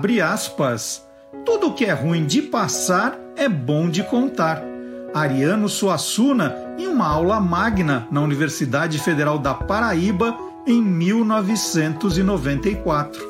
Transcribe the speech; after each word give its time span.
Abre 0.00 0.22
aspas. 0.22 1.06
Tudo 1.44 1.74
que 1.74 1.84
é 1.84 1.92
ruim 1.92 2.24
de 2.24 2.40
passar 2.40 3.20
é 3.36 3.50
bom 3.50 3.90
de 3.90 4.02
contar. 4.02 4.62
Ariano 5.12 5.68
Suassuna 5.68 6.56
em 6.78 6.86
uma 6.86 7.06
aula 7.06 7.38
magna 7.38 8.08
na 8.10 8.22
Universidade 8.22 8.98
Federal 8.98 9.38
da 9.38 9.52
Paraíba 9.52 10.34
em 10.66 10.80
1994. 10.80 13.28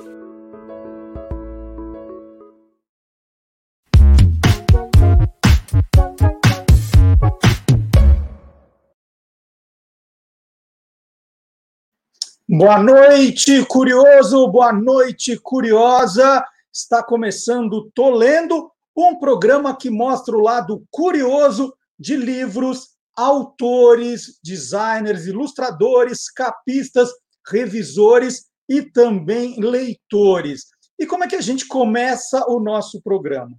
Boa 12.49 12.81
noite, 12.81 13.65
curioso, 13.65 14.47
boa 14.47 14.73
noite, 14.73 15.37
curiosa. 15.37 16.45
Está 16.73 17.03
começando 17.03 17.91
Tô 17.93 18.11
Lendo, 18.11 18.71
um 18.97 19.19
programa 19.19 19.77
que 19.77 19.91
mostra 19.91 20.37
o 20.37 20.41
lado 20.41 20.85
curioso 20.89 21.75
de 21.99 22.17
livros, 22.17 22.91
autores, 23.17 24.39
designers, 24.43 25.27
ilustradores, 25.27 26.31
capistas, 26.31 27.11
revisores 27.51 28.45
e 28.69 28.83
também 28.83 29.59
leitores. 29.61 30.67
E 30.97 31.07
como 31.07 31.25
é 31.25 31.27
que 31.27 31.35
a 31.35 31.41
gente 31.41 31.67
começa 31.67 32.45
o 32.49 32.61
nosso 32.61 33.03
programa? 33.03 33.57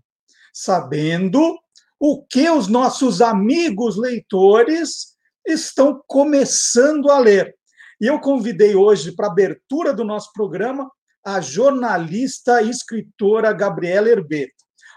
Sabendo 0.54 1.60
o 2.00 2.24
que 2.24 2.50
os 2.50 2.70
nossos 2.70 3.22
amigos 3.22 3.98
leitores 3.98 5.18
estão 5.46 6.02
começando 6.08 7.12
a 7.12 7.20
ler. 7.20 7.56
E 8.00 8.08
eu 8.08 8.22
convidei 8.22 8.74
hoje 8.74 9.12
para 9.12 9.28
a 9.28 9.32
abertura 9.32 9.94
do 9.94 10.06
nosso 10.06 10.32
programa 10.32 10.90
a 11.26 11.40
jornalista 11.40 12.62
e 12.62 12.70
escritora 12.70 13.54
Gabriela 13.54 14.10
Herbeto. 14.10 14.54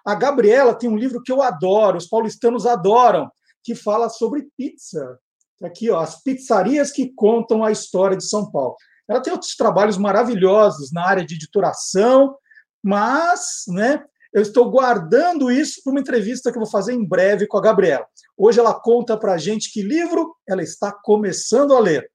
A 0.06 0.14
Gabriela 0.14 0.74
tem 0.74 0.88
um 0.88 0.96
livro 0.96 1.22
que 1.22 1.32
eu 1.32 1.42
adoro, 1.42 1.96
os 1.96 2.06
paulistanos 2.06 2.66
adoram, 2.66 3.30
que 3.62 3.74
fala 3.74 4.08
sobre 4.08 4.48
pizza. 4.56 5.18
Aqui, 5.62 5.90
ó, 5.90 6.00
as 6.00 6.22
pizzarias 6.22 6.90
que 6.90 7.12
contam 7.14 7.64
a 7.64 7.72
história 7.72 8.16
de 8.16 8.28
São 8.28 8.50
Paulo. 8.50 8.76
Ela 9.08 9.20
tem 9.20 9.32
outros 9.32 9.54
trabalhos 9.56 9.96
maravilhosos 9.96 10.92
na 10.92 11.06
área 11.06 11.24
de 11.24 11.34
editoração, 11.34 12.36
mas, 12.82 13.64
né, 13.68 14.02
eu 14.32 14.42
estou 14.42 14.70
guardando 14.70 15.50
isso 15.50 15.80
para 15.82 15.92
uma 15.92 16.00
entrevista 16.00 16.50
que 16.50 16.58
eu 16.58 16.62
vou 16.62 16.70
fazer 16.70 16.92
em 16.92 17.06
breve 17.06 17.46
com 17.46 17.56
a 17.56 17.62
Gabriela. 17.62 18.04
Hoje 18.36 18.58
ela 18.58 18.74
conta 18.74 19.16
para 19.16 19.34
a 19.34 19.38
gente 19.38 19.72
que 19.72 19.80
livro 19.80 20.34
ela 20.46 20.62
está 20.62 20.92
começando 20.92 21.74
a 21.74 21.78
ler. 21.78 22.10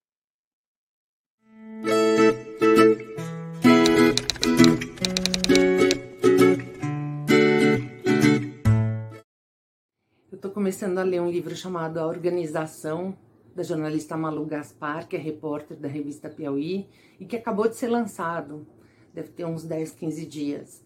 Começando 10.70 11.00
a 11.00 11.04
ler 11.04 11.20
um 11.20 11.32
livro 11.32 11.56
chamado 11.56 11.98
A 11.98 12.06
Organização, 12.06 13.18
da 13.56 13.64
jornalista 13.64 14.16
Malu 14.16 14.46
Gaspar, 14.46 15.08
que 15.08 15.16
é 15.16 15.20
repórter 15.20 15.76
da 15.76 15.88
revista 15.88 16.30
Piauí, 16.30 16.88
e 17.20 17.26
que 17.26 17.36
acabou 17.36 17.68
de 17.68 17.76
ser 17.76 17.88
lançado, 17.88 18.68
deve 19.12 19.30
ter 19.30 19.46
uns 19.46 19.64
10, 19.64 19.94
15 19.94 20.26
dias. 20.28 20.86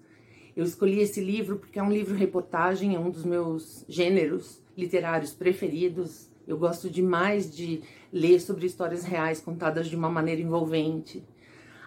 Eu 0.56 0.64
escolhi 0.64 1.02
esse 1.02 1.20
livro 1.20 1.60
porque 1.60 1.80
é 1.80 1.84
um 1.84 1.92
livro 1.92 2.16
reportagem, 2.16 2.96
é 2.96 2.98
um 2.98 3.10
dos 3.10 3.26
meus 3.26 3.84
gêneros 3.90 4.64
literários 4.78 5.34
preferidos. 5.34 6.32
Eu 6.48 6.58
gosto 6.58 6.90
demais 6.90 7.54
de 7.54 7.82
ler 8.10 8.40
sobre 8.40 8.66
histórias 8.66 9.04
reais 9.04 9.42
contadas 9.42 9.88
de 9.88 9.98
uma 9.98 10.10
maneira 10.10 10.42
envolvente. 10.42 11.28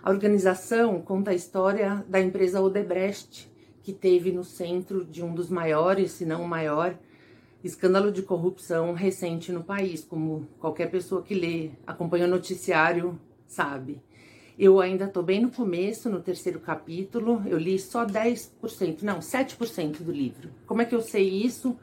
A 0.03 0.11
organização 0.11 1.01
conta 1.01 1.31
a 1.31 1.35
história 1.35 2.05
da 2.06 2.21
empresa 2.21 2.61
Odebrecht, 2.61 3.51
que 3.83 3.95
teve 3.95 4.33
no 4.33 4.45
centro 4.45 5.03
de 5.03 5.25
um 5.25 5.35
dos 5.35 5.49
maiores, 5.49 6.11
se 6.11 6.27
não 6.27 6.43
o 6.43 6.47
maior, 6.47 6.95
escândalo 7.66 8.12
de 8.12 8.22
corrupção 8.22 8.93
recente 8.93 9.50
no 9.53 9.62
país, 9.62 10.04
como 10.04 10.47
qualquer 10.59 10.91
pessoa 10.91 11.22
que 11.22 11.34
lê, 11.34 11.71
acompanha 11.87 12.27
o 12.27 12.31
noticiário 12.31 13.19
sabe. 13.47 14.00
Eu 14.59 14.81
ainda 14.81 15.04
estou 15.04 15.22
bem 15.22 15.41
no 15.41 15.50
começo, 15.50 16.09
no 16.09 16.21
terceiro 16.21 16.59
capítulo, 16.60 17.43
eu 17.47 17.59
li 17.59 17.78
só 17.78 18.06
10%, 18.06 19.03
não, 19.03 19.19
7% 19.19 20.03
do 20.03 20.10
livro. 20.10 20.50
Como 20.66 20.81
é 20.81 20.84
que 20.84 20.94
eu 20.94 21.03
sei 21.03 21.28
isso? 21.28 21.76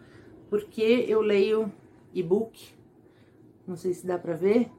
Porque 0.49 1.05
eu 1.07 1.21
leio 1.21 1.71
e-book, 2.13 2.69
não 3.67 3.75
sei 3.75 3.93
se 3.93 4.05
dá 4.05 4.17
para 4.17 4.33
ver, 4.33 4.69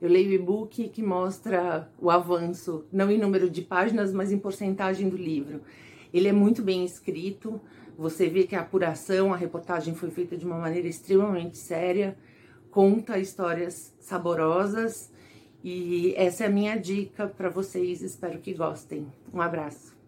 eu 0.00 0.08
leio 0.08 0.32
e-book 0.32 0.88
que 0.90 1.02
mostra 1.02 1.90
o 1.98 2.10
avanço, 2.10 2.84
não 2.92 3.10
em 3.10 3.18
número 3.18 3.48
de 3.48 3.62
páginas, 3.62 4.12
mas 4.12 4.30
em 4.30 4.38
porcentagem 4.38 5.08
do 5.08 5.16
livro. 5.16 5.62
Ele 6.12 6.28
é 6.28 6.32
muito 6.32 6.62
bem 6.62 6.84
escrito, 6.84 7.60
você 7.98 8.28
vê 8.28 8.44
que 8.44 8.54
a 8.54 8.60
apuração, 8.60 9.34
a 9.34 9.36
reportagem 9.36 9.92
foi 9.92 10.08
feita 10.08 10.36
de 10.36 10.46
uma 10.46 10.56
maneira 10.56 10.86
extremamente 10.86 11.58
séria, 11.58 12.16
conta 12.70 13.18
histórias 13.18 13.92
saborosas 13.98 15.10
e 15.64 16.14
essa 16.16 16.44
é 16.44 16.46
a 16.46 16.50
minha 16.50 16.76
dica 16.76 17.26
para 17.26 17.50
vocês. 17.50 18.00
Espero 18.00 18.38
que 18.38 18.54
gostem. 18.54 19.12
Um 19.34 19.42
abraço. 19.42 19.98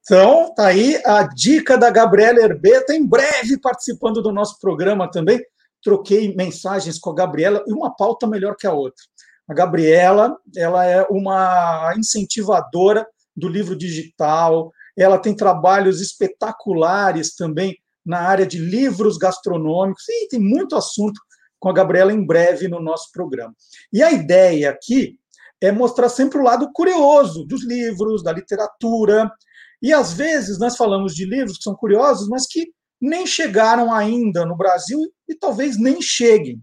Então, 0.00 0.52
tá 0.52 0.66
aí 0.66 1.00
a 1.04 1.22
dica 1.22 1.78
da 1.78 1.88
Gabriela 1.88 2.40
Herbeta, 2.40 2.92
em 2.92 3.06
breve 3.06 3.56
participando 3.60 4.20
do 4.20 4.32
nosso 4.32 4.58
programa 4.58 5.08
também. 5.08 5.40
Troquei 5.80 6.34
mensagens 6.34 6.98
com 6.98 7.10
a 7.10 7.14
Gabriela 7.14 7.62
e 7.68 7.72
uma 7.72 7.94
pauta 7.94 8.26
melhor 8.26 8.56
que 8.56 8.66
a 8.66 8.72
outra. 8.72 9.04
A 9.48 9.54
Gabriela, 9.54 10.36
ela 10.56 10.84
é 10.84 11.02
uma 11.08 11.94
incentivadora 11.96 13.06
do 13.36 13.48
livro 13.48 13.76
digital, 13.76 14.72
ela 14.96 15.18
tem 15.18 15.34
trabalhos 15.34 16.00
espetaculares 16.00 17.34
também 17.34 17.76
na 18.04 18.20
área 18.20 18.46
de 18.46 18.58
livros 18.58 19.18
gastronômicos, 19.18 20.08
e 20.08 20.28
tem 20.28 20.40
muito 20.40 20.76
assunto 20.76 21.20
com 21.58 21.68
a 21.68 21.72
Gabriela 21.72 22.12
em 22.12 22.24
breve 22.24 22.68
no 22.68 22.80
nosso 22.80 23.10
programa. 23.12 23.52
E 23.92 24.02
a 24.02 24.12
ideia 24.12 24.70
aqui 24.70 25.18
é 25.60 25.72
mostrar 25.72 26.08
sempre 26.08 26.38
o 26.38 26.42
lado 26.42 26.70
curioso 26.72 27.44
dos 27.44 27.64
livros, 27.64 28.22
da 28.22 28.32
literatura, 28.32 29.30
e 29.82 29.92
às 29.92 30.12
vezes 30.12 30.58
nós 30.58 30.76
falamos 30.76 31.14
de 31.14 31.24
livros 31.24 31.58
que 31.58 31.64
são 31.64 31.74
curiosos, 31.74 32.28
mas 32.28 32.46
que 32.46 32.68
nem 33.00 33.26
chegaram 33.26 33.92
ainda 33.92 34.46
no 34.46 34.56
Brasil 34.56 35.00
e 35.28 35.34
talvez 35.34 35.78
nem 35.78 36.00
cheguem. 36.00 36.62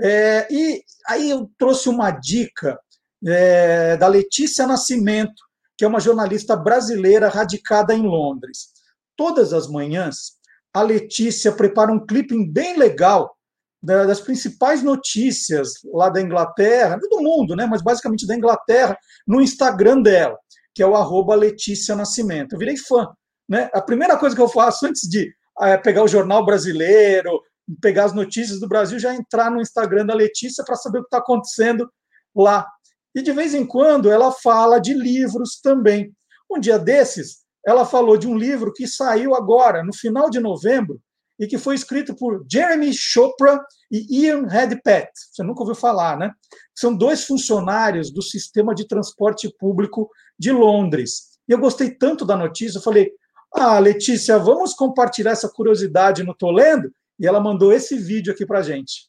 É, 0.00 0.46
e 0.50 0.82
aí 1.08 1.30
eu 1.30 1.50
trouxe 1.58 1.88
uma 1.88 2.10
dica 2.10 2.78
é, 3.26 3.96
da 3.96 4.06
Letícia 4.06 4.66
Nascimento, 4.66 5.42
que 5.76 5.84
é 5.84 5.88
uma 5.88 6.00
jornalista 6.00 6.56
brasileira 6.56 7.28
radicada 7.28 7.94
em 7.94 8.02
Londres. 8.02 8.68
Todas 9.16 9.52
as 9.52 9.68
manhãs, 9.68 10.32
a 10.72 10.82
Letícia 10.82 11.52
prepara 11.52 11.92
um 11.92 12.04
clipe 12.04 12.36
bem 12.50 12.76
legal 12.76 13.36
das 13.82 14.20
principais 14.20 14.82
notícias 14.82 15.74
lá 15.92 16.08
da 16.08 16.20
Inglaterra, 16.20 16.98
do 16.98 17.20
mundo, 17.20 17.54
né, 17.54 17.66
mas 17.66 17.82
basicamente 17.82 18.26
da 18.26 18.34
Inglaterra, 18.34 18.96
no 19.26 19.42
Instagram 19.42 20.00
dela, 20.00 20.38
que 20.74 20.82
é 20.82 20.86
o 20.86 20.96
arroba 20.96 21.34
Letícia 21.34 21.94
Nascimento. 21.94 22.54
Eu 22.54 22.58
virei 22.58 22.78
fã. 22.78 23.08
Né? 23.46 23.68
A 23.74 23.82
primeira 23.82 24.16
coisa 24.16 24.34
que 24.34 24.40
eu 24.40 24.48
faço 24.48 24.86
antes 24.86 25.02
de 25.02 25.30
é, 25.60 25.76
pegar 25.76 26.02
o 26.02 26.08
jornal 26.08 26.46
brasileiro, 26.46 27.42
pegar 27.80 28.04
as 28.04 28.14
notícias 28.14 28.58
do 28.58 28.68
Brasil, 28.68 28.98
já 28.98 29.14
entrar 29.14 29.50
no 29.50 29.60
Instagram 29.60 30.06
da 30.06 30.14
Letícia 30.14 30.64
para 30.64 30.76
saber 30.76 30.98
o 30.98 31.02
que 31.02 31.08
está 31.08 31.18
acontecendo 31.18 31.88
lá. 32.34 32.66
E 33.14 33.22
de 33.22 33.32
vez 33.32 33.54
em 33.54 33.64
quando 33.64 34.10
ela 34.10 34.32
fala 34.32 34.78
de 34.78 34.92
livros 34.92 35.60
também. 35.60 36.12
Um 36.50 36.58
dia 36.58 36.78
desses, 36.78 37.44
ela 37.66 37.86
falou 37.86 38.16
de 38.16 38.26
um 38.26 38.36
livro 38.36 38.72
que 38.72 38.86
saiu 38.86 39.34
agora, 39.34 39.82
no 39.82 39.94
final 39.94 40.28
de 40.28 40.40
novembro, 40.40 41.00
e 41.38 41.46
que 41.46 41.58
foi 41.58 41.74
escrito 41.74 42.14
por 42.14 42.44
Jeremy 42.50 42.92
Chopra 42.92 43.60
e 43.90 44.24
Ian 44.24 44.46
Redpath. 44.46 45.10
Você 45.32 45.42
nunca 45.42 45.60
ouviu 45.60 45.74
falar, 45.74 46.16
né? 46.18 46.32
São 46.74 46.94
dois 46.94 47.24
funcionários 47.24 48.12
do 48.12 48.22
sistema 48.22 48.74
de 48.74 48.86
transporte 48.86 49.52
público 49.58 50.08
de 50.38 50.52
Londres. 50.52 51.34
E 51.48 51.52
eu 51.52 51.58
gostei 51.58 51.90
tanto 51.90 52.24
da 52.24 52.36
notícia, 52.36 52.78
eu 52.78 52.82
falei: 52.82 53.10
"Ah, 53.52 53.78
Letícia, 53.78 54.38
vamos 54.38 54.74
compartilhar 54.74 55.32
essa 55.32 55.48
curiosidade 55.48 56.22
no 56.22 56.34
Tô 56.34 56.50
Lendo?" 56.50 56.92
E 57.18 57.26
ela 57.26 57.40
mandou 57.40 57.72
esse 57.72 57.96
vídeo 57.96 58.32
aqui 58.32 58.46
para 58.46 58.62
gente. 58.62 59.08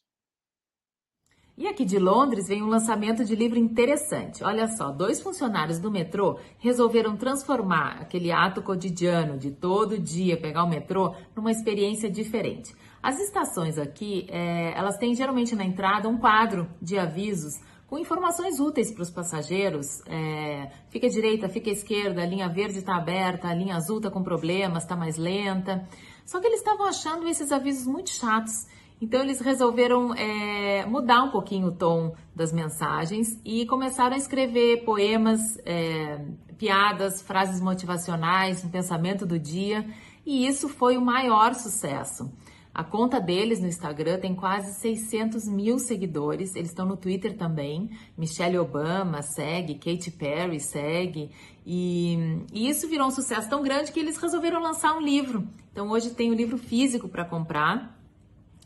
E 1.58 1.66
aqui 1.66 1.86
de 1.86 1.98
Londres 1.98 2.48
vem 2.48 2.62
um 2.62 2.68
lançamento 2.68 3.24
de 3.24 3.34
livro 3.34 3.58
interessante. 3.58 4.44
Olha 4.44 4.68
só, 4.68 4.90
dois 4.90 5.22
funcionários 5.22 5.78
do 5.78 5.90
metrô 5.90 6.38
resolveram 6.58 7.16
transformar 7.16 7.96
aquele 8.02 8.30
ato 8.30 8.60
cotidiano 8.60 9.38
de 9.38 9.50
todo 9.50 9.98
dia 9.98 10.36
pegar 10.36 10.64
o 10.64 10.68
metrô 10.68 11.14
numa 11.34 11.50
experiência 11.50 12.10
diferente. 12.10 12.76
As 13.02 13.18
estações 13.20 13.78
aqui, 13.78 14.26
é, 14.28 14.76
elas 14.76 14.98
têm 14.98 15.14
geralmente 15.14 15.56
na 15.56 15.64
entrada 15.64 16.10
um 16.10 16.18
quadro 16.18 16.68
de 16.82 16.98
avisos 16.98 17.58
com 17.86 17.98
informações 17.98 18.60
úteis 18.60 18.92
para 18.92 19.02
os 19.04 19.10
passageiros. 19.10 20.02
É, 20.06 20.70
fica 20.90 21.06
à 21.06 21.10
direita, 21.10 21.48
fica 21.48 21.70
à 21.70 21.72
esquerda, 21.72 22.20
a 22.20 22.26
linha 22.26 22.50
verde 22.50 22.80
está 22.80 22.96
aberta, 22.96 23.48
a 23.48 23.54
linha 23.54 23.76
azul 23.76 23.96
está 23.96 24.10
com 24.10 24.22
problemas, 24.22 24.82
está 24.82 24.94
mais 24.94 25.16
lenta. 25.16 25.88
Só 26.26 26.38
que 26.38 26.48
eles 26.48 26.58
estavam 26.58 26.84
achando 26.84 27.26
esses 27.26 27.50
avisos 27.50 27.86
muito 27.86 28.10
chatos 28.10 28.66
Então 29.00 29.20
eles 29.20 29.40
resolveram 29.40 30.14
é, 30.14 30.86
mudar 30.86 31.22
um 31.22 31.30
pouquinho 31.30 31.68
o 31.68 31.72
tom 31.72 32.14
das 32.34 32.52
mensagens 32.52 33.38
e 33.44 33.66
começaram 33.66 34.14
a 34.14 34.18
escrever 34.18 34.84
poemas, 34.84 35.40
é, 35.66 36.24
piadas, 36.56 37.20
frases 37.20 37.60
motivacionais, 37.60 38.64
um 38.64 38.70
pensamento 38.70 39.26
do 39.26 39.38
dia, 39.38 39.86
e 40.24 40.46
isso 40.46 40.68
foi 40.68 40.96
o 40.96 41.02
maior 41.02 41.54
sucesso. 41.54 42.32
A 42.76 42.84
conta 42.84 43.18
deles 43.18 43.58
no 43.58 43.66
Instagram 43.66 44.18
tem 44.18 44.34
quase 44.34 44.78
600 44.78 45.48
mil 45.48 45.78
seguidores. 45.78 46.54
Eles 46.54 46.68
estão 46.68 46.84
no 46.84 46.94
Twitter 46.94 47.34
também. 47.34 47.88
Michelle 48.18 48.58
Obama 48.58 49.22
segue, 49.22 49.76
Katy 49.76 50.10
Perry 50.10 50.60
segue. 50.60 51.30
E, 51.64 52.44
e, 52.52 52.68
isso 52.68 52.86
virou 52.86 53.06
um 53.06 53.10
sucesso 53.10 53.48
tão 53.48 53.62
grande 53.62 53.90
que 53.92 53.98
eles 53.98 54.18
resolveram 54.18 54.60
lançar 54.60 54.94
um 54.94 55.00
livro. 55.00 55.48
Então 55.72 55.88
hoje 55.88 56.10
tem 56.10 56.28
o 56.28 56.34
um 56.34 56.36
livro 56.36 56.58
físico 56.58 57.08
para 57.08 57.24
comprar. 57.24 57.95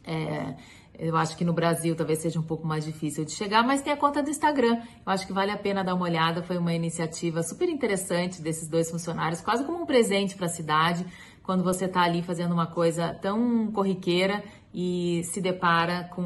É, 0.05 0.55
eu 0.99 1.17
acho 1.17 1.37
que 1.37 1.44
no 1.44 1.52
Brasil 1.52 1.97
talvez 1.97 2.19
seja 2.20 2.38
um 2.38 2.43
pouco 2.43 2.67
mais 2.67 2.85
difícil 2.85 3.25
de 3.25 3.32
chegar, 3.32 3.62
mas 3.62 3.81
tem 3.81 3.93
a 3.93 3.97
conta 3.97 4.23
do 4.23 4.29
Instagram. 4.29 4.76
Eu 4.76 5.12
acho 5.12 5.26
que 5.26 5.32
vale 5.32 5.50
a 5.50 5.56
pena 5.56 5.82
dar 5.82 5.94
uma 5.94 6.05
olhada. 6.05 6.43
Foi 6.43 6.58
uma 6.58 6.75
iniciativa 6.75 7.43
super 7.43 7.69
interessante 7.69 8.43
desses 8.43 8.69
dois 8.69 8.91
funcionários, 8.91 9.41
quase 9.41 9.64
como 9.64 9.82
um 9.82 9.87
presente 9.87 10.37
para 10.37 10.47
a 10.47 10.50
cidade 10.50 11.06
quando 11.43 11.64
você 11.64 11.87
está 11.87 12.02
ali 12.02 12.23
fazendo 12.23 12.52
uma 12.52 12.67
coisa 12.67 13.14
tão 13.14 13.73
corriqueira 13.73 14.44
e 14.73 15.23
se 15.25 15.41
depara 15.41 16.05
com 16.14 16.23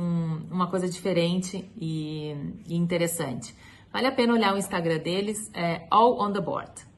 uma 0.50 0.68
coisa 0.68 0.88
diferente 0.88 1.70
e, 1.76 2.34
e 2.66 2.74
interessante. 2.76 3.54
Vale 3.92 4.06
a 4.08 4.12
pena 4.12 4.32
olhar 4.32 4.52
o 4.52 4.58
Instagram 4.58 4.98
deles, 4.98 5.50
é 5.54 5.86
All 5.90 6.20
on 6.20 6.32
the 6.32 6.40
Board. 6.40 6.93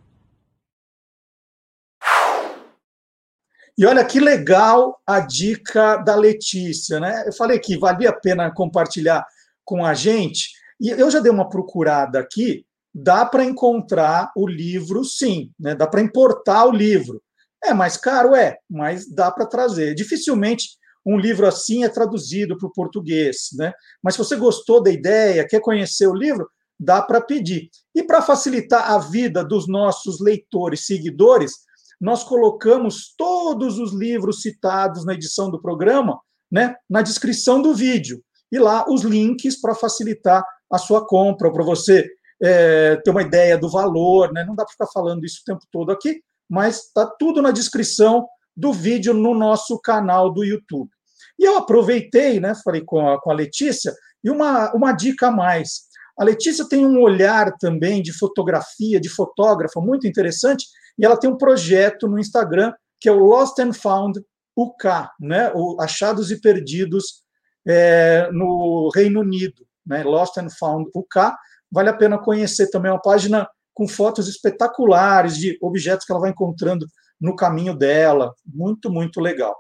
E 3.79 3.85
olha 3.85 4.05
que 4.05 4.19
legal 4.19 4.99
a 5.07 5.21
dica 5.21 5.97
da 5.99 6.15
Letícia, 6.15 6.99
né? 6.99 7.25
Eu 7.27 7.33
falei 7.33 7.59
que 7.59 7.79
valia 7.79 8.11
a 8.11 8.19
pena 8.19 8.53
compartilhar 8.53 9.25
com 9.65 9.85
a 9.85 9.93
gente, 9.93 10.51
e 10.81 10.89
eu 10.89 11.11
já 11.11 11.21
dei 11.21 11.31
uma 11.31 11.49
procurada 11.49 12.19
aqui, 12.19 12.65
dá 12.95 13.27
para 13.27 13.45
encontrar 13.45 14.33
o 14.35 14.47
livro, 14.47 15.05
sim, 15.05 15.51
né? 15.61 15.75
Dá 15.75 15.87
para 15.87 16.01
importar 16.01 16.65
o 16.65 16.73
livro. 16.73 17.23
É 17.63 17.75
mais 17.75 17.97
caro? 17.97 18.35
É, 18.35 18.57
mas 18.71 19.11
dá 19.11 19.31
para 19.31 19.45
trazer. 19.45 19.95
Dificilmente 19.95 20.79
um 21.05 21.19
livro 21.19 21.47
assim 21.47 21.85
é 21.85 21.89
traduzido 21.89 22.57
para 22.57 22.67
o 22.67 22.73
português, 22.73 23.49
né? 23.57 23.73
Mas 24.03 24.15
se 24.15 24.19
você 24.19 24.37
gostou 24.37 24.83
da 24.83 24.91
ideia, 24.91 25.47
quer 25.47 25.61
conhecer 25.61 26.07
o 26.07 26.15
livro, 26.15 26.49
dá 26.81 27.03
para 27.03 27.21
pedir. 27.21 27.69
E 27.95 28.03
para 28.03 28.23
facilitar 28.23 28.91
a 28.91 28.99
vida 28.99 29.45
dos 29.45 29.69
nossos 29.69 30.21
leitores, 30.21 30.87
seguidores, 30.87 31.53
nós 32.01 32.23
colocamos 32.23 33.15
todos 33.17 33.79
os 33.79 33.93
livros 33.93 34.43
citados 34.43 35.05
na 35.05 35.15
edição 35.15 35.51
do 35.51 35.61
programa, 35.61 36.21
né, 36.51 36.75
na 36.89 37.03
descrição 37.03 37.61
do 37.61 37.75
vídeo. 37.75 38.23
E 38.53 38.59
lá 38.59 38.85
os 38.89 39.03
links 39.03 39.61
para 39.61 39.75
facilitar 39.75 40.45
a 40.71 40.79
sua 40.79 41.07
compra, 41.07 41.53
para 41.53 41.65
você 41.65 42.09
é, 42.43 42.97
ter 42.97 43.11
uma 43.11 43.23
ideia 43.23 43.57
do 43.57 43.71
valor, 43.71 44.33
né? 44.33 44.45
Não 44.45 44.55
dá 44.55 44.65
para 44.65 44.73
ficar 44.73 44.87
falando 44.93 45.25
isso 45.25 45.41
o 45.41 45.45
tempo 45.45 45.65
todo 45.73 45.91
aqui, 45.91 46.21
mas 46.49 46.85
está 46.85 47.07
tudo 47.07 47.41
na 47.43 47.51
descrição 47.51 48.27
do 48.57 48.73
vídeo 48.73 49.13
no 49.13 49.35
nosso 49.35 49.79
canal 49.81 50.33
do 50.33 50.45
YouTube. 50.45 50.91
E 51.39 51.45
eu 51.45 51.59
aproveitei, 51.59 52.41
né, 52.41 52.55
falei 52.65 52.83
com 52.83 53.07
a, 53.07 53.21
com 53.21 53.31
a 53.31 53.35
Letícia, 53.35 53.93
e 54.25 54.31
uma, 54.31 54.73
uma 54.73 54.93
dica 54.93 55.29
a 55.29 55.31
mais. 55.31 55.87
A 56.19 56.25
Letícia 56.25 56.67
tem 56.67 56.87
um 56.87 57.01
olhar 57.01 57.53
também 57.59 58.03
de 58.03 58.13
fotografia, 58.13 58.99
de 58.99 59.09
fotógrafa, 59.09 59.81
muito 59.81 60.07
interessante, 60.07 60.67
e 60.99 61.05
ela 61.05 61.17
tem 61.17 61.29
um 61.29 61.37
projeto 61.37 62.09
no 62.09 62.19
Instagram 62.19 62.73
que 62.99 63.09
é 63.09 63.13
o 63.13 63.19
Lost 63.19 63.59
and 63.59 63.73
Found 63.75 64.21
UK, 64.57 64.89
né, 65.21 65.53
o 65.55 65.81
Achados 65.81 66.31
e 66.31 66.41
Perdidos 66.41 67.23
é, 67.67 68.31
no 68.33 68.91
Reino 68.95 69.21
Unido, 69.21 69.67
né, 69.87 70.03
Lost 70.03 70.39
and 70.39 70.49
Found 70.59 70.91
UK. 70.95 71.33
Vale 71.71 71.91
a 71.91 71.97
pena 71.97 72.19
conhecer 72.19 72.71
também, 72.71 72.91
é 72.91 72.95
uma 72.95 73.03
página 73.03 73.47
com 73.75 73.87
fotos 73.87 74.29
espetaculares 74.29 75.37
de 75.37 75.59
objetos 75.61 76.07
que 76.07 76.13
ela 76.13 76.21
vai 76.21 76.31
encontrando 76.31 76.87
no 77.21 77.37
caminho 77.37 77.77
dela. 77.77 78.35
Muito, 78.47 78.91
muito 78.91 79.21
legal. 79.21 79.55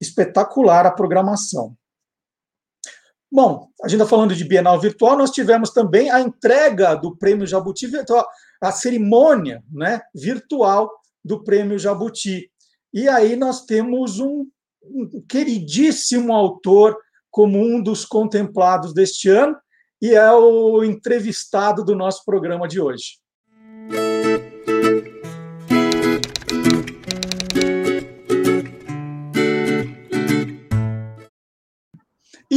espetacular 0.00 0.86
a 0.86 0.90
programação. 0.90 1.76
Bom, 3.30 3.68
a 3.82 3.88
gente 3.88 4.00
está 4.00 4.08
falando 4.08 4.34
de 4.34 4.44
Bienal 4.44 4.80
Virtual, 4.80 5.18
nós 5.18 5.30
tivemos 5.30 5.70
também 5.70 6.10
a 6.10 6.20
entrega 6.20 6.94
do 6.94 7.16
Prêmio 7.16 7.46
Jabuti 7.46 7.86
Virtual, 7.86 8.26
a 8.60 8.72
cerimônia 8.72 9.62
né, 9.70 10.00
virtual 10.14 10.90
do 11.24 11.42
Prêmio 11.42 11.78
Jabuti. 11.78 12.50
E 12.94 13.08
aí 13.08 13.36
nós 13.36 13.64
temos 13.66 14.20
um 14.20 14.46
um 14.90 15.22
queridíssimo 15.28 16.32
autor 16.32 16.96
como 17.30 17.58
um 17.58 17.82
dos 17.82 18.04
contemplados 18.04 18.92
deste 18.92 19.28
ano 19.28 19.56
e 20.00 20.14
é 20.14 20.32
o 20.32 20.84
entrevistado 20.84 21.84
do 21.84 21.94
nosso 21.94 22.24
programa 22.24 22.68
de 22.68 22.80
hoje. 22.80 23.18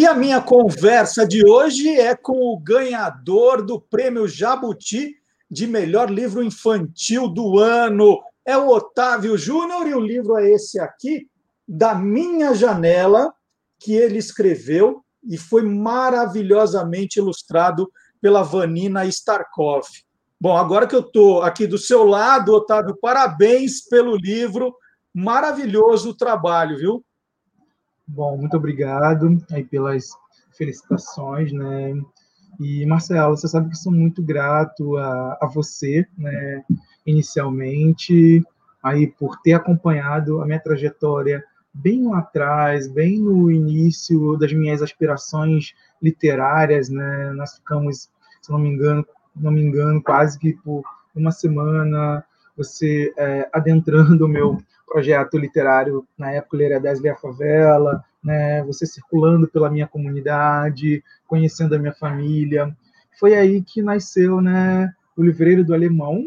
A 0.09 0.15
minha 0.15 0.41
conversa 0.41 1.23
de 1.23 1.47
hoje 1.47 1.87
é 1.87 2.15
com 2.15 2.51
o 2.51 2.59
ganhador 2.59 3.63
do 3.63 3.79
Prêmio 3.79 4.27
Jabuti 4.27 5.15
de 5.47 5.67
melhor 5.67 6.09
livro 6.09 6.43
infantil 6.43 7.27
do 7.27 7.59
ano. 7.59 8.19
É 8.43 8.57
o 8.57 8.69
Otávio 8.69 9.37
Júnior 9.37 9.87
e 9.87 9.93
o 9.93 9.99
livro 9.99 10.35
é 10.35 10.49
esse 10.49 10.79
aqui, 10.79 11.27
da 11.67 11.93
minha 11.93 12.55
janela 12.55 13.31
que 13.77 13.93
ele 13.93 14.17
escreveu 14.17 15.05
e 15.23 15.37
foi 15.37 15.61
maravilhosamente 15.61 17.19
ilustrado 17.19 17.87
pela 18.19 18.41
Vanina 18.41 19.05
Starkov. 19.05 19.85
Bom, 20.41 20.57
agora 20.57 20.87
que 20.87 20.95
eu 20.95 21.01
estou 21.01 21.43
aqui 21.43 21.67
do 21.67 21.77
seu 21.77 22.03
lado, 22.03 22.51
Otávio, 22.51 22.97
parabéns 22.99 23.87
pelo 23.87 24.15
livro, 24.15 24.75
maravilhoso 25.13 26.09
o 26.09 26.17
trabalho, 26.17 26.77
viu? 26.77 27.05
Bom, 28.11 28.37
muito 28.37 28.57
obrigado 28.57 29.37
aí 29.51 29.63
pelas 29.63 30.09
felicitações, 30.57 31.51
né? 31.51 31.93
E 32.59 32.83
Marcelo, 32.87 33.37
você 33.37 33.47
sabe 33.47 33.69
que 33.69 33.77
sou 33.77 33.91
muito 33.91 34.23
grato 34.23 34.97
a, 34.97 35.37
a 35.39 35.45
você, 35.45 36.07
né? 36.17 36.63
Inicialmente, 37.05 38.43
aí 38.81 39.05
por 39.05 39.39
ter 39.41 39.53
acompanhado 39.53 40.41
a 40.41 40.45
minha 40.47 40.59
trajetória 40.59 41.43
bem 41.71 42.07
lá 42.07 42.17
atrás, 42.17 42.87
bem 42.87 43.19
no 43.19 43.51
início 43.51 44.35
das 44.37 44.51
minhas 44.53 44.81
aspirações 44.81 45.75
literárias, 46.01 46.89
né? 46.89 47.31
Nós 47.33 47.57
ficamos, 47.57 48.09
se 48.41 48.51
não 48.51 48.57
me 48.57 48.69
engano, 48.69 49.05
não 49.35 49.51
me 49.51 49.61
engano, 49.61 50.01
quase 50.01 50.39
que 50.39 50.53
por 50.53 50.83
uma 51.15 51.31
semana 51.31 52.25
você 52.59 53.11
é, 53.17 53.49
adentrando 53.51 54.25
o 54.25 54.29
meu 54.29 54.57
projeto 54.85 55.37
literário 55.37 56.05
na 56.17 56.31
época 56.31 56.57
ele 56.57 56.65
era 56.65 56.79
10 56.79 57.05
a 57.05 57.15
favela, 57.15 58.03
né? 58.23 58.63
Você 58.63 58.85
circulando 58.85 59.47
pela 59.47 59.69
minha 59.69 59.87
comunidade, 59.87 61.03
conhecendo 61.27 61.73
a 61.75 61.79
minha 61.79 61.93
família. 61.93 62.75
Foi 63.19 63.35
aí 63.35 63.61
que 63.61 63.81
nasceu, 63.81 64.39
né, 64.41 64.93
o 65.15 65.23
Livreiro 65.23 65.63
do 65.63 65.73
Alemão, 65.73 66.25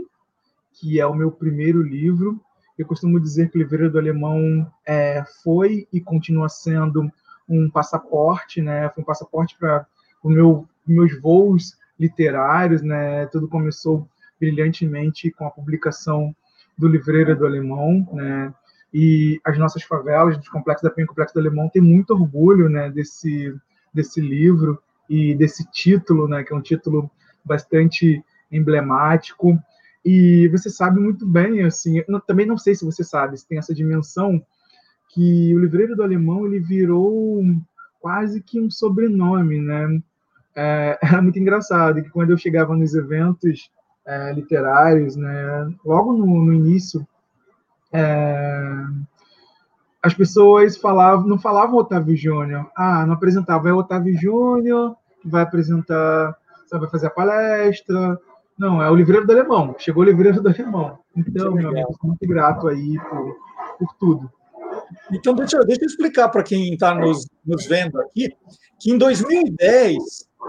que 0.74 1.00
é 1.00 1.06
o 1.06 1.14
meu 1.14 1.30
primeiro 1.30 1.82
livro 1.82 2.40
eu 2.82 2.86
costumo 2.86 3.20
dizer 3.20 3.50
que 3.50 3.56
o 3.56 3.62
Livreiro 3.62 3.90
do 3.90 3.98
Alemão 3.98 4.70
é, 4.84 5.24
foi 5.42 5.86
e 5.92 6.00
continua 6.00 6.48
sendo 6.48 7.10
um 7.48 7.70
passaporte, 7.70 8.60
né? 8.60 8.88
Foi 8.90 9.02
um 9.02 9.06
passaporte 9.06 9.56
para 9.58 9.86
meu 10.24 10.66
meus 10.84 11.20
voos 11.20 11.76
literários, 11.98 12.82
né? 12.82 13.26
Tudo 13.26 13.48
começou 13.48 14.08
brilhantemente 14.42 15.30
com 15.30 15.46
a 15.46 15.50
publicação 15.50 16.34
do 16.76 16.88
Livreiro 16.88 17.36
do 17.36 17.46
Alemão, 17.46 18.08
né? 18.12 18.52
E 18.92 19.40
as 19.44 19.56
nossas 19.56 19.84
favelas, 19.84 20.36
dos 20.36 20.48
complexos 20.48 20.82
da 20.82 20.90
Penha 20.90 21.04
e 21.04 21.08
Complexo 21.08 21.34
do 21.34 21.40
Alemão, 21.40 21.68
tem 21.68 21.80
muito 21.80 22.10
orgulho, 22.12 22.68
né? 22.68 22.90
Desse 22.90 23.54
desse 23.94 24.20
livro 24.20 24.82
e 25.08 25.34
desse 25.34 25.70
título, 25.70 26.26
né? 26.26 26.42
Que 26.42 26.52
é 26.52 26.56
um 26.56 26.62
título 26.62 27.10
bastante 27.44 28.22
emblemático 28.50 29.58
E 30.04 30.48
você 30.48 30.68
sabe 30.68 30.98
muito 30.98 31.26
bem, 31.26 31.62
assim, 31.62 32.02
eu 32.06 32.20
também 32.20 32.46
não 32.46 32.58
sei 32.58 32.74
se 32.74 32.84
você 32.84 33.04
sabe, 33.04 33.38
se 33.38 33.46
tem 33.46 33.58
essa 33.58 33.74
dimensão 33.74 34.44
que 35.10 35.54
o 35.54 35.58
livreiro 35.58 35.94
do 35.94 36.02
alemão 36.02 36.46
ele 36.46 36.58
virou 36.58 37.44
quase 38.00 38.42
que 38.42 38.58
um 38.60 38.70
sobrenome, 38.70 39.60
né? 39.60 40.02
É, 40.54 40.98
era 41.02 41.20
muito 41.22 41.38
engraçado 41.38 42.02
que 42.02 42.10
quando 42.10 42.30
eu 42.30 42.38
chegava 42.38 42.74
nos 42.74 42.94
eventos 42.94 43.70
é, 44.06 44.32
literários, 44.32 45.16
né, 45.16 45.72
logo 45.84 46.12
no, 46.12 46.26
no 46.44 46.52
início, 46.52 47.06
é, 47.92 48.84
as 50.02 50.14
pessoas 50.14 50.76
falavam, 50.76 51.26
não 51.26 51.38
falavam 51.38 51.76
Otávio 51.76 52.16
Júnior. 52.16 52.68
Ah, 52.76 53.06
não 53.06 53.14
apresentava, 53.14 53.68
é 53.68 53.72
Otávio 53.72 54.18
Júnior 54.18 54.96
que 55.22 55.28
vai 55.28 55.42
apresentar, 55.42 56.36
vai 56.70 56.90
fazer 56.90 57.06
a 57.06 57.10
palestra. 57.10 58.18
Não, 58.58 58.82
é 58.82 58.90
o 58.90 58.94
livreiro 58.94 59.26
do 59.26 59.32
alemão. 59.32 59.74
Chegou 59.78 60.02
o 60.02 60.06
livreiro 60.06 60.42
do 60.42 60.48
alemão. 60.48 60.98
Então, 61.16 61.52
meu 61.52 61.70
amigo, 61.70 61.96
sou 62.00 62.08
muito 62.08 62.26
grato 62.26 62.68
aí 62.68 62.98
por, 63.08 63.36
por 63.78 63.94
tudo. 63.98 64.30
Então, 65.10 65.34
deixa, 65.34 65.58
deixa 65.60 65.84
eu 65.84 65.86
explicar 65.86 66.28
para 66.28 66.42
quem 66.42 66.74
está 66.74 66.94
nos, 66.94 67.26
nos 67.46 67.66
vendo 67.66 68.00
aqui, 68.00 68.34
que 68.80 68.90
em 68.90 68.98
2010 68.98 69.96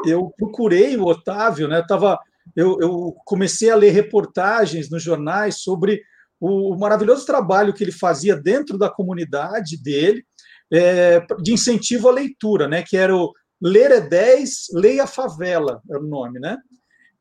eu 0.06 0.34
procurei 0.38 0.98
o 0.98 1.06
Otávio, 1.06 1.68
né? 1.68 1.80
Eu, 1.80 1.88
tava, 1.88 2.20
eu, 2.56 2.78
eu 2.80 3.16
comecei 3.26 3.70
a 3.70 3.76
ler 3.76 3.92
reportagens 3.92 4.90
nos 4.90 5.02
jornais 5.02 5.62
sobre 5.62 6.02
o, 6.40 6.76
maravilhoso 6.78 7.26
trabalho 7.26 7.74
que 7.74 7.84
ele 7.84 7.92
fazia 7.92 8.36
dentro 8.36 8.78
da 8.78 8.90
comunidade 8.90 9.82
dele, 9.82 10.24
é, 10.72 11.26
de 11.42 11.54
incentivo 11.54 12.10
à 12.10 12.12
leitura, 12.12 12.68
né? 12.68 12.84
Que 12.86 12.98
era 12.98 13.16
o 13.16 13.32
Ler 13.62 13.92
é 13.92 14.02
10, 14.02 14.68
Leia 14.74 15.04
a 15.04 15.08
Favela, 15.08 15.82
era 15.90 16.00
o 16.00 16.08
nome, 16.08 16.40
né? 16.40 16.58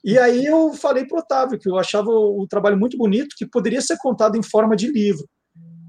E 0.04 0.18
aí 0.18 0.44
eu 0.44 0.72
falei 0.74 1.06
para 1.06 1.16
o 1.16 1.20
Otávio 1.20 1.58
que 1.58 1.68
eu 1.68 1.78
achava 1.78 2.10
o 2.10 2.44
trabalho 2.50 2.76
muito 2.76 2.98
bonito, 2.98 3.36
que 3.36 3.46
poderia 3.46 3.80
ser 3.80 3.96
contado 3.98 4.36
em 4.36 4.42
forma 4.42 4.74
de 4.74 4.90
livro. 4.90 5.24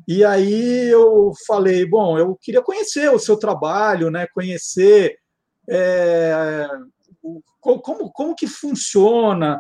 E 0.08 0.24
aí 0.24 0.90
eu 0.90 1.32
falei, 1.48 1.86
bom, 1.88 2.20
eu 2.20 2.38
queria 2.40 2.62
conhecer 2.62 3.10
o 3.10 3.18
seu 3.18 3.38
trabalho, 3.38 4.12
né? 4.12 4.28
Conhecer 4.34 5.16
é, 5.68 6.68
como, 7.60 8.12
como 8.12 8.36
que 8.36 8.48
funciona. 8.48 9.60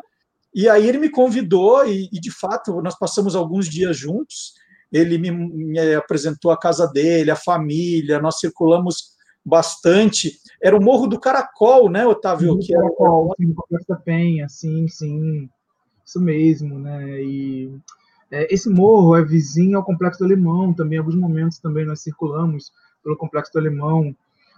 E 0.54 0.70
aí 0.70 0.88
ele 0.88 1.00
me 1.00 1.10
convidou 1.10 1.86
e, 1.86 2.10
e, 2.12 2.20
de 2.20 2.32
fato 2.32 2.82
nós 2.82 2.98
passamos 2.98 3.36
alguns 3.36 3.68
dias 3.68 3.98
juntos. 3.98 4.54
Ele 4.92 5.18
me, 5.18 5.32
me 5.32 5.96
apresentou 5.96 6.52
a 6.52 6.60
casa 6.60 6.88
dele, 6.88 7.32
a 7.32 7.36
família, 7.36 8.22
nós 8.22 8.40
circulamos 8.40 9.14
bastante. 9.44 10.38
Era 10.62 10.78
o 10.78 10.84
Morro 10.84 11.08
do 11.08 11.20
Caracol, 11.20 11.90
né, 11.90 12.06
Otávio? 12.06 12.60
que 12.60 12.74
era 12.74 12.84
Caracol, 12.84 13.34
sim, 13.40 13.54
Complexo 13.54 13.98
Penha, 14.06 14.48
sim, 14.48 14.88
sim, 14.88 15.50
isso 16.06 16.22
mesmo, 16.22 16.78
né? 16.78 17.22
E 17.22 17.72
é, 18.32 18.52
esse 18.54 18.70
morro 18.70 19.16
é 19.16 19.24
vizinho 19.24 19.78
ao 19.78 19.84
Complexo 19.84 20.20
do 20.20 20.26
Alemão, 20.26 20.74
também 20.74 20.96
em 20.96 21.00
alguns 21.00 21.16
momentos 21.16 21.60
também 21.60 21.86
nós 21.86 22.02
circulamos 22.02 22.72
pelo 23.04 23.18
Complexo 23.18 23.54
do 23.54 23.60
Alemão. 23.60 24.16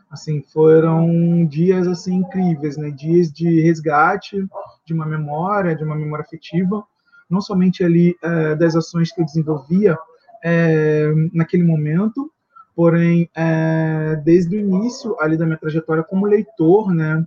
Assim, 0.09 0.41
foram 0.41 1.45
dias 1.45 1.87
assim 1.87 2.15
incríveis, 2.15 2.77
né? 2.77 2.91
Dias 2.91 3.31
de 3.31 3.61
resgate 3.61 4.47
de 4.85 4.93
uma 4.93 5.05
memória, 5.05 5.75
de 5.75 5.83
uma 5.83 5.95
memória 5.95 6.23
afetiva, 6.23 6.83
não 7.29 7.41
somente 7.41 7.83
ali 7.83 8.15
é, 8.21 8.55
das 8.55 8.75
ações 8.75 9.11
que 9.11 9.21
eu 9.21 9.25
desenvolvia 9.25 9.97
é, 10.43 11.11
naquele 11.33 11.63
momento, 11.63 12.31
porém 12.75 13.29
é, 13.35 14.21
desde 14.23 14.55
o 14.55 14.59
início 14.59 15.19
ali 15.19 15.37
da 15.37 15.45
minha 15.45 15.57
trajetória 15.57 16.03
como 16.03 16.25
leitor, 16.27 16.93
né? 16.93 17.25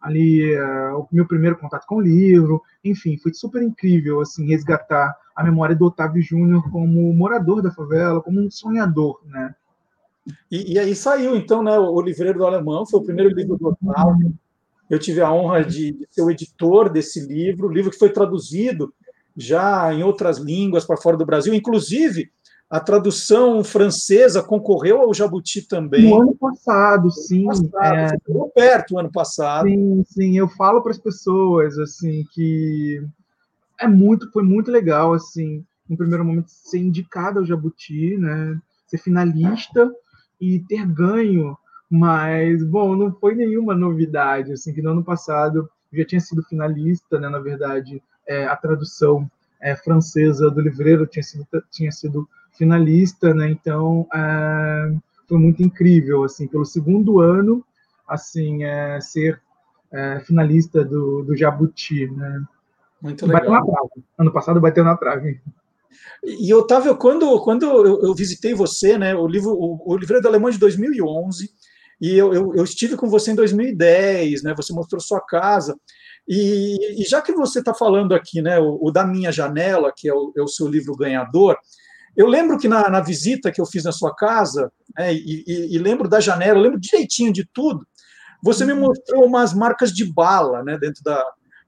Ali 0.00 0.52
é, 0.52 0.92
o 0.92 1.08
meu 1.10 1.26
primeiro 1.26 1.56
contato 1.56 1.86
com 1.86 1.96
o 1.96 2.00
livro, 2.00 2.62
enfim, 2.84 3.16
foi 3.18 3.32
super 3.32 3.62
incrível 3.62 4.20
assim 4.20 4.46
resgatar 4.46 5.16
a 5.34 5.42
memória 5.42 5.74
do 5.74 5.86
Otávio 5.86 6.22
Júnior 6.22 6.70
como 6.70 7.12
morador 7.12 7.62
da 7.62 7.70
favela, 7.70 8.20
como 8.20 8.40
um 8.40 8.50
sonhador, 8.50 9.20
né? 9.24 9.54
E, 10.50 10.74
e, 10.74 10.78
aí 10.78 10.94
saiu, 10.94 11.36
então, 11.36 11.62
né, 11.62 11.78
o 11.78 12.00
Livreiro 12.00 12.38
do 12.38 12.46
Alemão, 12.46 12.86
foi 12.86 13.00
o 13.00 13.04
primeiro 13.04 13.34
livro 13.34 13.56
do 13.56 13.68
Otávio. 13.68 14.32
Eu 14.88 14.98
tive 14.98 15.20
a 15.20 15.32
honra 15.32 15.64
de, 15.64 15.92
de 15.92 16.06
ser 16.10 16.22
o 16.22 16.30
editor 16.30 16.88
desse 16.88 17.20
livro, 17.20 17.68
livro 17.68 17.90
que 17.90 17.98
foi 17.98 18.10
traduzido 18.10 18.92
já 19.36 19.92
em 19.92 20.02
outras 20.02 20.38
línguas 20.38 20.84
para 20.84 20.96
fora 20.96 21.16
do 21.16 21.26
Brasil, 21.26 21.54
inclusive 21.54 22.30
a 22.70 22.80
tradução 22.80 23.64
francesa 23.64 24.42
concorreu 24.42 25.00
ao 25.00 25.14
Jabuti 25.14 25.62
também. 25.62 26.10
No 26.10 26.20
ano 26.20 26.36
passado, 26.36 27.10
sim. 27.10 27.48
Ano 27.48 27.68
passado, 27.68 27.96
é... 27.96 28.08
Ficou 28.18 28.50
perto 28.50 28.94
o 28.94 28.98
ano 28.98 29.10
passado. 29.10 29.68
Sim, 29.68 30.04
sim. 30.06 30.36
Eu 30.36 30.48
falo 30.48 30.82
para 30.82 30.92
as 30.92 30.98
pessoas 30.98 31.78
assim 31.78 32.24
que 32.32 33.02
é 33.80 33.88
muito, 33.88 34.30
foi 34.32 34.42
muito 34.42 34.70
legal 34.70 35.14
assim, 35.14 35.64
no 35.88 35.96
primeiro 35.96 36.24
momento 36.24 36.48
ser 36.48 36.78
indicado 36.78 37.38
ao 37.38 37.46
Jabuti, 37.46 38.18
né? 38.18 38.58
Ser 38.86 38.98
finalista 38.98 39.90
e 40.40 40.60
ter 40.60 40.86
ganho, 40.86 41.56
mas 41.90 42.62
bom, 42.64 42.94
não 42.94 43.12
foi 43.12 43.34
nenhuma 43.34 43.74
novidade, 43.74 44.52
assim, 44.52 44.72
que 44.72 44.82
no 44.82 44.90
ano 44.90 45.04
passado 45.04 45.68
já 45.92 46.04
tinha 46.04 46.20
sido 46.20 46.42
finalista, 46.42 47.18
né, 47.18 47.28
na 47.28 47.38
verdade, 47.38 48.02
é, 48.26 48.46
a 48.46 48.56
tradução 48.56 49.30
é, 49.60 49.74
francesa 49.74 50.50
do 50.50 50.60
livreiro 50.60 51.06
tinha 51.06 51.22
sido, 51.22 51.46
tinha 51.70 51.90
sido 51.90 52.28
finalista, 52.52 53.32
né, 53.32 53.50
então 53.50 54.06
é, 54.14 54.94
foi 55.28 55.38
muito 55.38 55.62
incrível, 55.62 56.24
assim, 56.24 56.46
pelo 56.46 56.64
segundo 56.64 57.20
ano, 57.20 57.64
assim, 58.06 58.64
é, 58.64 59.00
ser 59.00 59.40
é, 59.90 60.20
finalista 60.20 60.84
do, 60.84 61.22
do 61.22 61.36
Jabuti, 61.36 62.06
né. 62.10 62.42
Muito 63.00 63.26
legal. 63.26 63.40
Bateu 63.40 63.52
na 63.52 63.62
trave. 63.62 64.04
Ano 64.18 64.32
passado 64.32 64.60
bateu 64.60 64.84
na 64.84 64.96
trave. 64.96 65.40
E 66.22 66.52
Otávio, 66.52 66.96
quando, 66.96 67.40
quando 67.42 67.64
eu, 67.64 68.14
visitei 68.14 68.54
você, 68.54 68.98
né, 68.98 69.14
o 69.14 69.26
livro, 69.26 69.50
o, 69.52 69.92
o 69.92 69.96
livro 69.96 70.16
é 70.16 70.20
do 70.20 70.28
Alemão 70.28 70.50
de 70.50 70.58
2011, 70.58 71.50
e 72.00 72.16
eu, 72.16 72.32
eu, 72.32 72.54
eu, 72.54 72.64
estive 72.64 72.96
com 72.96 73.08
você 73.08 73.32
em 73.32 73.34
2010, 73.34 74.42
né, 74.42 74.54
você 74.56 74.72
mostrou 74.72 75.00
sua 75.00 75.20
casa, 75.20 75.76
e, 76.28 77.02
e 77.02 77.04
já 77.04 77.22
que 77.22 77.32
você 77.32 77.60
está 77.60 77.72
falando 77.72 78.14
aqui, 78.14 78.42
né, 78.42 78.58
o, 78.58 78.78
o, 78.82 78.90
Da 78.90 79.04
Minha 79.04 79.32
Janela, 79.32 79.92
que 79.96 80.08
é 80.08 80.14
o, 80.14 80.32
é 80.36 80.42
o, 80.42 80.48
seu 80.48 80.68
livro 80.68 80.94
ganhador, 80.94 81.56
eu 82.16 82.26
lembro 82.26 82.58
que 82.58 82.68
na, 82.68 82.90
na 82.90 83.00
visita 83.00 83.50
que 83.50 83.60
eu 83.60 83.66
fiz 83.66 83.84
na 83.84 83.92
sua 83.92 84.14
casa, 84.14 84.70
né, 84.96 85.14
e, 85.14 85.44
e, 85.46 85.74
e, 85.74 85.78
lembro 85.78 86.08
da 86.08 86.20
janela, 86.20 86.60
lembro 86.60 86.80
direitinho 86.80 87.32
de 87.32 87.48
tudo, 87.52 87.86
você 88.42 88.64
me 88.64 88.72
uhum. 88.72 88.80
mostrou 88.80 89.24
umas 89.24 89.54
marcas 89.54 89.92
de 89.92 90.04
bala, 90.04 90.62
né, 90.62 90.76
dentro 90.78 91.02
da, 91.02 91.24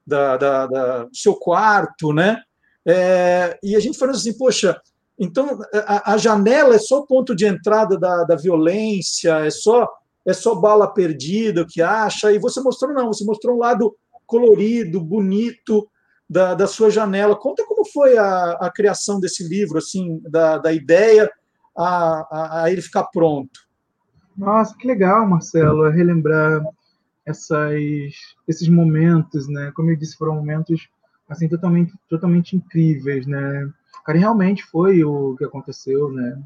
da, 0.07 0.37
da, 0.37 0.67
da 0.67 1.05
do 1.05 1.17
seu 1.17 1.35
quarto, 1.35 2.13
né, 2.13 2.43
é, 2.87 3.59
e 3.63 3.77
a 3.77 3.81
gente 3.81 3.99
falando 3.99 4.17
assim, 4.17 4.37
poxa, 4.37 4.81
então 5.19 5.59
a, 5.87 6.15
a, 6.15 6.17
janela 6.17 6.75
é 6.75 6.79
só 6.79 7.03
ponto 7.03 7.35
de 7.35 7.45
entrada 7.45 7.99
da, 7.99 8.25
da 8.25 8.37
violência, 8.37 9.47
é 9.47 9.51
só 9.51 9.89
é 10.27 10.33
só 10.33 10.55
bala 10.55 10.93
perdida 10.93 11.67
que 11.69 11.81
acha, 11.81 12.31
e 12.31 12.39
você 12.39 12.61
mostrou 12.61 12.93
não, 12.93 13.07
você 13.07 13.25
mostrou 13.25 13.57
um 13.57 13.59
lado 13.59 13.97
colorido, 14.27 15.01
bonito 15.01 15.89
da, 16.29 16.55
da 16.55 16.67
sua 16.67 16.91
janela. 16.91 17.35
Conta 17.35 17.65
como 17.67 17.85
foi 17.85 18.17
a, 18.17 18.53
a 18.53 18.71
criação 18.71 19.19
desse 19.19 19.43
livro, 19.49 19.79
assim, 19.79 20.21
da, 20.31 20.59
da 20.59 20.73
ideia 20.73 21.29
a, 21.77 22.27
a, 22.31 22.63
a 22.63 22.71
ele 22.71 22.83
ficar 22.83 23.05
pronto. 23.05 23.61
Nossa, 24.37 24.77
que 24.77 24.87
legal, 24.87 25.27
Marcelo, 25.27 25.89
relembrar 25.91 26.63
essas, 27.27 27.75
esses 28.47 28.69
momentos, 28.69 29.49
né? 29.49 29.73
Como 29.75 29.91
eu 29.91 29.97
disse, 29.97 30.17
foram 30.17 30.37
momentos 30.37 30.89
assim 31.31 31.49
totalmente 31.49 31.95
totalmente 32.09 32.57
incríveis, 32.57 33.27
né? 33.27 33.71
Cara, 34.05 34.19
realmente 34.19 34.65
foi 34.65 35.05
o 35.05 35.37
que 35.37 35.45
aconteceu, 35.45 36.11
né? 36.11 36.43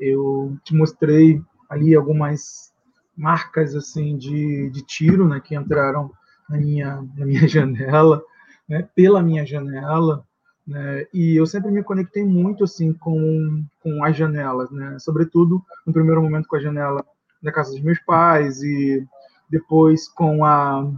Eu 0.00 0.56
te 0.64 0.74
mostrei 0.74 1.40
ali 1.68 1.94
algumas 1.94 2.72
marcas 3.16 3.74
assim 3.74 4.16
de, 4.16 4.70
de 4.70 4.82
tiro, 4.82 5.28
né, 5.28 5.38
que 5.38 5.54
entraram 5.54 6.10
na 6.48 6.56
minha 6.56 7.02
na 7.16 7.26
minha 7.26 7.46
janela, 7.46 8.24
né, 8.68 8.88
pela 8.94 9.22
minha 9.22 9.44
janela, 9.44 10.24
né? 10.66 11.06
E 11.12 11.36
eu 11.36 11.46
sempre 11.46 11.70
me 11.70 11.82
conectei 11.82 12.24
muito 12.24 12.64
assim 12.64 12.92
com 12.94 13.64
com 13.82 14.02
as 14.02 14.16
janelas, 14.16 14.70
né? 14.70 14.98
Sobretudo 14.98 15.62
no 15.86 15.92
primeiro 15.92 16.22
momento 16.22 16.48
com 16.48 16.56
a 16.56 16.60
janela 16.60 17.04
da 17.42 17.52
casa 17.52 17.70
dos 17.72 17.80
meus 17.82 17.98
pais 18.00 18.62
e 18.62 19.06
depois 19.50 20.08
com 20.08 20.44
a 20.44 20.90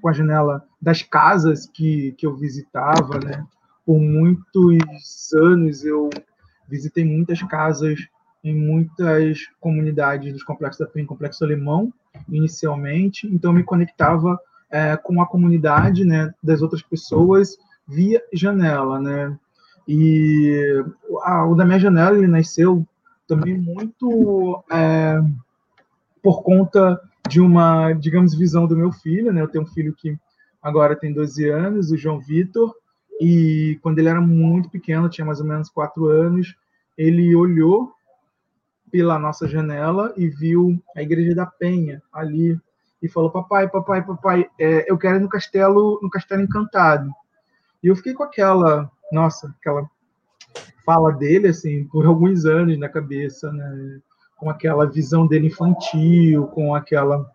com 0.00 0.08
a 0.08 0.12
janela 0.12 0.66
das 0.82 1.00
casas 1.00 1.66
que, 1.72 2.12
que 2.18 2.26
eu 2.26 2.36
visitava, 2.36 3.20
né? 3.20 3.46
Por 3.86 4.00
muitos 4.00 5.32
anos 5.32 5.84
eu 5.84 6.10
visitei 6.68 7.04
muitas 7.04 7.40
casas 7.44 8.00
em 8.42 8.52
muitas 8.52 9.46
comunidades 9.60 10.32
dos 10.32 10.42
complexos 10.42 10.84
da 10.84 10.92
PEN, 10.92 11.06
complexo 11.06 11.44
alemão, 11.44 11.92
inicialmente, 12.28 13.32
então 13.32 13.52
me 13.52 13.62
conectava 13.62 14.36
é, 14.68 14.96
com 14.96 15.22
a 15.22 15.26
comunidade, 15.26 16.04
né, 16.04 16.34
das 16.42 16.62
outras 16.62 16.82
pessoas 16.82 17.56
via 17.86 18.20
janela, 18.32 19.00
né? 19.00 19.38
E 19.86 20.84
a, 21.22 21.46
o 21.46 21.54
da 21.54 21.64
minha 21.64 21.78
janela 21.78 22.16
ele 22.16 22.26
nasceu 22.26 22.86
também 23.26 23.56
muito 23.56 24.64
é, 24.70 25.20
por 26.22 26.42
conta 26.42 27.00
de 27.28 27.40
uma, 27.40 27.92
digamos, 27.92 28.34
visão 28.34 28.66
do 28.66 28.76
meu 28.76 28.90
filho, 28.92 29.32
né? 29.32 29.40
Eu 29.40 29.48
tenho 29.48 29.64
um 29.64 29.68
filho 29.68 29.94
que 29.94 30.16
agora 30.62 30.96
tem 30.96 31.12
12 31.12 31.48
anos, 31.48 31.90
o 31.90 31.96
João 31.96 32.20
Vitor, 32.20 32.74
e 33.20 33.78
quando 33.82 33.98
ele 33.98 34.08
era 34.08 34.20
muito 34.20 34.70
pequeno, 34.70 35.08
tinha 35.08 35.24
mais 35.24 35.40
ou 35.40 35.46
menos 35.46 35.68
quatro 35.68 36.06
anos, 36.06 36.54
ele 36.96 37.34
olhou 37.34 37.92
pela 38.90 39.18
nossa 39.18 39.48
janela 39.48 40.12
e 40.16 40.28
viu 40.28 40.80
a 40.96 41.02
igreja 41.02 41.34
da 41.34 41.46
Penha 41.46 42.02
ali 42.12 42.58
e 43.02 43.08
falou: 43.08 43.30
"Papai, 43.30 43.68
papai, 43.68 44.04
papai, 44.04 44.48
é, 44.58 44.90
eu 44.90 44.98
quero 44.98 45.16
ir 45.16 45.20
no 45.20 45.28
castelo, 45.28 45.98
no 46.02 46.10
castelo 46.10 46.42
encantado". 46.42 47.10
E 47.82 47.88
eu 47.88 47.96
fiquei 47.96 48.14
com 48.14 48.22
aquela, 48.22 48.90
nossa, 49.10 49.54
aquela 49.58 49.88
fala 50.84 51.12
dele 51.12 51.48
assim 51.48 51.84
por 51.84 52.06
alguns 52.06 52.44
anos 52.44 52.78
na 52.78 52.88
cabeça, 52.88 53.50
né? 53.52 54.00
Com 54.36 54.50
aquela 54.50 54.86
visão 54.86 55.26
dele 55.26 55.46
infantil, 55.46 56.46
com 56.48 56.74
aquela 56.74 57.30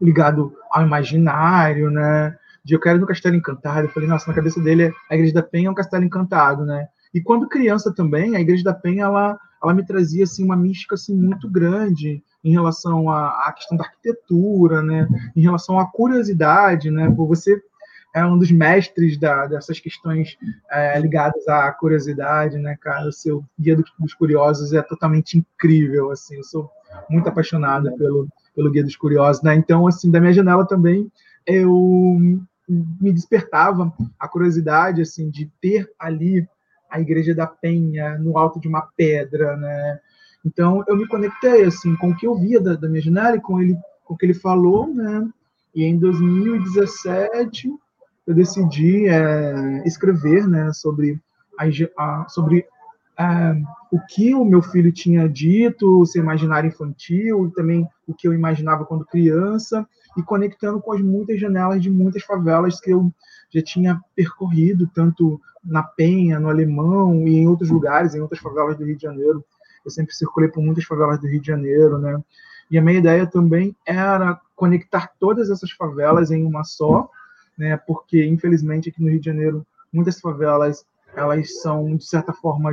ligado 0.00 0.54
ao 0.70 0.82
imaginário, 0.82 1.90
né? 1.90 2.36
De 2.64 2.74
eu 2.74 2.80
quero 2.80 2.98
ir 2.98 3.00
no 3.00 3.06
Castelo 3.06 3.36
Encantado. 3.36 3.86
Eu 3.86 3.90
falei, 3.90 4.08
nossa, 4.08 4.28
na 4.28 4.34
cabeça 4.34 4.60
dele 4.60 4.92
a 5.10 5.14
Igreja 5.14 5.34
da 5.34 5.42
Penha 5.42 5.68
é 5.68 5.70
um 5.70 5.74
castelo 5.74 6.04
encantado, 6.04 6.64
né? 6.64 6.88
E 7.14 7.20
quando 7.20 7.48
criança 7.48 7.92
também, 7.92 8.36
a 8.36 8.40
Igreja 8.40 8.64
da 8.64 8.74
Penha 8.74 9.04
ela, 9.04 9.38
ela 9.62 9.74
me 9.74 9.84
trazia 9.84 10.24
assim 10.24 10.44
uma 10.44 10.56
mística 10.56 10.94
assim 10.94 11.14
muito 11.14 11.48
grande 11.48 12.22
em 12.44 12.52
relação 12.52 13.10
à, 13.10 13.48
à 13.48 13.52
questão 13.52 13.76
da 13.76 13.84
arquitetura, 13.84 14.82
né? 14.82 15.08
Em 15.34 15.40
relação 15.40 15.78
à 15.78 15.86
curiosidade, 15.86 16.90
né? 16.90 17.08
Você 17.08 17.60
é 18.14 18.24
um 18.24 18.38
dos 18.38 18.50
mestres 18.50 19.18
da, 19.18 19.46
dessas 19.46 19.80
questões 19.80 20.36
é, 20.70 20.98
ligadas 20.98 21.46
à 21.46 21.70
curiosidade, 21.72 22.58
né, 22.58 22.76
cara? 22.80 23.08
O 23.08 23.12
seu 23.12 23.44
guia 23.58 23.76
dos 23.98 24.14
curiosos 24.14 24.72
é 24.72 24.82
totalmente 24.82 25.38
incrível, 25.38 26.10
assim. 26.10 26.36
Eu 26.36 26.44
sou 26.44 26.70
muito 27.08 27.28
apaixonado 27.28 27.94
pelo, 27.96 28.28
pelo 28.58 28.72
guia 28.72 28.82
dos 28.82 28.96
curiosos, 28.96 29.40
né? 29.40 29.54
Então, 29.54 29.86
assim, 29.86 30.10
da 30.10 30.20
minha 30.20 30.32
janela 30.32 30.66
também 30.66 31.08
eu 31.46 32.18
me 32.68 33.12
despertava 33.12 33.92
a 34.18 34.26
curiosidade, 34.26 35.00
assim, 35.00 35.30
de 35.30 35.48
ter 35.60 35.88
ali 35.96 36.44
a 36.90 37.00
igreja 37.00 37.32
da 37.36 37.46
Penha 37.46 38.18
no 38.18 38.36
alto 38.36 38.58
de 38.58 38.66
uma 38.66 38.88
pedra, 38.96 39.56
né? 39.56 40.00
Então, 40.44 40.82
eu 40.88 40.96
me 40.96 41.06
conectei, 41.06 41.64
assim, 41.64 41.94
com 41.94 42.10
o 42.10 42.16
que 42.16 42.26
eu 42.26 42.34
via 42.34 42.60
da, 42.60 42.74
da 42.74 42.88
minha 42.88 43.00
janela 43.00 43.36
e 43.36 43.40
com 43.40 43.60
ele, 43.60 43.76
com 44.04 44.14
o 44.14 44.16
que 44.16 44.26
ele 44.26 44.34
falou, 44.34 44.92
né? 44.92 45.28
E 45.72 45.84
em 45.84 45.96
2017 45.96 47.70
eu 48.26 48.34
decidi 48.34 49.06
é, 49.06 49.86
escrever 49.86 50.48
né, 50.48 50.72
sobre, 50.72 51.20
a, 51.96 52.26
sobre 52.28 52.66
é, 53.18 53.60
o 53.90 53.98
que 53.98 54.32
o 54.34 54.44
meu 54.44 54.62
filho 54.62 54.92
tinha 54.92 55.28
dito, 55.28 56.00
o 56.00 56.06
seu 56.06 56.22
imaginário 56.22 56.68
infantil, 56.68 57.46
e 57.46 57.50
também 57.52 57.88
o 58.06 58.14
que 58.14 58.28
eu 58.28 58.32
imaginava 58.32 58.84
quando 58.84 59.04
criança, 59.04 59.86
e 60.16 60.22
conectando 60.22 60.80
com 60.80 60.92
as 60.92 61.00
muitas 61.00 61.40
janelas 61.40 61.82
de 61.82 61.90
muitas 61.90 62.22
favelas 62.22 62.80
que 62.80 62.90
eu 62.90 63.12
já 63.50 63.62
tinha 63.62 64.00
percorrido, 64.14 64.88
tanto 64.94 65.40
na 65.64 65.82
Penha, 65.82 66.38
no 66.38 66.48
Alemão 66.48 67.26
e 67.26 67.36
em 67.36 67.48
outros 67.48 67.70
lugares, 67.70 68.14
em 68.14 68.20
outras 68.20 68.40
favelas 68.40 68.76
do 68.76 68.84
Rio 68.84 68.96
de 68.96 69.02
Janeiro. 69.02 69.44
Eu 69.84 69.90
sempre 69.90 70.14
circulei 70.14 70.48
por 70.48 70.62
muitas 70.62 70.84
favelas 70.84 71.18
do 71.18 71.26
Rio 71.26 71.40
de 71.40 71.46
Janeiro, 71.46 71.98
né? 71.98 72.22
E 72.70 72.78
a 72.78 72.82
minha 72.82 72.98
ideia 72.98 73.26
também 73.26 73.74
era 73.86 74.38
conectar 74.54 75.10
todas 75.18 75.50
essas 75.50 75.70
favelas 75.70 76.30
em 76.30 76.44
uma 76.44 76.62
só, 76.62 77.08
né? 77.56 77.76
Porque 77.76 78.24
infelizmente 78.24 78.90
aqui 78.90 79.02
no 79.02 79.10
Rio 79.10 79.20
de 79.20 79.26
Janeiro 79.26 79.66
muitas 79.92 80.20
favelas 80.20 80.84
elas 81.16 81.60
são 81.62 81.96
de 81.96 82.04
certa 82.04 82.32
forma 82.32 82.72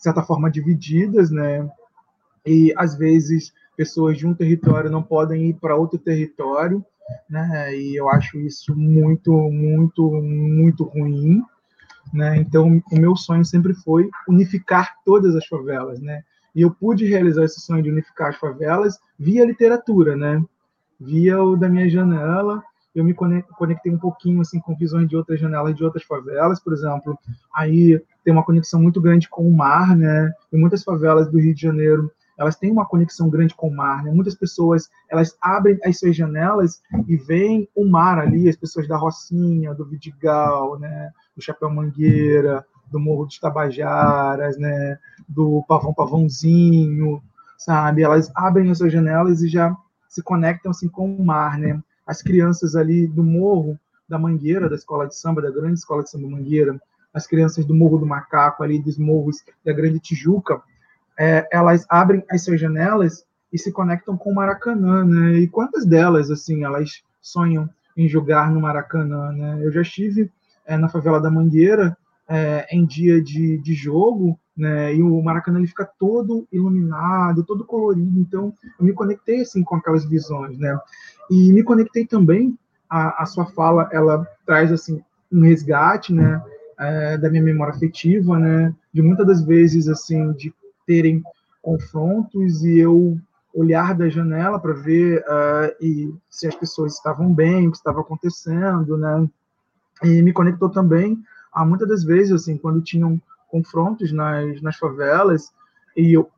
de 0.00 0.04
certa 0.04 0.22
forma 0.22 0.50
divididas, 0.50 1.30
né? 1.30 1.70
E 2.46 2.72
às 2.74 2.96
vezes 2.96 3.52
pessoas 3.76 4.16
de 4.16 4.26
um 4.26 4.32
território 4.32 4.90
não 4.90 5.02
podem 5.02 5.50
ir 5.50 5.54
para 5.60 5.76
outro 5.76 5.98
território, 5.98 6.82
né? 7.28 7.76
E 7.76 7.96
eu 7.96 8.08
acho 8.08 8.38
isso 8.38 8.74
muito, 8.74 9.30
muito, 9.30 10.10
muito 10.10 10.84
ruim, 10.84 11.42
né? 12.14 12.38
Então 12.38 12.82
o 12.90 12.98
meu 12.98 13.14
sonho 13.14 13.44
sempre 13.44 13.74
foi 13.74 14.08
unificar 14.26 14.96
todas 15.04 15.36
as 15.36 15.46
favelas, 15.46 16.00
né? 16.00 16.22
E 16.54 16.62
eu 16.62 16.70
pude 16.70 17.04
realizar 17.04 17.44
esse 17.44 17.60
sonho 17.60 17.82
de 17.82 17.90
unificar 17.90 18.30
as 18.30 18.36
favelas 18.36 18.98
via 19.18 19.44
literatura, 19.44 20.16
né? 20.16 20.42
Via 20.98 21.42
o 21.42 21.56
da 21.56 21.68
minha 21.68 21.90
janela, 21.90 22.62
eu 22.94 23.04
me 23.04 23.12
conectei 23.12 23.92
um 23.92 23.98
pouquinho 23.98 24.40
assim 24.40 24.60
com 24.60 24.74
visões 24.74 25.06
de 25.06 25.14
outras 25.14 25.38
janelas 25.38 25.76
de 25.76 25.84
outras 25.84 26.04
favelas, 26.04 26.58
por 26.58 26.72
exemplo, 26.72 27.18
aí 27.54 28.02
tem 28.24 28.32
uma 28.32 28.44
conexão 28.44 28.80
muito 28.80 29.00
grande 29.00 29.28
com 29.28 29.48
o 29.48 29.56
mar, 29.56 29.96
né? 29.96 30.32
E 30.52 30.56
muitas 30.56 30.82
favelas 30.82 31.30
do 31.30 31.38
Rio 31.38 31.54
de 31.54 31.60
Janeiro, 31.60 32.10
elas 32.38 32.56
têm 32.56 32.70
uma 32.70 32.86
conexão 32.86 33.28
grande 33.28 33.54
com 33.54 33.68
o 33.68 33.74
mar, 33.74 34.02
né? 34.02 34.10
Muitas 34.10 34.34
pessoas, 34.34 34.88
elas 35.08 35.36
abrem 35.40 35.78
as 35.84 35.98
suas 35.98 36.16
janelas 36.16 36.80
e 37.06 37.16
veem 37.16 37.68
o 37.74 37.86
mar 37.86 38.18
ali, 38.18 38.48
as 38.48 38.56
pessoas 38.56 38.88
da 38.88 38.96
Rocinha, 38.96 39.74
do 39.74 39.84
Vidigal, 39.84 40.78
né? 40.78 41.10
Do 41.36 41.42
Chapéu 41.42 41.70
Mangueira, 41.70 42.64
do 42.90 42.98
Morro 42.98 43.26
dos 43.26 43.38
Tabajaras, 43.38 44.58
né? 44.58 44.98
Do 45.28 45.64
Pavão 45.68 45.94
Pavãozinho, 45.94 47.22
sabe? 47.58 48.02
Elas 48.02 48.30
abrem 48.34 48.70
as 48.70 48.78
suas 48.78 48.92
janelas 48.92 49.42
e 49.42 49.48
já 49.48 49.76
se 50.08 50.22
conectam 50.22 50.70
assim 50.70 50.88
com 50.88 51.14
o 51.14 51.24
mar, 51.24 51.58
né? 51.58 51.80
as 52.10 52.20
crianças 52.20 52.74
ali 52.74 53.06
do 53.06 53.22
morro 53.22 53.78
da 54.08 54.18
Mangueira, 54.18 54.68
da 54.68 54.74
escola 54.74 55.06
de 55.06 55.14
samba, 55.14 55.40
da 55.40 55.48
grande 55.48 55.78
escola 55.78 56.02
de 56.02 56.10
samba 56.10 56.28
Mangueira, 56.28 56.80
as 57.12 57.26
crianças 57.26 57.64
do 57.64 57.74
Morro 57.74 57.98
do 57.98 58.06
Macaco, 58.06 58.62
ali 58.62 58.78
dos 58.78 58.98
morros 58.98 59.42
da 59.64 59.72
Grande 59.72 59.98
Tijuca, 59.98 60.62
é, 61.18 61.46
elas 61.52 61.84
abrem 61.88 62.24
as 62.30 62.44
suas 62.44 62.60
janelas 62.60 63.24
e 63.52 63.58
se 63.58 63.72
conectam 63.72 64.16
com 64.16 64.30
o 64.30 64.34
Maracanã, 64.34 65.04
né? 65.04 65.38
E 65.38 65.48
quantas 65.48 65.84
delas, 65.84 66.30
assim, 66.30 66.64
elas 66.64 67.02
sonham 67.20 67.68
em 67.96 68.08
jogar 68.08 68.50
no 68.50 68.60
Maracanã, 68.60 69.32
né? 69.32 69.58
Eu 69.60 69.72
já 69.72 69.82
estive 69.82 70.30
é, 70.64 70.76
na 70.76 70.88
favela 70.88 71.20
da 71.20 71.30
Mangueira 71.30 71.96
é, 72.28 72.66
em 72.70 72.86
dia 72.86 73.20
de, 73.20 73.58
de 73.58 73.74
jogo, 73.74 74.38
né? 74.56 74.94
E 74.94 75.02
o 75.02 75.20
Maracanã 75.20 75.58
ele 75.58 75.66
fica 75.66 75.88
todo 75.98 76.46
iluminado, 76.52 77.44
todo 77.44 77.64
colorido. 77.64 78.20
Então, 78.20 78.54
eu 78.78 78.84
me 78.84 78.92
conectei 78.92 79.40
assim 79.40 79.64
com 79.64 79.74
aquelas 79.74 80.04
visões, 80.04 80.56
né? 80.58 80.78
E 81.28 81.52
me 81.52 81.62
conectei 81.62 82.06
também 82.06 82.56
a, 82.88 83.22
a 83.22 83.26
sua 83.26 83.46
fala, 83.46 83.88
ela 83.92 84.26
traz 84.46 84.70
assim 84.70 85.02
um 85.30 85.42
resgate, 85.42 86.12
né? 86.12 86.42
É, 86.82 87.18
da 87.18 87.28
minha 87.28 87.42
memória 87.42 87.74
afetiva, 87.74 88.38
né? 88.38 88.74
De 88.92 89.02
muitas 89.02 89.26
das 89.26 89.42
vezes 89.42 89.86
assim 89.86 90.32
de 90.32 90.52
terem 90.86 91.22
confrontos 91.62 92.64
e 92.64 92.78
eu 92.78 93.18
olhar 93.54 93.94
da 93.94 94.08
janela 94.08 94.58
para 94.58 94.72
ver 94.72 95.20
uh, 95.20 95.76
e 95.80 96.14
se 96.30 96.46
as 96.46 96.54
pessoas 96.54 96.94
estavam 96.94 97.34
bem, 97.34 97.68
o 97.68 97.70
que 97.70 97.76
estava 97.76 98.00
acontecendo, 98.00 98.96
né? 98.96 99.28
E 100.02 100.22
me 100.22 100.32
conectou 100.32 100.70
também 100.70 101.22
a 101.52 101.64
muitas 101.64 101.88
das 101.88 102.02
vezes 102.04 102.32
assim 102.32 102.56
quando 102.56 102.80
tinham 102.80 103.20
confrontos 103.48 104.12
nas, 104.12 104.62
nas 104.62 104.76
favelas 104.76 105.52
e 105.96 106.16
eu 106.16 106.30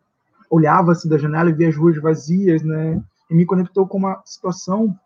olhava 0.51 0.93
assim 0.93 1.09
da 1.09 1.19
janela 1.19 1.51
e 1.51 1.53
via 1.53 1.69
as 1.69 1.77
ruas 1.77 1.97
vazias, 1.99 2.63
né? 2.63 3.01
E 3.31 3.35
me 3.35 3.47
conectou 3.47 3.87
com 3.87 3.99
uma 3.99 4.21
situação 4.25 4.99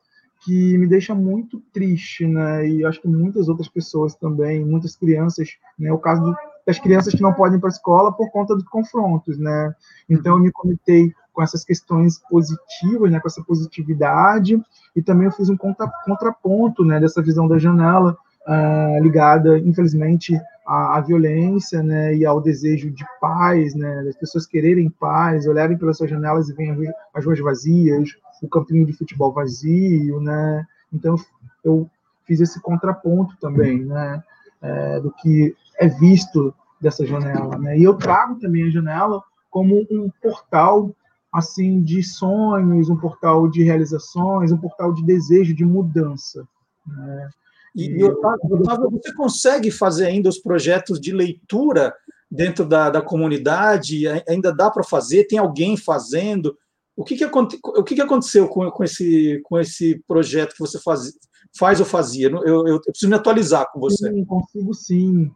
que 0.46 0.78
me 0.78 0.86
deixa 0.86 1.12
muito 1.12 1.60
triste, 1.72 2.24
né? 2.24 2.68
E 2.68 2.84
acho 2.84 3.02
que 3.02 3.08
muitas 3.08 3.48
outras 3.48 3.68
pessoas 3.68 4.14
também, 4.14 4.64
muitas 4.64 4.94
crianças, 4.94 5.48
né? 5.76 5.92
O 5.92 5.98
caso 5.98 6.36
das 6.64 6.78
crianças 6.78 7.12
que 7.12 7.20
não 7.20 7.32
podem 7.32 7.58
ir 7.58 7.60
para 7.60 7.68
a 7.68 7.72
escola 7.72 8.12
por 8.12 8.30
conta 8.30 8.54
dos 8.54 8.64
confrontos, 8.68 9.36
né? 9.38 9.74
Então 10.08 10.36
eu 10.36 10.42
me 10.42 10.52
conectei 10.52 11.12
com 11.32 11.42
essas 11.42 11.64
questões 11.64 12.20
positivas, 12.30 13.10
né? 13.10 13.18
Com 13.18 13.26
essa 13.26 13.42
positividade 13.42 14.62
e 14.94 15.02
também 15.02 15.26
eu 15.26 15.32
fiz 15.32 15.48
um 15.48 15.56
contra, 15.56 15.90
contraponto, 16.04 16.84
né? 16.84 17.00
Dessa 17.00 17.20
visão 17.20 17.48
da 17.48 17.58
janela 17.58 18.16
uh, 18.46 19.02
ligada, 19.02 19.58
infelizmente, 19.58 20.40
à, 20.64 20.98
à, 20.98 21.00
violência, 21.00 21.82
né, 21.82 22.14
e 22.14 22.24
ao 22.24 22.40
desejo 22.40 22.90
de 22.90 23.04
paz, 23.20 23.74
né, 23.74 24.04
das 24.04 24.16
pessoas 24.16 24.46
quererem 24.46 24.88
paz, 24.88 25.46
olharem 25.46 25.76
pelas 25.76 25.96
suas 25.96 26.10
janelas 26.10 26.48
e 26.48 26.54
verem 26.54 26.88
as 27.12 27.24
ruas 27.24 27.40
vazias, 27.40 28.10
o 28.42 28.48
campinho 28.48 28.86
de 28.86 28.92
futebol 28.92 29.32
vazio, 29.32 30.20
né, 30.20 30.66
então 30.92 31.16
eu 31.64 31.88
fiz 32.24 32.40
esse 32.40 32.60
contraponto 32.60 33.36
também, 33.40 33.84
né, 33.84 34.22
é, 34.62 35.00
do 35.00 35.10
que 35.12 35.54
é 35.78 35.88
visto 35.88 36.54
dessa 36.80 37.06
janela, 37.06 37.58
né, 37.58 37.78
e 37.78 37.84
eu 37.84 37.94
trago 37.94 38.36
também 38.36 38.64
a 38.64 38.70
janela 38.70 39.22
como 39.50 39.86
um 39.90 40.10
portal 40.22 40.94
assim 41.32 41.82
de 41.82 42.02
sonhos, 42.02 42.88
um 42.88 42.96
portal 42.96 43.48
de 43.48 43.62
realizações, 43.62 44.52
um 44.52 44.56
portal 44.56 44.92
de 44.92 45.04
desejo 45.04 45.54
de 45.54 45.64
mudança. 45.64 46.46
Né? 46.86 47.30
E, 47.74 47.90
e 47.90 48.04
Otávio, 48.04 48.90
você 48.90 49.12
consegue 49.14 49.70
fazer 49.70 50.06
ainda 50.06 50.30
os 50.30 50.38
projetos 50.38 50.98
de 50.98 51.12
leitura 51.12 51.94
dentro 52.30 52.64
da, 52.64 52.88
da 52.88 53.02
comunidade? 53.02 54.04
Ainda 54.26 54.50
dá 54.50 54.70
para 54.70 54.82
fazer? 54.82 55.24
Tem 55.24 55.38
alguém 55.38 55.76
fazendo? 55.76 56.56
O 56.96 57.04
que, 57.04 57.16
que, 57.16 57.24
o 57.24 57.84
que, 57.84 57.94
que 57.94 58.00
aconteceu 58.00 58.48
com, 58.48 58.70
com, 58.70 58.82
esse, 58.82 59.40
com 59.44 59.58
esse 59.58 60.02
projeto 60.08 60.54
que 60.54 60.60
você 60.60 60.80
faz, 60.80 61.12
faz 61.58 61.78
ou 61.78 61.86
fazia? 61.86 62.28
Eu, 62.28 62.42
eu, 62.44 62.66
eu 62.68 62.80
preciso 62.80 63.08
me 63.08 63.16
atualizar 63.16 63.70
com 63.70 63.80
você. 63.80 64.10
Sim, 64.10 64.24
consigo 64.24 64.72
sim. 64.72 65.30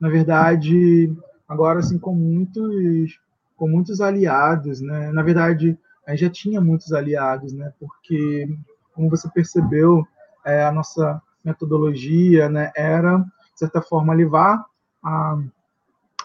Na 0.00 0.08
verdade, 0.08 1.14
agora 1.46 1.80
assim, 1.80 1.98
com 1.98 2.14
muitos, 2.14 3.18
com 3.56 3.68
muitos 3.68 4.00
aliados, 4.00 4.80
né? 4.80 5.12
Na 5.12 5.22
verdade, 5.22 5.78
a 6.06 6.12
gente 6.12 6.20
já 6.20 6.30
tinha 6.30 6.60
muitos 6.60 6.92
aliados, 6.92 7.52
né? 7.52 7.72
Porque, 7.78 8.48
como 8.94 9.10
você 9.10 9.28
percebeu, 9.30 10.06
é, 10.44 10.64
a 10.64 10.72
nossa 10.72 11.20
metodologia 11.44 12.48
né, 12.48 12.72
era 12.74 13.24
de 13.52 13.58
certa 13.58 13.82
forma, 13.82 14.14
levar 14.14 14.64
a, 15.04 15.38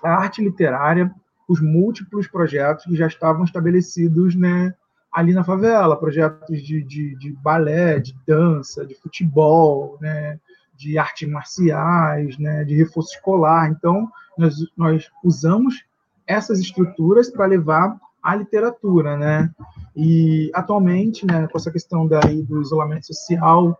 a 0.03 0.09
arte 0.09 0.41
literária, 0.41 1.13
os 1.47 1.61
múltiplos 1.61 2.27
projetos 2.27 2.85
que 2.85 2.95
já 2.95 3.07
estavam 3.07 3.43
estabelecidos 3.43 4.35
né, 4.35 4.73
ali 5.11 5.33
na 5.33 5.43
favela, 5.43 5.99
projetos 5.99 6.61
de, 6.61 6.83
de, 6.83 7.15
de 7.15 7.31
balé, 7.31 7.99
de 7.99 8.15
dança, 8.25 8.85
de 8.85 8.95
futebol, 8.95 9.97
né, 10.01 10.39
de 10.75 10.97
artes 10.97 11.27
marciais, 11.27 12.37
né, 12.37 12.63
de 12.63 12.75
reforço 12.75 13.15
escolar. 13.15 13.69
Então, 13.69 14.09
nós, 14.37 14.55
nós 14.75 15.09
usamos 15.23 15.85
essas 16.25 16.59
estruturas 16.59 17.29
para 17.29 17.45
levar 17.45 17.97
a 18.21 18.35
literatura, 18.35 19.15
né? 19.15 19.49
E 19.95 20.51
atualmente, 20.53 21.25
né, 21.25 21.47
com 21.47 21.57
essa 21.57 21.71
questão 21.71 22.05
daí 22.05 22.43
do 22.43 22.61
isolamento 22.61 23.07
social 23.07 23.79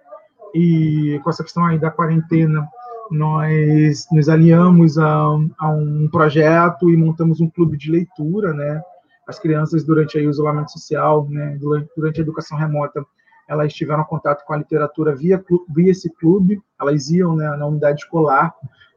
e 0.56 1.20
com 1.24 1.30
essa 1.30 1.44
questão 1.44 1.66
aí 1.66 1.78
da 1.78 1.92
quarentena, 1.92 2.68
nós 3.12 4.06
nos 4.12 4.30
alinhamos 4.30 4.98
a, 4.98 5.08
a 5.58 5.70
um 5.70 6.08
projeto 6.12 6.90
e 6.90 6.98
montamos 6.98 7.40
um 7.40 7.50
clube 7.50 7.78
de 7.78 7.92
leitura, 7.92 8.54
né? 8.54 8.82
As 9.28 9.40
crianças 9.40 9.84
durante 9.84 10.18
o 10.18 10.30
isolamento 10.30 10.72
social, 10.72 11.28
né, 11.30 11.58
durante 11.96 12.20
a 12.20 12.24
educação 12.24 12.58
remota, 12.58 13.06
elas 13.48 13.74
tiveram 13.74 14.04
contato 14.04 14.46
com 14.46 14.54
a 14.54 14.58
literatura 14.58 15.16
via, 15.16 15.44
via 15.70 15.92
esse 15.92 16.10
clube, 16.10 16.62
elas 16.80 17.10
iam 17.10 17.36
né, 17.36 17.48
na 17.58 17.66
unidade 17.66 18.02
escolar 18.02 18.54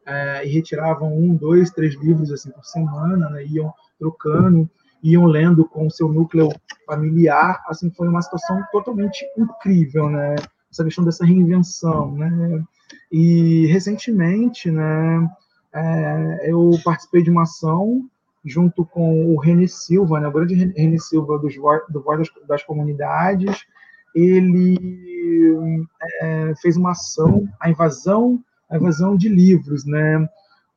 é, 0.06 0.46
e 0.46 0.50
retiravam 0.50 1.16
um, 1.16 1.34
dois, 1.34 1.70
três 1.70 1.94
livros 1.94 2.32
assim 2.32 2.50
por 2.50 2.64
semana, 2.64 3.28
né, 3.30 3.44
iam 3.44 3.72
trocando, 3.98 4.68
iam 5.02 5.24
lendo 5.26 5.64
com 5.64 5.86
o 5.86 5.90
seu 5.90 6.08
núcleo 6.08 6.48
familiar, 6.86 7.62
assim 7.66 7.90
foi 7.90 8.08
uma 8.08 8.22
situação 8.22 8.62
totalmente 8.72 9.24
incrível, 9.36 10.08
né, 10.08 10.36
essa 10.70 10.84
questão 10.84 11.04
dessa 11.04 11.24
reinvenção, 11.24 12.12
né, 12.12 12.62
e 13.10 13.66
recentemente, 13.66 14.70
né, 14.70 15.30
é, 15.72 16.50
eu 16.50 16.70
participei 16.84 17.22
de 17.22 17.30
uma 17.30 17.42
ação 17.42 18.08
junto 18.44 18.84
com 18.84 19.34
o 19.34 19.38
René 19.38 19.66
Silva, 19.66 20.20
né, 20.20 20.28
o 20.28 20.32
grande 20.32 20.54
René 20.54 20.98
Silva 20.98 21.38
dos, 21.38 21.54
do 21.88 22.00
Voz 22.00 22.18
das, 22.18 22.46
das 22.46 22.62
Comunidades, 22.62 23.64
ele 24.14 25.86
é, 26.20 26.54
fez 26.60 26.76
uma 26.76 26.92
ação, 26.92 27.48
a 27.60 27.70
invasão, 27.70 28.42
a 28.68 28.76
invasão 28.76 29.16
de 29.16 29.28
livros, 29.28 29.84
né? 29.84 30.28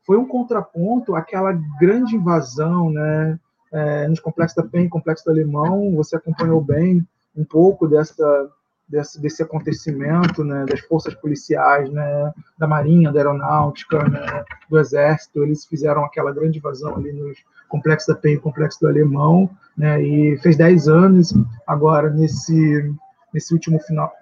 Foi 0.06 0.18
um 0.18 0.28
contraponto 0.28 1.16
àquela 1.16 1.54
grande 1.80 2.16
invasão, 2.16 2.90
né? 2.92 3.40
É, 3.72 4.08
nos 4.08 4.20
complexos 4.20 4.64
da 4.64 4.70
PEN, 4.70 4.88
complexo 4.88 5.26
do 5.26 5.32
Alemão, 5.32 5.96
você 5.96 6.16
acompanhou 6.16 6.62
bem 6.62 7.06
um 7.36 7.44
pouco 7.44 7.88
dessa, 7.88 8.52
desse, 8.94 9.20
desse 9.20 9.42
acontecimento, 9.42 10.44
né? 10.44 10.66
Das 10.66 10.80
forças 10.82 11.16
policiais, 11.16 11.90
né? 11.90 12.32
Da 12.58 12.68
Marinha, 12.68 13.12
da 13.12 13.20
Aeronáutica, 13.20 14.08
né? 14.08 14.46
do 14.70 14.80
Exército, 14.80 15.44
eles 15.44 15.66
fizeram 15.66 16.06
aquela 16.06 16.32
grande 16.32 16.60
invasão 16.60 16.96
ali 16.96 17.12
nos 17.12 17.38
complexos 17.68 18.14
da 18.14 18.20
PEN, 18.20 18.38
complexo 18.38 18.80
do 18.80 18.88
Alemão, 18.88 19.50
né? 19.76 20.02
E 20.02 20.38
fez 20.38 20.56
10 20.56 20.88
anos 20.88 21.34
agora 21.66 22.10
nesse 22.10 22.94
nesse 23.34 23.52
último 23.52 23.80
final, 23.80 24.14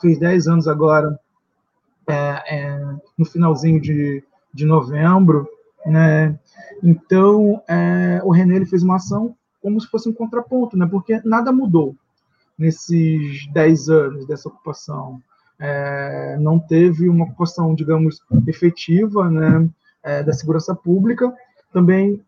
fez 0.00 0.18
10 0.18 0.48
anos 0.48 0.66
agora, 0.66 1.20
é, 2.08 2.14
é, 2.56 2.80
no 3.18 3.26
finalzinho 3.26 3.78
de, 3.78 4.24
de 4.50 4.64
novembro, 4.64 5.46
né? 5.84 6.38
Então, 6.82 7.62
é, 7.68 8.22
o 8.24 8.30
René 8.30 8.56
ele 8.56 8.64
fez 8.64 8.82
uma 8.82 8.96
ação 8.96 9.36
como 9.60 9.78
se 9.78 9.88
fosse 9.88 10.08
um 10.08 10.12
contraponto, 10.14 10.74
né? 10.74 10.88
Porque 10.90 11.20
nada 11.22 11.52
mudou 11.52 11.94
nesses 12.58 13.46
10 13.52 13.88
anos 13.88 14.26
dessa 14.26 14.48
ocupação. 14.48 15.20
É, 15.58 16.36
não 16.38 16.58
teve 16.58 17.08
uma 17.08 17.24
ocupação, 17.24 17.74
digamos, 17.74 18.20
efetiva, 18.46 19.30
né? 19.30 19.68
É, 20.02 20.22
da 20.22 20.32
segurança 20.32 20.74
pública. 20.74 21.32
Também, 21.72 22.22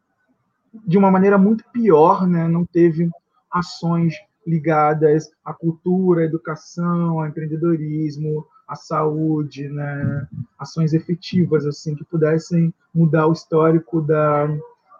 de 0.87 0.99
uma 0.99 1.11
maneira 1.11 1.39
muito 1.39 1.65
pior, 1.73 2.27
né? 2.27 2.49
Não 2.49 2.65
teve 2.65 3.09
ações 3.51 4.15
ligadas 4.47 5.31
à 5.45 5.53
cultura, 5.53 6.23
à 6.23 6.25
educação, 6.25 7.21
ao 7.21 7.27
empreendedorismo, 7.27 8.47
à 8.67 8.75
saúde, 8.75 9.69
né? 9.69 10.27
ações 10.59 10.93
efetivas 10.93 11.67
assim 11.67 11.95
que 11.95 12.05
pudessem 12.05 12.73
mudar 12.95 13.27
o 13.27 13.33
histórico 13.33 14.01
da, 14.01 14.47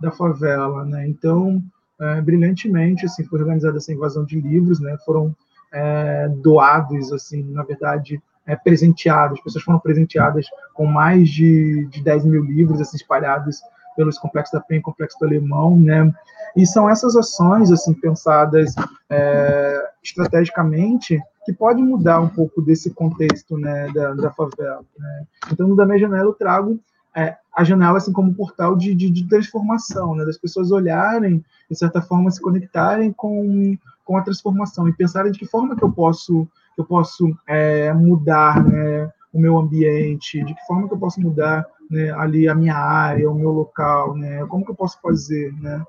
da 0.01 0.11
favela, 0.11 0.85
né? 0.85 1.07
Então, 1.09 1.63
é, 2.01 2.21
brilhantemente 2.21 3.07
assim 3.07 3.25
foi 3.25 3.41
organizada 3.41 3.77
essa 3.77 3.93
invasão 3.93 4.25
de 4.25 4.41
livros, 4.41 4.81
né? 4.81 4.97
Foram 5.05 5.35
é, 5.73 6.29
doados 6.29 7.13
assim, 7.13 7.43
na 7.43 7.63
verdade, 7.63 8.23
é, 8.47 8.57
presenteados, 8.57 9.39
as 9.39 9.45
pessoas 9.45 9.65
foram 9.65 9.79
presenteadas 9.79 10.47
com 10.75 10.87
mais 10.87 11.29
de, 11.29 11.87
de 11.87 12.03
10 12.03 12.25
mil 12.25 12.43
livros 12.43 12.81
assim, 12.81 12.97
espalhados 12.97 13.61
pelos 13.97 14.19
complexos 14.19 14.53
da 14.53 14.65
PEN, 14.65 14.81
complexo 14.81 15.19
do 15.19 15.27
Alemão, 15.27 15.79
né? 15.79 16.13
E 16.57 16.65
são 16.67 16.89
essas 16.89 17.17
ações, 17.17 17.71
assim, 17.71 17.93
pensadas 17.93 18.75
é, 19.11 19.91
estrategicamente, 20.03 21.21
que 21.45 21.53
podem 21.53 21.85
mudar 21.85 22.21
um 22.21 22.29
pouco 22.29 22.63
desse 22.63 22.91
contexto, 22.91 23.59
né, 23.59 23.89
da, 23.93 24.15
da 24.15 24.31
favela. 24.31 24.83
Né? 24.99 25.25
Então, 25.53 25.75
da 25.75 25.85
minha 25.85 25.99
janela 25.99 26.29
eu 26.29 26.35
trago 26.35 26.79
é, 27.17 27.37
a 27.55 27.65
janela 27.65 27.99
assim 27.99 28.13
como 28.13 28.31
um 28.31 28.35
portal 28.35 28.77
de, 28.77 28.95
de, 28.95 29.11
de, 29.11 29.29
transformação, 29.29 30.15
né, 30.15 30.25
das 30.25 30.39
pessoas 30.39 30.71
olharem, 30.71 31.45
de 31.71 31.77
certa 31.77 32.01
forma, 32.01 32.31
se 32.31 32.41
conectarem 32.41 33.13
com, 33.13 33.77
com 34.05 34.17
a 34.17 34.23
transformação 34.23 34.89
e 34.89 34.93
pensarem 34.93 35.33
de 35.33 35.39
que 35.39 35.47
forma 35.47 35.77
que 35.77 35.83
eu 35.83 35.91
posso 35.91 36.47
eu 36.77 36.85
posso 36.85 37.37
é, 37.47 37.93
mudar 37.93 38.65
né, 38.65 39.11
o 39.33 39.41
meu 39.41 39.59
ambiente, 39.59 40.45
de 40.45 40.55
que 40.55 40.67
forma 40.67 40.87
que 40.87 40.95
eu 40.95 40.99
posso 40.99 41.21
mudar 41.21 41.67
né, 41.91 42.11
ali 42.13 42.49
a 42.49 42.55
minha 42.55 42.77
área, 42.77 43.29
o 43.29 43.35
meu 43.35 43.51
local, 43.51 44.17
né? 44.17 44.47
Como 44.47 44.65
que 44.65 44.71
eu 44.71 44.77
posso 44.77 45.01
fazer, 45.01 45.53
né? 45.55 45.85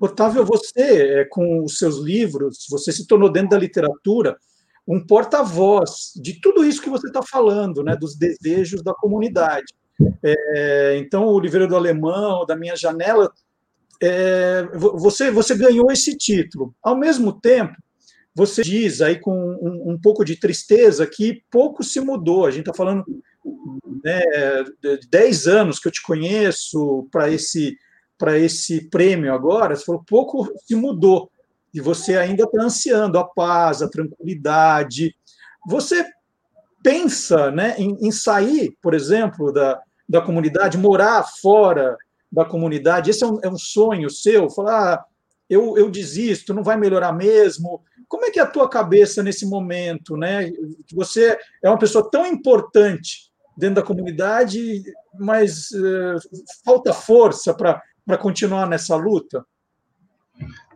Otávio, 0.00 0.44
você, 0.44 1.20
é, 1.20 1.24
com 1.26 1.62
os 1.62 1.76
seus 1.76 1.98
livros, 1.98 2.66
você 2.70 2.90
se 2.90 3.06
tornou 3.06 3.30
dentro 3.30 3.50
da 3.50 3.58
literatura 3.58 4.38
um 4.88 4.98
porta-voz 4.98 6.12
de 6.16 6.40
tudo 6.40 6.64
isso 6.64 6.80
que 6.80 6.88
você 6.88 7.08
está 7.08 7.22
falando, 7.22 7.82
né, 7.82 7.94
dos 7.94 8.16
desejos 8.16 8.82
da 8.82 8.94
comunidade. 8.94 9.74
É, 10.22 10.96
então, 10.98 11.24
o 11.24 11.34
Oliveira 11.34 11.66
do 11.66 11.76
Alemão, 11.76 12.46
da 12.46 12.56
Minha 12.56 12.76
Janela, 12.76 13.32
é, 14.02 14.66
você, 14.72 15.30
você 15.30 15.54
ganhou 15.54 15.90
esse 15.90 16.16
título. 16.16 16.74
Ao 16.82 16.96
mesmo 16.96 17.32
tempo, 17.32 17.76
você 18.34 18.62
diz 18.62 19.00
aí 19.00 19.18
com 19.18 19.34
um, 19.34 19.92
um 19.92 20.00
pouco 20.00 20.24
de 20.24 20.36
tristeza 20.36 21.06
que 21.06 21.42
pouco 21.50 21.82
se 21.82 22.00
mudou. 22.00 22.46
A 22.46 22.50
gente 22.50 22.60
está 22.60 22.74
falando 22.74 23.04
né, 24.04 24.20
de 24.82 25.08
10 25.08 25.46
anos 25.46 25.78
que 25.78 25.88
eu 25.88 25.92
te 25.92 26.02
conheço 26.02 27.06
para 27.10 27.28
esse, 27.28 27.76
esse 28.38 28.88
prêmio 28.88 29.34
agora, 29.34 29.76
você 29.76 29.84
falou, 29.84 30.04
pouco 30.06 30.50
se 30.64 30.74
mudou. 30.74 31.30
E 31.72 31.80
você 31.80 32.16
ainda 32.16 32.44
está 32.44 32.62
ansiando 32.62 33.18
a 33.18 33.24
paz, 33.24 33.80
a 33.82 33.88
tranquilidade. 33.88 35.14
Você 35.68 36.04
pensa 36.82 37.50
né, 37.50 37.74
em, 37.78 37.96
em 38.00 38.10
sair, 38.10 38.76
por 38.82 38.94
exemplo, 38.94 39.52
da, 39.52 39.80
da 40.10 40.20
comunidade, 40.20 40.76
morar 40.76 41.22
fora 41.22 41.96
da 42.30 42.44
comunidade? 42.44 43.10
Esse 43.10 43.22
é 43.22 43.26
um, 43.28 43.38
é 43.44 43.48
um 43.48 43.56
sonho 43.56 44.10
seu? 44.10 44.50
Falar, 44.50 44.94
ah, 44.94 45.04
eu, 45.48 45.78
eu 45.78 45.88
desisto, 45.88 46.52
não 46.52 46.64
vai 46.64 46.76
melhorar 46.76 47.12
mesmo? 47.12 47.80
Como 48.08 48.24
é 48.24 48.30
que 48.30 48.40
é 48.40 48.42
a 48.42 48.50
tua 48.50 48.68
cabeça 48.68 49.22
nesse 49.22 49.46
momento, 49.46 50.16
né? 50.16 50.52
Você 50.92 51.38
é 51.62 51.70
uma 51.70 51.78
pessoa 51.78 52.10
tão 52.10 52.26
importante 52.26 53.30
dentro 53.56 53.76
da 53.76 53.82
comunidade, 53.82 54.82
mas 55.16 55.70
uh, 55.70 56.18
falta 56.64 56.92
força 56.92 57.54
para 57.54 58.18
continuar 58.18 58.66
nessa 58.68 58.96
luta? 58.96 59.46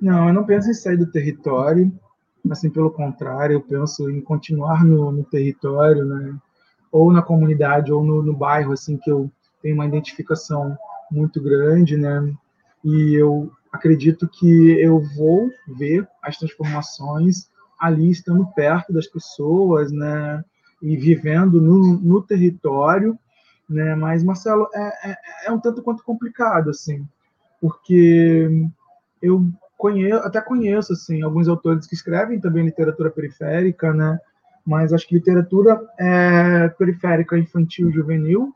Não, 0.00 0.28
eu 0.28 0.34
não 0.34 0.44
penso 0.44 0.70
em 0.70 0.74
sair 0.74 0.96
do 0.96 1.10
território, 1.10 1.92
assim, 2.50 2.70
pelo 2.70 2.90
contrário, 2.90 3.54
eu 3.54 3.60
penso 3.60 4.08
em 4.08 4.20
continuar 4.20 4.84
no, 4.84 5.10
no 5.10 5.24
território, 5.24 6.04
né? 6.04 6.36
Ou 6.94 7.12
na 7.12 7.22
comunidade, 7.22 7.92
ou 7.92 8.04
no, 8.04 8.22
no 8.22 8.32
bairro, 8.32 8.72
assim, 8.72 8.96
que 8.96 9.10
eu 9.10 9.30
tenho 9.60 9.74
uma 9.74 9.86
identificação 9.86 10.78
muito 11.10 11.42
grande, 11.42 11.96
né? 11.96 12.32
E 12.84 13.14
eu 13.14 13.50
acredito 13.72 14.28
que 14.28 14.70
eu 14.80 15.00
vou 15.16 15.50
ver 15.76 16.06
as 16.22 16.38
transformações 16.38 17.50
ali 17.80 18.10
estando 18.10 18.46
perto 18.54 18.92
das 18.92 19.06
pessoas, 19.06 19.90
né? 19.90 20.44
e 20.84 20.96
vivendo 20.96 21.62
no, 21.62 21.98
no 21.98 22.22
território, 22.22 23.18
né? 23.68 23.94
Mas 23.94 24.22
Marcelo 24.22 24.68
é, 24.74 25.10
é, 25.10 25.16
é, 25.46 25.50
um 25.50 25.58
tanto 25.58 25.82
quanto 25.82 26.04
complicado 26.04 26.68
assim, 26.68 27.08
porque 27.58 28.68
eu 29.22 29.48
conheço, 29.78 30.18
até 30.18 30.42
conheço 30.42 30.92
assim 30.92 31.22
alguns 31.22 31.48
autores 31.48 31.86
que 31.86 31.94
escrevem 31.94 32.38
também 32.38 32.66
literatura 32.66 33.10
periférica, 33.10 33.94
né? 33.94 34.20
Mas 34.66 34.92
acho 34.92 35.06
que 35.06 35.14
literatura 35.14 35.80
é, 35.98 36.68
periférica 36.68 37.38
infantil 37.38 37.92
juvenil 37.92 38.52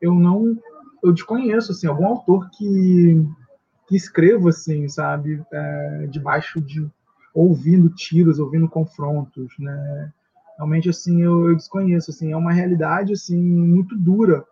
eu 0.00 0.14
não 0.14 0.56
eu 1.02 1.12
desconheço 1.12 1.72
assim 1.72 1.86
algum 1.86 2.06
autor 2.06 2.48
que 2.50 3.26
que 3.86 3.96
escreva 3.96 4.50
assim, 4.50 4.88
sabe, 4.88 5.42
é, 5.52 6.06
debaixo 6.08 6.60
de 6.60 6.88
ouvindo 7.34 7.88
tiros, 7.90 8.38
ouvindo 8.38 8.68
confrontos, 8.68 9.52
né? 9.58 10.12
realmente 10.56 10.88
assim 10.88 11.22
eu, 11.22 11.50
eu, 11.50 11.56
desconheço 11.56 12.10
assim 12.10 12.32
é 12.32 12.36
uma 12.36 12.52
realidade 12.52 13.12
assim 13.12 13.36
muito 13.36 13.96
dura 13.96 14.44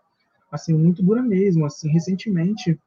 assim, 0.51 0.75
muito 0.75 1.03
dura 1.03 1.23
mesmo, 1.23 1.67
assim, 1.67 1.91
recentemente 1.91 2.79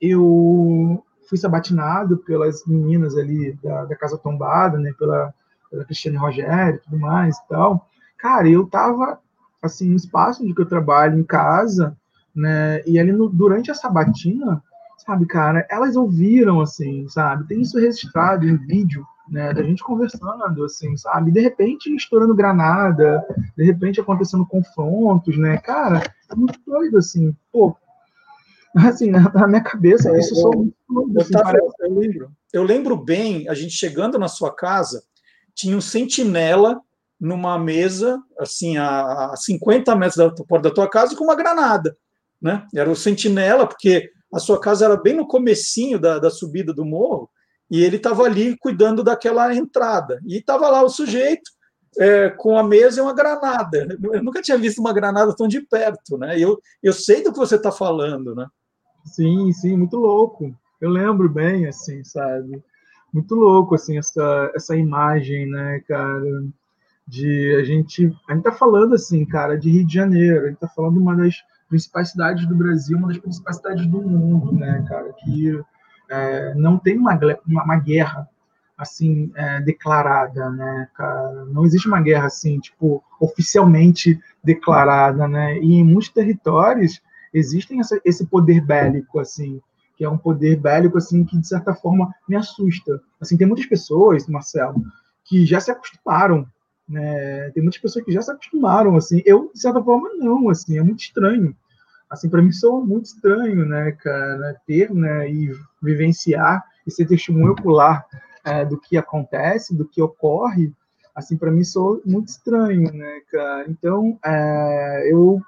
eu 0.00 1.04
fui 1.28 1.38
sabatinado 1.38 2.18
pelas 2.18 2.64
meninas 2.66 3.16
ali 3.16 3.52
da, 3.62 3.84
da 3.84 3.96
Casa 3.96 4.18
Tombada, 4.18 4.78
né, 4.78 4.92
pela, 4.98 5.32
pela 5.70 5.84
Cristiane 5.84 6.16
Rogério 6.16 6.76
e 6.76 6.78
tudo 6.80 6.98
mais 6.98 7.36
e 7.36 7.48
tal, 7.48 7.86
cara, 8.18 8.48
eu 8.48 8.66
tava, 8.66 9.18
assim, 9.62 9.88
no 9.90 9.96
espaço 9.96 10.42
onde 10.42 10.54
eu 10.56 10.66
trabalho, 10.66 11.18
em 11.18 11.24
casa, 11.24 11.96
né, 12.34 12.82
e 12.86 12.98
ali 12.98 13.12
no, 13.12 13.28
durante 13.28 13.70
a 13.70 13.74
sabatina, 13.74 14.62
sabe, 14.98 15.26
cara, 15.26 15.66
elas 15.70 15.96
ouviram, 15.96 16.60
assim, 16.60 17.08
sabe, 17.08 17.46
tem 17.46 17.60
isso 17.60 17.78
registrado 17.78 18.46
em 18.46 18.56
vídeo, 18.56 19.04
né, 19.28 19.52
da 19.52 19.62
gente 19.62 19.82
conversando, 19.82 20.64
assim, 20.64 20.96
sabe, 20.96 21.30
de 21.30 21.40
repente 21.40 21.94
estourando 21.94 22.34
granada, 22.34 23.24
de 23.56 23.64
repente 23.64 24.00
acontecendo 24.00 24.44
confrontos, 24.44 25.38
né, 25.38 25.56
cara, 25.58 26.02
é 26.30 26.34
muito 26.34 26.58
doido, 26.66 26.98
assim, 26.98 27.34
pô, 27.52 27.76
assim, 28.76 29.10
na, 29.10 29.46
minha 29.48 29.62
cabeça, 29.62 30.16
isso 30.18 30.34
só 30.36 30.50
muito 30.50 30.74
doido, 30.88 31.20
assim, 31.20 31.32
eu, 31.34 31.72
eu, 31.80 31.94
lembro, 31.94 32.32
eu 32.52 32.62
lembro 32.62 32.96
bem, 32.96 33.48
a 33.48 33.54
gente 33.54 33.72
chegando 33.72 34.18
na 34.18 34.28
sua 34.28 34.54
casa, 34.54 35.02
tinha 35.54 35.76
um 35.76 35.80
sentinela 35.80 36.80
numa 37.20 37.58
mesa, 37.58 38.18
assim, 38.38 38.78
a, 38.78 39.32
a 39.32 39.36
50 39.36 39.94
metros 39.94 40.16
da 40.16 40.30
porta 40.44 40.68
da 40.68 40.74
tua 40.74 40.88
casa, 40.88 41.14
com 41.14 41.24
uma 41.24 41.34
granada, 41.34 41.96
né, 42.40 42.66
era 42.74 42.90
o 42.90 42.96
sentinela, 42.96 43.66
porque 43.66 44.10
a 44.32 44.38
sua 44.38 44.58
casa 44.58 44.86
era 44.86 44.96
bem 44.96 45.14
no 45.14 45.26
comecinho 45.26 45.98
da, 45.98 46.18
da 46.18 46.30
subida 46.30 46.72
do 46.72 46.84
morro, 46.84 47.28
e 47.70 47.84
ele 47.84 47.96
estava 47.96 48.24
ali 48.24 48.56
cuidando 48.56 49.04
daquela 49.04 49.54
entrada. 49.54 50.20
E 50.26 50.38
estava 50.38 50.68
lá 50.68 50.82
o 50.82 50.88
sujeito 50.88 51.50
é, 51.98 52.28
com 52.30 52.58
a 52.58 52.64
mesa 52.64 52.98
e 52.98 53.02
uma 53.02 53.14
granada. 53.14 53.96
Eu 54.12 54.22
nunca 54.22 54.42
tinha 54.42 54.58
visto 54.58 54.78
uma 54.78 54.92
granada 54.92 55.34
tão 55.36 55.46
de 55.46 55.60
perto, 55.60 56.18
né? 56.18 56.38
Eu, 56.38 56.60
eu 56.82 56.92
sei 56.92 57.22
do 57.22 57.32
que 57.32 57.38
você 57.38 57.54
está 57.54 57.70
falando, 57.70 58.34
né? 58.34 58.46
Sim, 59.04 59.52
sim, 59.52 59.76
muito 59.76 59.96
louco. 59.96 60.52
Eu 60.80 60.90
lembro 60.90 61.28
bem, 61.28 61.66
assim, 61.66 62.02
sabe? 62.02 62.62
Muito 63.12 63.34
louco, 63.34 63.74
assim, 63.74 63.98
essa, 63.98 64.50
essa 64.54 64.76
imagem, 64.76 65.46
né, 65.46 65.80
cara? 65.86 66.44
De 67.06 67.56
a 67.56 67.64
gente. 67.64 68.16
A 68.28 68.34
gente 68.34 68.44
tá 68.44 68.52
falando, 68.52 68.94
assim, 68.94 69.24
cara, 69.24 69.58
de 69.58 69.70
Rio 69.70 69.86
de 69.86 69.94
Janeiro. 69.94 70.46
A 70.46 70.48
gente 70.48 70.58
tá 70.58 70.68
falando 70.68 70.94
de 70.94 71.00
uma 71.00 71.16
das 71.16 71.34
principais 71.68 72.10
cidades 72.10 72.46
do 72.46 72.54
Brasil, 72.54 72.98
uma 72.98 73.08
das 73.08 73.18
principais 73.18 73.56
cidades 73.56 73.86
do 73.86 74.02
mundo, 74.02 74.52
né, 74.52 74.84
cara? 74.88 75.12
Que 75.12 75.60
é, 76.08 76.54
não 76.54 76.78
tem 76.78 76.98
uma, 76.98 77.18
uma, 77.46 77.64
uma 77.64 77.76
guerra 77.76 78.28
assim 78.76 79.30
é, 79.34 79.60
declarada, 79.60 80.50
né, 80.50 80.88
cara? 80.94 81.44
Não 81.46 81.64
existe 81.64 81.86
uma 81.86 82.00
guerra 82.00 82.26
assim, 82.26 82.58
tipo, 82.58 83.02
oficialmente 83.20 84.18
declarada, 84.42 85.28
né? 85.28 85.58
E 85.58 85.74
em 85.74 85.84
muitos 85.84 86.08
territórios 86.08 87.00
existem 87.32 87.78
essa, 87.80 88.00
esse 88.04 88.26
poder 88.26 88.60
bélico, 88.60 89.20
assim, 89.20 89.60
que 90.00 90.04
é 90.06 90.08
um 90.08 90.16
poder 90.16 90.56
bélico 90.56 90.96
assim 90.96 91.22
que 91.26 91.36
de 91.36 91.46
certa 91.46 91.74
forma 91.74 92.10
me 92.26 92.34
assusta. 92.34 93.02
Assim, 93.20 93.36
tem 93.36 93.46
muitas 93.46 93.66
pessoas, 93.66 94.26
Marcelo, 94.26 94.82
que 95.26 95.44
já 95.44 95.60
se 95.60 95.70
acostumaram, 95.70 96.46
né? 96.88 97.50
Tem 97.50 97.62
muitas 97.62 97.78
pessoas 97.78 98.02
que 98.02 98.10
já 98.10 98.22
se 98.22 98.30
acostumaram, 98.30 98.96
assim. 98.96 99.20
Eu 99.26 99.50
de 99.52 99.60
certa 99.60 99.82
forma 99.82 100.08
não, 100.14 100.48
assim, 100.48 100.78
é 100.78 100.82
muito 100.82 101.00
estranho 101.00 101.54
assim, 102.08 102.30
para 102.30 102.40
mim 102.40 102.50
soa 102.50 102.84
muito 102.84 103.04
estranho, 103.04 103.64
né, 103.64 103.92
cara, 103.92 104.60
ter, 104.66 104.92
né, 104.92 105.30
e 105.30 105.52
vivenciar 105.80 106.64
e 106.84 106.90
ser 106.90 107.06
testemunho 107.06 107.52
ocular 107.52 108.04
é, 108.44 108.64
do 108.64 108.80
que 108.80 108.96
acontece, 108.96 109.76
do 109.76 109.86
que 109.86 110.02
ocorre, 110.02 110.72
assim, 111.14 111.36
para 111.36 111.52
mim 111.52 111.62
soa 111.62 112.00
muito 112.04 112.26
estranho, 112.26 112.90
né, 112.92 113.20
cara. 113.30 113.70
Então, 113.70 114.18
é, 114.24 115.12
eu 115.12 115.40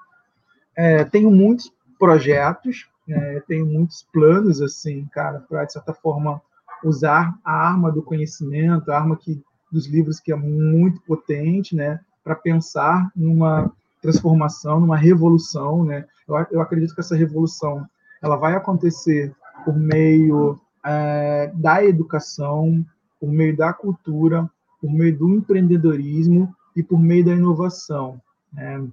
é, 0.76 1.02
tenho 1.04 1.32
muitos 1.32 1.72
projetos, 1.98 2.86
né, 3.12 3.40
tenho 3.46 3.66
muitos 3.66 4.07
planos, 4.12 4.61
assim, 4.61 5.07
cara, 5.12 5.40
para, 5.40 5.64
de 5.64 5.72
certa 5.72 5.92
forma, 5.92 6.40
usar 6.85 7.38
a 7.44 7.53
arma 7.53 7.92
do 7.92 8.03
conhecimento, 8.03 8.90
a 8.90 8.96
arma 8.96 9.16
que, 9.16 9.40
dos 9.70 9.87
livros 9.87 10.20
que 10.20 10.33
é 10.33 10.37
muito 10.37 11.01
potente, 11.03 11.77
né, 11.77 12.01
para 12.25 12.35
pensar 12.35 13.11
numa 13.14 13.70
transformação, 14.01 14.81
numa 14.81 14.96
revolução, 14.96 15.85
né? 15.85 16.05
Eu, 16.29 16.37
eu 16.51 16.61
acredito 16.61 16.94
que 16.94 17.01
essa 17.01 17.16
revolução 17.16 17.87
ela 18.20 18.37
vai 18.37 18.55
acontecer 18.55 19.33
por 19.64 19.77
meio 19.77 20.59
é, 20.85 21.53
da 21.55 21.85
educação, 21.85 22.85
por 23.20 23.31
meio 23.31 23.57
da 23.57 23.72
cultura, 23.72 24.51
por 24.81 24.90
meio 24.92 25.16
do 25.16 25.31
empreendedorismo 25.31 26.53
e 26.75 26.83
por 26.83 26.98
meio 26.98 27.25
da 27.25 27.33
inovação. 27.33 28.20
Né? 28.53 28.85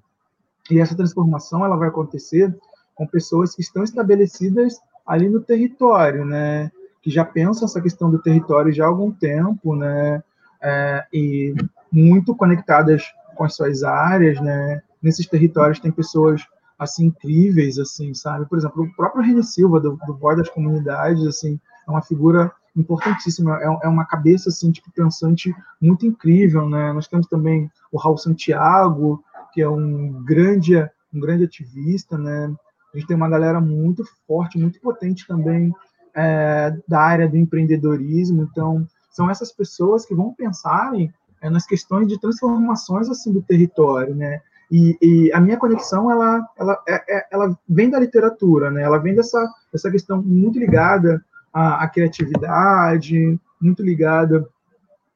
E 0.70 0.80
essa 0.80 0.96
transformação 0.96 1.66
ela 1.66 1.76
vai 1.76 1.90
acontecer 1.90 2.56
com 3.00 3.08
pessoas 3.08 3.56
que 3.56 3.62
estão 3.62 3.82
estabelecidas 3.82 4.78
ali 5.08 5.30
no 5.30 5.40
território, 5.40 6.26
né? 6.26 6.70
Que 7.02 7.10
já 7.10 7.24
pensam 7.24 7.64
essa 7.64 7.80
questão 7.82 8.12
do 8.12 8.22
território 8.22 8.74
já 8.74 8.84
há 8.84 8.88
algum 8.88 9.10
tempo, 9.10 9.74
né? 9.74 10.22
É, 10.62 11.06
e 11.14 11.56
muito 11.90 12.36
conectadas 12.36 13.04
com 13.36 13.46
as 13.46 13.56
suas 13.56 13.84
áreas, 13.84 14.42
né? 14.42 14.84
nesses 15.02 15.26
territórios 15.26 15.80
tem 15.80 15.92
pessoas 15.92 16.46
assim 16.78 17.06
incríveis, 17.06 17.78
assim, 17.78 18.14
sabe? 18.14 18.46
Por 18.46 18.58
exemplo, 18.58 18.84
o 18.84 18.96
próprio 18.96 19.24
René 19.24 19.42
Silva 19.42 19.80
do, 19.80 19.98
do 20.06 20.14
Boy 20.14 20.36
das 20.36 20.50
Comunidades, 20.50 21.26
assim, 21.26 21.60
é 21.88 21.92
uma 21.92 22.02
figura 22.02 22.52
importantíssima, 22.76 23.58
é, 23.62 23.66
é 23.84 23.88
uma 23.88 24.06
cabeça 24.06 24.50
assim, 24.50 24.72
tipo 24.72 24.92
pensante 24.92 25.54
muito 25.82 26.06
incrível, 26.06 26.70
né? 26.70 26.94
Nós 26.94 27.08
temos 27.08 27.28
também 27.28 27.70
o 27.92 27.98
Raul 27.98 28.18
Santiago, 28.18 29.24
que 29.54 29.62
é 29.62 29.70
um 29.70 30.24
grande 30.24 30.78
um 31.12 31.20
grande 31.20 31.44
ativista, 31.44 32.18
né? 32.18 32.54
A 32.94 32.98
gente 32.98 33.08
tem 33.08 33.16
uma 33.16 33.30
galera 33.30 33.60
muito 33.62 34.04
forte, 34.28 34.58
muito 34.58 34.80
potente 34.80 35.28
também 35.28 35.74
é, 36.16 36.76
da 36.88 37.00
área 37.00 37.28
do 37.28 37.38
empreendedorismo. 37.38 38.48
Então, 38.52 38.88
são 39.12 39.30
essas 39.30 39.52
pessoas 39.52 40.06
que 40.06 40.16
vão 40.16 40.34
pensarem 40.34 41.14
é, 41.42 41.50
nas 41.50 41.66
questões 41.66 42.08
de 42.08 42.20
transformações 42.20 43.10
assim 43.10 43.32
do 43.32 43.42
território, 43.42 44.16
né? 44.16 44.42
E, 44.72 44.98
e, 45.02 45.34
a 45.34 45.40
minha 45.40 45.58
conexão 45.58 46.12
ela, 46.12 46.48
ela, 46.58 46.84
é, 46.88 47.18
é, 47.18 47.28
ela 47.32 47.58
vem 47.68 47.90
da 47.90 48.00
literatura, 48.00 48.70
né? 48.70 48.84
Ela 48.84 49.00
vem 49.00 49.16
dessa, 49.16 49.52
dessa 49.74 49.90
questão 49.90 50.22
muito 50.22 50.60
ligada 50.60 51.24
à, 51.52 51.84
à 51.84 51.88
criatividade, 51.88 53.40
muito 53.60 53.82
ligada 53.82 54.48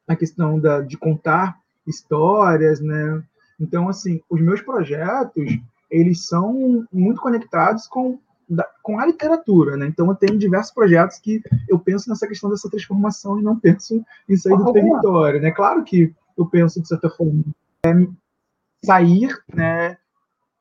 à 0.07 0.15
questão 0.15 0.59
da, 0.59 0.81
de 0.81 0.97
contar 0.97 1.57
histórias, 1.85 2.79
né? 2.79 3.21
Então, 3.59 3.87
assim, 3.87 4.21
os 4.29 4.41
meus 4.41 4.61
projetos 4.61 5.59
eles 5.93 6.25
são 6.25 6.85
muito 6.91 7.21
conectados 7.21 7.87
com 7.87 8.19
da, 8.49 8.67
com 8.81 8.99
a 8.99 9.05
literatura, 9.05 9.77
né? 9.77 9.87
Então 9.87 10.07
eu 10.07 10.15
tenho 10.15 10.37
diversos 10.37 10.73
projetos 10.73 11.17
que 11.17 11.41
eu 11.69 11.79
penso 11.79 12.09
nessa 12.09 12.27
questão 12.27 12.49
dessa 12.49 12.69
transformação 12.69 13.39
e 13.39 13.43
não 13.43 13.57
penso 13.57 14.03
em 14.27 14.35
sair 14.35 14.57
do 14.57 14.73
território, 14.73 15.41
né? 15.41 15.51
Claro 15.51 15.83
que 15.83 16.13
eu 16.37 16.45
penso 16.45 16.81
de 16.81 16.87
certa 16.87 17.09
forma 17.09 17.43
é, 17.85 17.91
sair, 18.83 19.37
né, 19.53 19.97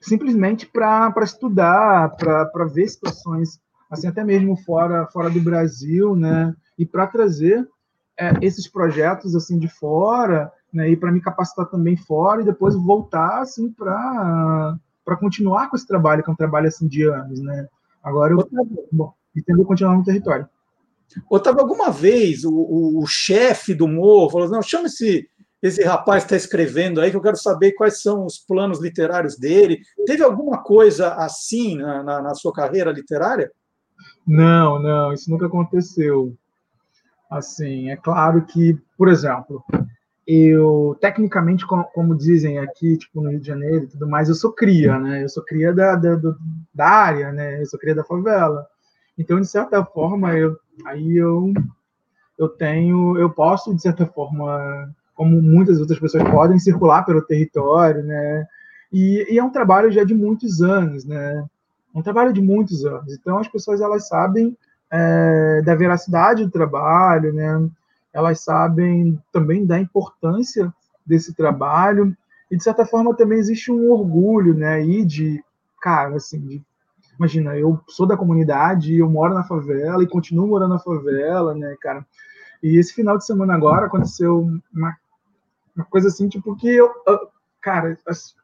simplesmente 0.01 0.67
para 0.67 1.13
estudar, 1.23 2.17
para 2.17 2.65
ver 2.73 2.89
situações, 2.89 3.61
assim, 3.91 4.07
até 4.09 4.25
mesmo 4.25 4.57
fora, 4.57 5.07
fora 5.07 5.31
do 5.31 5.41
Brasil, 5.41 6.15
né, 6.15 6.55
e 6.79 6.85
para 6.85 7.07
trazer 7.07 7.67
é, 8.19 8.33
esses 8.43 8.69
projetos 8.69 9.35
assim 9.35 9.59
de 9.59 9.69
fora, 9.69 10.53
né, 10.73 10.91
e 10.91 10.97
para 10.97 11.13
me 11.13 11.21
capacitar 11.21 11.67
também 11.67 11.97
fora 11.97 12.43
e 12.43 12.47
depois 12.47 12.75
voltar 12.75 13.41
assim 13.41 13.71
para 13.73 14.77
para 15.05 15.17
continuar 15.17 15.69
com 15.69 15.77
esse 15.77 15.87
trabalho, 15.87 16.23
que 16.23 16.31
é 16.31 16.33
um 16.33 16.37
trabalho 16.37 16.69
assim 16.69 16.87
de 16.87 17.03
anos, 17.05 17.41
né? 17.41 17.67
Agora 18.03 18.33
eu 18.33 18.49
bom, 18.91 19.13
pretendo 19.33 19.65
continuar 19.65 19.97
no 19.97 20.05
território. 20.05 20.49
Otávio, 21.29 21.61
alguma 21.61 21.91
vez 21.91 22.45
o, 22.45 22.53
o, 22.53 23.03
o 23.03 23.07
chefe 23.07 23.75
do 23.75 23.87
morro 23.87 24.31
falou: 24.31 24.49
não, 24.49 24.63
chama 24.63 24.87
esse, 24.87 25.29
esse 25.63 25.83
rapaz 25.85 26.25
está 26.25 26.37
escrevendo 26.37 27.01
aí, 27.01 27.11
que 27.11 27.17
eu 27.17 27.23
quero 27.23 27.37
saber 27.37 27.73
quais 27.73 28.03
são 28.03 28.27
os 28.27 28.39
planos 28.39 28.81
literários 28.81 29.39
dele. 29.39 29.81
Teve 30.07 30.23
alguma 30.23 30.63
coisa 30.63 31.15
assim 31.15 31.77
na, 31.77 32.03
na, 32.03 32.23
na 32.23 32.35
sua 32.35 32.53
carreira 32.53 32.91
literária? 32.91 33.51
Não, 34.27 34.83
não, 34.83 35.13
isso 35.13 35.31
nunca 35.31 35.47
aconteceu. 35.47 36.37
Assim, 37.31 37.91
é 37.91 37.97
claro 37.97 38.45
que, 38.45 38.77
por 38.99 39.09
exemplo, 39.09 39.65
eu, 40.27 40.97
tecnicamente, 41.01 41.67
como, 41.67 41.85
como, 41.85 42.15
dizem 42.17 42.59
aqui, 42.59 42.97
tipo, 42.97 43.21
no 43.21 43.31
Rio 43.31 43.41
de 43.41 43.47
Janeiro 43.47 43.85
e 43.85 43.89
tudo 43.89 44.09
mais, 44.09 44.29
eu 44.29 44.35
sou 44.35 44.53
cria, 44.53 44.99
né? 44.99 45.25
Eu 45.25 45.29
sou 45.29 45.43
cria 45.43 45.73
da, 45.73 45.97
da, 45.97 46.17
da 46.75 46.89
área, 46.89 47.33
né? 47.33 47.61
Eu 47.61 47.67
sou 47.67 47.79
cria 47.79 47.95
da 47.95 48.05
favela. 48.05 48.67
Então, 49.19 49.41
de 49.41 49.47
certa 49.47 49.85
forma, 49.85 50.35
eu, 50.35 50.57
aí 50.87 51.17
eu, 51.17 51.53
eu 52.39 52.49
tenho, 52.49 53.19
eu 53.19 53.31
posso, 53.31 53.75
de 53.75 53.83
certa 53.83 54.07
forma, 54.07 54.93
como 55.15 55.43
muitas 55.43 55.81
outras 55.81 55.99
pessoas 55.99 56.23
podem 56.25 56.59
circular 56.59 57.05
pelo 57.05 57.23
território, 57.23 58.03
né? 58.03 58.47
E, 58.93 59.35
e, 59.35 59.39
é 59.39 59.45
um 59.45 59.51
trabalho 59.51 59.91
já 59.91 60.05
de 60.05 60.15
muitos 60.15 60.61
anos, 60.61 61.05
né? 61.05 61.45
Um 61.95 62.03
trabalho 62.03 62.33
de 62.33 62.41
muitos 62.41 62.85
anos. 62.85 63.13
Então 63.15 63.39
as 63.39 63.49
pessoas 63.49 63.81
elas 63.81 64.07
sabem 64.09 64.57
é, 64.91 65.63
da 65.65 65.75
veracidade 65.75 66.45
do 66.45 66.51
trabalho, 66.51 67.33
né? 67.33 67.69
Elas 68.13 68.41
sabem 68.41 69.21
também 69.33 69.65
da 69.65 69.81
importância 69.81 70.73
desse 71.05 71.35
trabalho 71.35 72.17
e 72.51 72.57
de 72.57 72.63
certa 72.63 72.85
forma 72.85 73.17
também 73.17 73.39
existe 73.39 73.73
um 73.73 73.91
orgulho, 73.91 74.55
né? 74.55 74.75
Aí 74.75 75.05
de 75.05 75.43
cara, 75.81 76.17
assim, 76.17 76.41
de 76.41 76.63
imagina, 77.19 77.57
eu 77.57 77.81
sou 77.89 78.07
da 78.07 78.17
comunidade, 78.17 78.97
eu 78.97 79.09
moro 79.09 79.35
na 79.35 79.45
favela 79.45 80.03
e 80.03 80.09
continuo 80.09 80.47
morando 80.47 80.75
na 80.75 80.79
favela, 80.79 81.55
né, 81.55 81.77
cara? 81.81 82.05
E 82.63 82.79
esse 82.79 82.95
final 82.95 83.19
de 83.19 83.27
semana 83.27 83.55
agora 83.55 83.87
aconteceu 83.87 84.49
uma, 84.73 84.97
uma 85.75 85.85
coisa 85.87 86.09
assim, 86.09 86.29
tipo, 86.29 86.55
que 86.57 86.69
eu, 86.69 86.91
cara, 87.61 87.97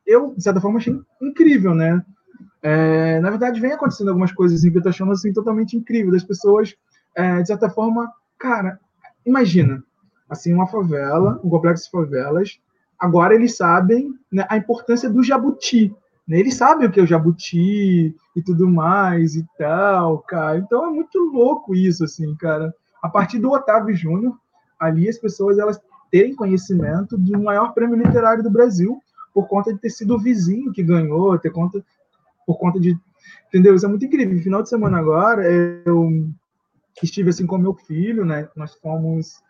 eu, 0.06 0.34
de 0.34 0.42
certa 0.42 0.60
forma, 0.60 0.78
achei 0.78 0.98
incrível, 1.20 1.74
né? 1.74 2.04
É, 2.62 3.20
na 3.20 3.30
verdade, 3.30 3.60
vem 3.60 3.72
acontecendo 3.72 4.08
algumas 4.08 4.32
coisas 4.32 4.58
assim, 4.58 4.70
que 4.70 4.78
eu 4.78 4.82
tô 4.82 4.88
achando 4.88 5.12
assim, 5.12 5.32
totalmente 5.32 5.76
incrível, 5.76 6.12
das 6.12 6.24
pessoas, 6.24 6.74
é, 7.14 7.40
de 7.40 7.46
certa 7.46 7.70
forma, 7.70 8.10
cara, 8.38 8.80
imagina, 9.28 9.82
assim, 10.28 10.52
uma 10.52 10.66
favela, 10.66 11.40
um 11.44 11.48
complexo 11.48 11.84
de 11.84 11.90
favelas, 11.90 12.58
agora 12.98 13.34
eles 13.34 13.56
sabem 13.56 14.12
né, 14.32 14.46
a 14.48 14.56
importância 14.56 15.08
do 15.08 15.22
jabuti, 15.22 15.94
né? 16.26 16.38
Eles 16.38 16.54
sabem 16.54 16.86
o 16.86 16.90
que 16.90 17.00
é 17.00 17.02
o 17.02 17.06
jabuti 17.06 18.14
e 18.36 18.42
tudo 18.44 18.68
mais 18.68 19.34
e 19.34 19.46
tal, 19.56 20.18
cara. 20.18 20.58
Então 20.58 20.86
é 20.86 20.90
muito 20.90 21.18
louco 21.32 21.74
isso, 21.74 22.04
assim, 22.04 22.34
cara. 22.36 22.74
A 23.02 23.08
partir 23.08 23.38
do 23.38 23.50
Otávio 23.50 23.96
Júnior, 23.96 24.36
ali 24.78 25.08
as 25.08 25.16
pessoas 25.16 25.58
elas 25.58 25.80
terem 26.10 26.34
conhecimento 26.34 27.16
do 27.16 27.38
maior 27.40 27.72
prêmio 27.72 27.96
literário 27.96 28.42
do 28.42 28.50
Brasil 28.50 29.00
por 29.32 29.46
conta 29.46 29.72
de 29.72 29.78
ter 29.78 29.90
sido 29.90 30.14
o 30.14 30.18
vizinho 30.18 30.72
que 30.72 30.82
ganhou, 30.82 31.38
ter 31.38 31.50
conta 31.50 31.82
por 32.46 32.58
conta 32.58 32.80
de, 32.80 32.98
entendeu? 33.48 33.74
Isso 33.74 33.86
é 33.86 33.88
muito 33.88 34.04
incrível. 34.04 34.38
Final 34.42 34.62
de 34.62 34.68
semana 34.68 34.98
agora 34.98 35.44
eu 35.50 36.28
estive 37.04 37.30
assim 37.30 37.46
com 37.46 37.58
meu 37.58 37.74
filho, 37.74 38.24
né? 38.24 38.48
Nós 38.56 38.74
fomos 38.74 39.40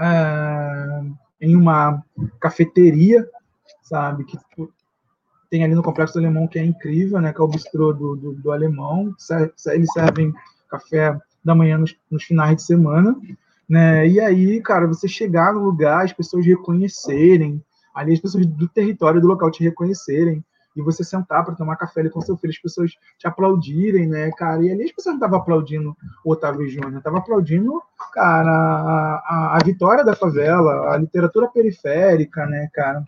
é, 0.00 1.02
em 1.40 1.56
uma 1.56 2.02
cafeteria, 2.40 3.28
sabe, 3.82 4.24
que 4.24 4.36
tipo, 4.36 4.72
tem 5.50 5.64
ali 5.64 5.74
no 5.74 5.82
Complexo 5.82 6.18
Alemão, 6.18 6.46
que 6.46 6.58
é 6.58 6.64
incrível, 6.64 7.20
né? 7.20 7.32
Que 7.32 7.40
é 7.40 7.44
o 7.44 7.48
bistrô 7.48 7.92
do, 7.92 8.16
do, 8.16 8.32
do 8.34 8.52
alemão. 8.52 9.14
Eles 9.66 9.92
servem 9.92 10.32
café 10.68 11.18
da 11.44 11.54
manhã 11.54 11.78
nos, 11.78 11.96
nos, 12.10 12.24
finais 12.24 12.56
de 12.56 12.62
semana, 12.62 13.16
né? 13.68 14.06
E 14.06 14.20
aí, 14.20 14.60
cara, 14.60 14.86
você 14.86 15.08
chegar 15.08 15.54
no 15.54 15.60
lugar, 15.60 16.04
as 16.04 16.12
pessoas 16.12 16.44
reconhecerem, 16.44 17.62
ali 17.94 18.12
as 18.12 18.20
pessoas 18.20 18.46
do 18.46 18.68
território 18.68 19.20
do 19.20 19.26
local 19.26 19.50
te 19.50 19.62
reconhecerem, 19.62 20.44
e 20.78 20.82
você 20.82 21.02
sentar 21.02 21.44
para 21.44 21.56
tomar 21.56 21.76
café 21.76 22.00
ali 22.00 22.10
com 22.10 22.20
seu 22.20 22.36
filho, 22.36 22.52
as 22.52 22.58
pessoas 22.58 22.92
te 23.18 23.26
aplaudirem, 23.26 24.06
né, 24.06 24.30
cara? 24.30 24.62
E 24.62 24.70
ali 24.70 24.84
as 24.84 24.92
pessoas 24.92 25.14
não 25.14 25.18
estavam 25.18 25.40
aplaudindo 25.40 25.96
o 26.24 26.32
Otávio 26.32 26.68
Júnior, 26.68 26.98
estavam 26.98 27.18
aplaudindo, 27.18 27.82
cara, 28.12 28.50
a, 28.50 29.14
a, 29.26 29.56
a 29.56 29.64
vitória 29.64 30.04
da 30.04 30.14
favela, 30.14 30.92
a 30.92 30.96
literatura 30.96 31.48
periférica, 31.48 32.46
né, 32.46 32.68
cara? 32.72 33.02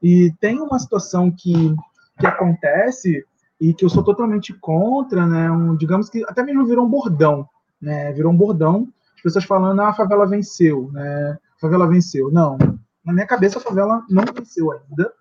E 0.00 0.32
tem 0.40 0.60
uma 0.60 0.78
situação 0.78 1.30
que, 1.30 1.74
que 2.20 2.26
acontece 2.26 3.24
e 3.60 3.74
que 3.74 3.84
eu 3.84 3.88
sou 3.88 4.04
totalmente 4.04 4.54
contra, 4.54 5.26
né? 5.26 5.50
Um, 5.50 5.76
digamos 5.76 6.08
que 6.08 6.22
até 6.28 6.44
mesmo 6.44 6.64
virou 6.64 6.86
um 6.86 6.90
bordão, 6.90 7.48
né? 7.80 8.12
Virou 8.12 8.32
um 8.32 8.36
bordão, 8.36 8.86
as 9.16 9.22
pessoas 9.22 9.44
falando, 9.44 9.80
ah, 9.80 9.88
a 9.88 9.94
favela 9.94 10.26
venceu, 10.26 10.90
né? 10.92 11.36
A 11.56 11.60
favela 11.60 11.88
venceu. 11.88 12.30
Não, 12.30 12.56
na 13.04 13.12
minha 13.12 13.26
cabeça 13.26 13.58
a 13.58 13.62
favela 13.62 14.04
não 14.08 14.22
venceu 14.32 14.70
ainda, 14.70 15.12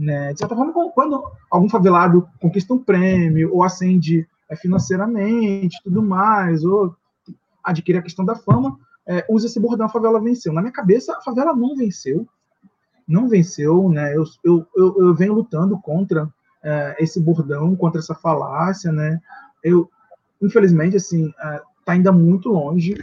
né? 0.00 0.32
De 0.32 0.38
certa 0.38 0.56
forma, 0.56 0.72
quando 0.92 1.22
algum 1.50 1.68
favelado 1.68 2.26
conquista 2.40 2.72
um 2.72 2.78
prêmio 2.78 3.54
ou 3.54 3.62
ascende 3.62 4.26
é, 4.48 4.56
financeiramente, 4.56 5.80
tudo 5.84 6.02
mais, 6.02 6.64
ou 6.64 6.96
adquire 7.62 7.98
a 7.98 8.02
questão 8.02 8.24
da 8.24 8.34
fama, 8.34 8.78
é, 9.06 9.24
usa 9.28 9.46
esse 9.46 9.60
bordão, 9.60 9.86
a 9.86 9.90
favela 9.90 10.20
venceu. 10.20 10.52
Na 10.52 10.62
minha 10.62 10.72
cabeça, 10.72 11.14
a 11.16 11.20
favela 11.20 11.54
não 11.54 11.76
venceu, 11.76 12.26
não 13.06 13.28
venceu, 13.28 13.90
né? 13.90 14.16
Eu, 14.16 14.24
eu, 14.42 14.66
eu, 14.74 14.96
eu 14.98 15.14
venho 15.14 15.34
lutando 15.34 15.78
contra 15.78 16.28
é, 16.62 16.96
esse 16.98 17.20
bordão, 17.20 17.76
contra 17.76 18.00
essa 18.00 18.14
falácia, 18.14 18.90
né? 18.90 19.20
Eu, 19.62 19.90
infelizmente, 20.40 20.96
assim, 20.96 21.30
é, 21.38 21.62
tá 21.84 21.92
ainda 21.92 22.10
muito 22.10 22.48
longe, 22.48 22.94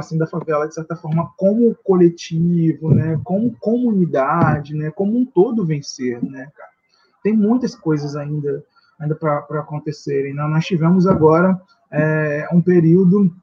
assim, 0.00 0.18
da 0.18 0.26
favela 0.26 0.66
de 0.66 0.74
certa 0.74 0.96
forma 0.96 1.32
como 1.36 1.74
coletivo, 1.84 2.92
né? 2.94 3.20
Como 3.24 3.56
comunidade, 3.58 4.74
né? 4.74 4.90
Como 4.90 5.16
um 5.16 5.24
todo 5.24 5.64
vencer, 5.64 6.22
né? 6.22 6.50
Cara? 6.56 6.70
Tem 7.22 7.32
muitas 7.32 7.74
coisas 7.74 8.16
ainda 8.16 8.64
ainda 8.98 9.14
para 9.14 9.60
acontecerem. 9.60 10.32
Né? 10.34 10.42
Nós 10.46 10.64
tivemos 10.64 11.06
agora 11.06 11.60
é, 11.90 12.46
um 12.52 12.60
período 12.60 13.34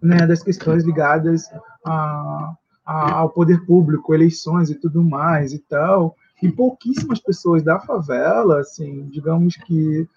né, 0.00 0.26
das 0.26 0.42
questões 0.42 0.84
ligadas 0.84 1.50
a 1.84 2.54
ao 2.86 3.30
poder 3.30 3.66
público, 3.66 4.14
eleições 4.14 4.70
e 4.70 4.76
tudo 4.76 5.02
mais 5.02 5.52
e 5.52 5.58
tal, 5.58 6.14
e 6.40 6.48
pouquíssimas 6.48 7.18
pessoas 7.18 7.62
da 7.62 7.80
favela, 7.80 8.60
assim, 8.60 9.08
digamos 9.10 9.56
que 9.56 10.08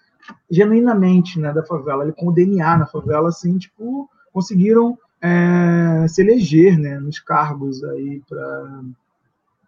genuinamente, 0.48 1.40
né, 1.40 1.52
da 1.52 1.64
favela, 1.64 2.10
com 2.12 2.28
o 2.28 2.32
DNA 2.32 2.78
na 2.78 2.86
favela, 2.86 3.30
assim, 3.30 3.58
tipo, 3.58 4.08
conseguiram 4.32 4.96
é, 5.22 6.08
se 6.08 6.22
eleger, 6.22 6.78
né, 6.78 6.98
nos 6.98 7.18
cargos 7.18 7.82
aí 7.84 8.22
para 8.28 8.82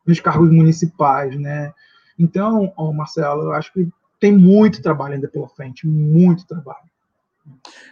nos 0.06 0.20
cargos 0.20 0.50
municipais, 0.50 1.38
né? 1.38 1.72
Então, 2.18 2.72
ó, 2.76 2.92
Marcelo, 2.92 3.42
eu 3.42 3.52
acho 3.52 3.72
que 3.72 3.88
tem 4.18 4.36
muito 4.36 4.82
trabalho 4.82 5.14
ainda 5.14 5.28
pela 5.28 5.48
frente, 5.48 5.86
muito 5.86 6.46
trabalho. 6.46 6.90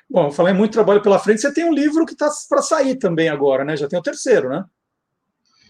Bom, 0.08 0.30
falei 0.30 0.52
muito 0.52 0.72
trabalho 0.72 1.02
pela 1.02 1.18
frente. 1.18 1.40
Você 1.40 1.52
tem 1.52 1.64
um 1.64 1.74
livro 1.74 2.06
que 2.06 2.12
está 2.12 2.28
para 2.48 2.62
sair 2.62 2.96
também 2.96 3.28
agora, 3.28 3.64
né? 3.64 3.76
Já 3.76 3.88
tem 3.88 3.98
o 3.98 4.02
terceiro, 4.02 4.48
né? 4.48 4.64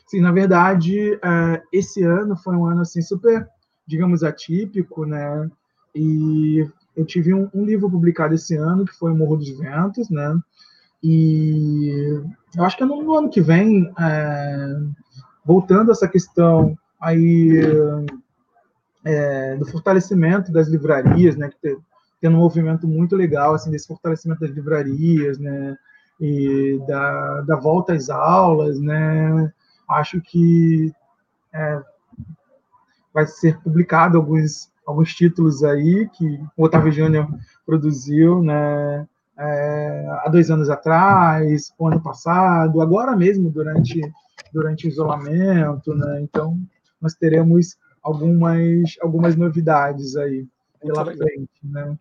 Sim, 0.06 0.20
na 0.20 0.32
verdade, 0.32 1.14
é, 1.14 1.62
esse 1.72 2.02
ano 2.02 2.36
foi 2.36 2.56
um 2.56 2.66
ano 2.66 2.80
assim 2.80 3.00
super, 3.00 3.48
digamos, 3.86 4.22
atípico, 4.22 5.04
né? 5.04 5.48
E 5.94 6.66
eu 6.96 7.04
tive 7.04 7.32
um, 7.32 7.48
um 7.54 7.64
livro 7.64 7.90
publicado 7.90 8.34
esse 8.34 8.56
ano 8.56 8.84
que 8.84 8.94
foi 8.94 9.12
o 9.12 9.16
Morro 9.16 9.36
dos 9.36 9.50
Ventos, 9.58 10.10
né? 10.10 10.38
E 11.02 12.20
eu 12.56 12.64
acho 12.64 12.76
que 12.76 12.82
é 12.82 12.86
no, 12.86 13.02
no 13.02 13.14
ano 13.16 13.30
que 13.30 13.40
vem, 13.40 13.92
é, 13.98 14.76
voltando 15.44 15.90
a 15.90 15.92
essa 15.92 16.08
questão 16.08 16.76
aí 17.00 17.60
é, 19.04 19.56
do 19.56 19.64
fortalecimento 19.66 20.52
das 20.52 20.68
livrarias, 20.68 21.36
né? 21.36 21.48
Que 21.48 21.76
tem 22.20 22.30
um 22.30 22.36
movimento 22.36 22.86
muito 22.86 23.16
legal 23.16 23.54
assim 23.54 23.70
desse 23.70 23.88
fortalecimento 23.88 24.40
das 24.40 24.50
livrarias, 24.50 25.38
né? 25.38 25.76
E 26.20 26.78
da, 26.86 27.40
da 27.42 27.56
volta 27.56 27.94
às 27.94 28.10
aulas, 28.10 28.78
né? 28.78 29.50
acho 29.90 30.20
que 30.20 30.92
é, 31.52 31.82
vai 33.12 33.26
ser 33.26 33.58
publicado 33.60 34.16
alguns, 34.16 34.70
alguns 34.86 35.12
títulos 35.14 35.64
aí 35.64 36.08
que 36.10 36.40
o 36.56 36.64
Otávio 36.64 36.92
Júnior 36.92 37.28
produziu, 37.66 38.42
né? 38.42 39.06
É, 39.38 40.06
há 40.24 40.28
dois 40.28 40.50
anos 40.50 40.68
atrás, 40.68 41.72
o 41.78 41.86
ano 41.86 42.02
passado, 42.02 42.80
agora 42.80 43.16
mesmo 43.16 43.50
durante 43.50 44.00
durante 44.52 44.86
o 44.86 44.88
isolamento, 44.88 45.94
né? 45.94 46.20
Então 46.22 46.58
nós 47.00 47.14
teremos 47.14 47.76
algumas 48.02 48.96
algumas 49.00 49.36
novidades 49.36 50.16
aí 50.16 50.46
pela 50.80 51.04
frente, 51.04 51.50
né? 51.62 51.96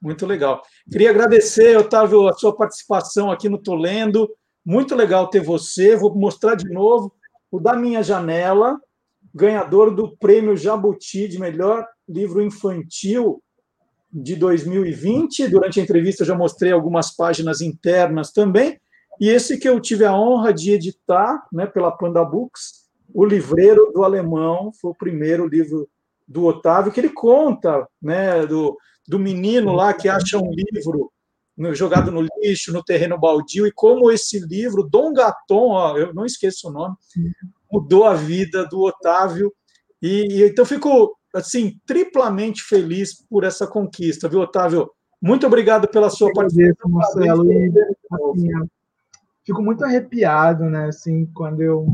Muito 0.00 0.26
legal. 0.26 0.62
Queria 0.90 1.10
agradecer, 1.10 1.76
Otávio, 1.76 2.28
a 2.28 2.32
sua 2.32 2.54
participação 2.54 3.30
aqui 3.30 3.48
no 3.48 3.58
Tolendo. 3.58 4.28
Muito 4.64 4.94
legal 4.96 5.28
ter 5.28 5.40
você. 5.40 5.94
Vou 5.94 6.14
mostrar 6.14 6.56
de 6.56 6.68
novo 6.68 7.12
o 7.50 7.60
da 7.60 7.76
minha 7.76 8.02
janela, 8.02 8.80
ganhador 9.32 9.94
do 9.94 10.16
prêmio 10.16 10.56
Jabuti 10.56 11.28
de 11.28 11.38
melhor 11.38 11.86
livro 12.08 12.42
infantil 12.42 13.40
de 14.12 14.36
2020. 14.36 15.48
Durante 15.48 15.80
a 15.80 15.82
entrevista 15.82 16.24
já 16.24 16.34
mostrei 16.34 16.72
algumas 16.72 17.14
páginas 17.14 17.60
internas 17.60 18.30
também. 18.30 18.78
E 19.20 19.28
esse 19.28 19.58
que 19.58 19.68
eu 19.68 19.80
tive 19.80 20.04
a 20.04 20.14
honra 20.14 20.52
de 20.52 20.72
editar, 20.72 21.46
né, 21.52 21.66
pela 21.66 21.90
Panda 21.90 22.24
Books, 22.24 22.82
o 23.14 23.24
Livreiro 23.24 23.92
do 23.92 24.04
Alemão, 24.04 24.72
foi 24.80 24.90
o 24.90 24.96
primeiro 24.96 25.46
livro 25.46 25.88
do 26.26 26.44
Otávio 26.44 26.90
que 26.92 27.00
ele 27.00 27.10
conta, 27.10 27.86
né, 28.00 28.46
do, 28.46 28.76
do 29.06 29.18
menino 29.18 29.72
lá 29.72 29.92
que 29.92 30.08
acha 30.08 30.38
um 30.38 30.50
livro 30.50 31.12
jogado 31.72 32.10
no 32.10 32.26
lixo, 32.40 32.72
no 32.72 32.82
terreno 32.82 33.18
baldio, 33.18 33.66
e 33.66 33.72
como 33.72 34.10
esse 34.10 34.40
livro, 34.40 34.88
Dom 34.88 35.12
Gaton, 35.12 35.68
ó, 35.68 35.98
eu 35.98 36.14
não 36.14 36.24
esqueço 36.24 36.68
o 36.68 36.72
nome, 36.72 36.96
mudou 37.70 38.04
a 38.04 38.14
vida 38.14 38.66
do 38.66 38.80
Otávio. 38.80 39.52
E, 40.00 40.26
e 40.30 40.42
então 40.48 40.64
fico 40.64 41.16
assim 41.34 41.78
triplamente 41.86 42.62
feliz 42.62 43.14
por 43.28 43.44
essa 43.44 43.66
conquista, 43.66 44.28
viu, 44.28 44.40
Otávio? 44.40 44.90
Muito 45.20 45.46
obrigado 45.46 45.88
pela 45.88 46.10
sua 46.10 46.32
participação, 46.32 46.90
Marcelo. 46.90 47.46
assim, 47.50 48.48
fico 49.44 49.62
muito 49.62 49.84
arrepiado, 49.84 50.64
né, 50.64 50.86
assim, 50.86 51.26
quando 51.34 51.62
eu 51.62 51.86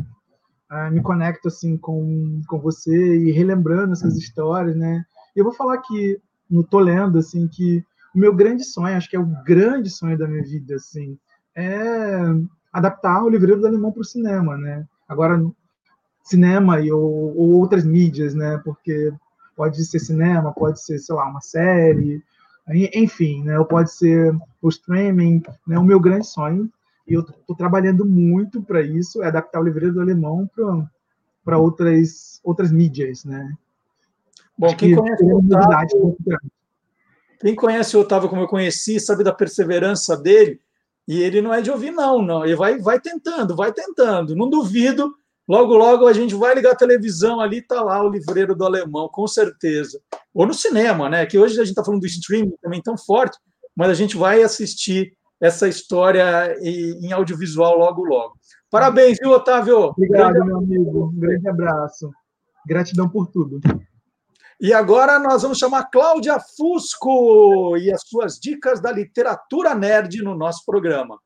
ah, 0.68 0.90
me 0.90 1.02
conecto 1.02 1.48
assim 1.48 1.76
com, 1.76 2.42
com 2.46 2.58
você 2.58 3.16
e 3.18 3.30
relembrando 3.30 3.92
essas 3.92 4.16
histórias, 4.16 4.76
né? 4.76 5.04
E 5.34 5.40
eu 5.40 5.44
vou 5.44 5.54
falar 5.54 5.78
que 5.78 6.20
no 6.50 6.62
tô 6.62 6.78
lendo 6.78 7.18
assim 7.18 7.46
que 7.48 7.84
o 8.14 8.18
meu 8.18 8.34
grande 8.34 8.64
sonho, 8.64 8.96
acho 8.96 9.08
que 9.08 9.16
é 9.16 9.20
o 9.20 9.32
grande 9.44 9.90
sonho 9.90 10.18
da 10.18 10.26
minha 10.26 10.42
vida, 10.42 10.74
assim, 10.76 11.18
é 11.54 12.20
adaptar 12.72 13.22
o 13.22 13.28
livreiro 13.28 13.60
do 13.60 13.66
alemão 13.66 13.92
para 13.92 14.00
o 14.00 14.04
cinema, 14.04 14.56
né? 14.56 14.86
Agora, 15.08 15.42
cinema 16.22 16.80
e, 16.80 16.92
ou, 16.92 17.36
ou, 17.36 17.50
outras 17.52 17.84
mídias, 17.84 18.34
né? 18.34 18.60
Porque 18.64 19.12
pode 19.58 19.84
ser 19.84 19.98
cinema, 19.98 20.52
pode 20.52 20.80
ser, 20.80 21.00
sei 21.00 21.16
lá, 21.16 21.28
uma 21.28 21.40
série, 21.40 22.22
enfim, 22.94 23.42
né, 23.42 23.58
ou 23.58 23.64
pode 23.64 23.92
ser 23.92 24.32
o 24.62 24.68
streaming, 24.68 25.42
né, 25.66 25.76
o 25.76 25.82
meu 25.82 25.98
grande 25.98 26.28
sonho, 26.28 26.70
e 27.08 27.14
eu 27.14 27.22
estou 27.22 27.56
trabalhando 27.56 28.06
muito 28.06 28.62
para 28.62 28.80
isso, 28.80 29.20
é 29.20 29.26
adaptar 29.26 29.60
o 29.60 29.64
livreiro 29.64 29.94
do 29.94 30.00
alemão 30.00 30.48
para 31.44 31.58
outras, 31.58 32.40
outras 32.44 32.70
mídias, 32.70 33.24
né. 33.24 33.52
Bom, 34.56 34.76
quem 34.76 34.94
conhece, 34.94 35.24
o 35.24 35.38
Otávio, 35.38 36.16
quem 37.40 37.54
conhece 37.56 37.96
o 37.96 38.00
Otávio 38.00 38.28
como 38.28 38.42
eu 38.42 38.48
conheci, 38.48 39.00
sabe 39.00 39.24
da 39.24 39.32
perseverança 39.32 40.16
dele, 40.16 40.60
e 41.08 41.20
ele 41.20 41.42
não 41.42 41.52
é 41.52 41.60
de 41.60 41.70
ouvir, 41.70 41.90
não, 41.90 42.22
não. 42.22 42.44
Ele 42.44 42.54
vai, 42.54 42.78
vai 42.78 43.00
tentando, 43.00 43.56
vai 43.56 43.72
tentando. 43.72 44.36
Não 44.36 44.46
duvido. 44.50 45.16
Logo, 45.48 45.76
logo 45.76 46.06
a 46.06 46.12
gente 46.12 46.34
vai 46.34 46.54
ligar 46.54 46.72
a 46.72 46.76
televisão 46.76 47.40
ali, 47.40 47.62
tá 47.62 47.80
lá 47.82 48.02
o 48.04 48.10
livreiro 48.10 48.54
do 48.54 48.66
alemão, 48.66 49.08
com 49.08 49.26
certeza. 49.26 49.98
Ou 50.34 50.46
no 50.46 50.52
cinema, 50.52 51.08
né? 51.08 51.24
Que 51.24 51.38
hoje 51.38 51.54
a 51.54 51.64
gente 51.64 51.70
está 51.70 51.82
falando 51.82 52.02
do 52.02 52.06
streaming 52.06 52.54
também 52.60 52.82
tão 52.82 52.98
forte, 52.98 53.38
mas 53.74 53.88
a 53.88 53.94
gente 53.94 54.16
vai 54.16 54.42
assistir 54.42 55.16
essa 55.40 55.66
história 55.66 56.54
em 56.60 57.12
audiovisual 57.12 57.78
logo, 57.78 58.04
logo. 58.04 58.34
Parabéns, 58.70 59.16
viu, 59.18 59.30
Otávio? 59.30 59.84
Obrigado, 59.84 60.34
grande... 60.34 60.46
meu 60.46 60.58
amigo. 60.58 61.06
Um 61.06 61.18
grande 61.18 61.48
abraço. 61.48 62.10
Gratidão 62.66 63.08
por 63.08 63.28
tudo. 63.28 63.58
E 64.60 64.74
agora 64.74 65.18
nós 65.18 65.42
vamos 65.42 65.56
chamar 65.56 65.84
Cláudia 65.84 66.38
Fusco 66.56 67.76
e 67.78 67.90
as 67.90 68.02
suas 68.04 68.38
dicas 68.38 68.80
da 68.80 68.92
literatura 68.92 69.74
nerd 69.74 70.22
no 70.22 70.36
nosso 70.36 70.62
programa. 70.66 71.18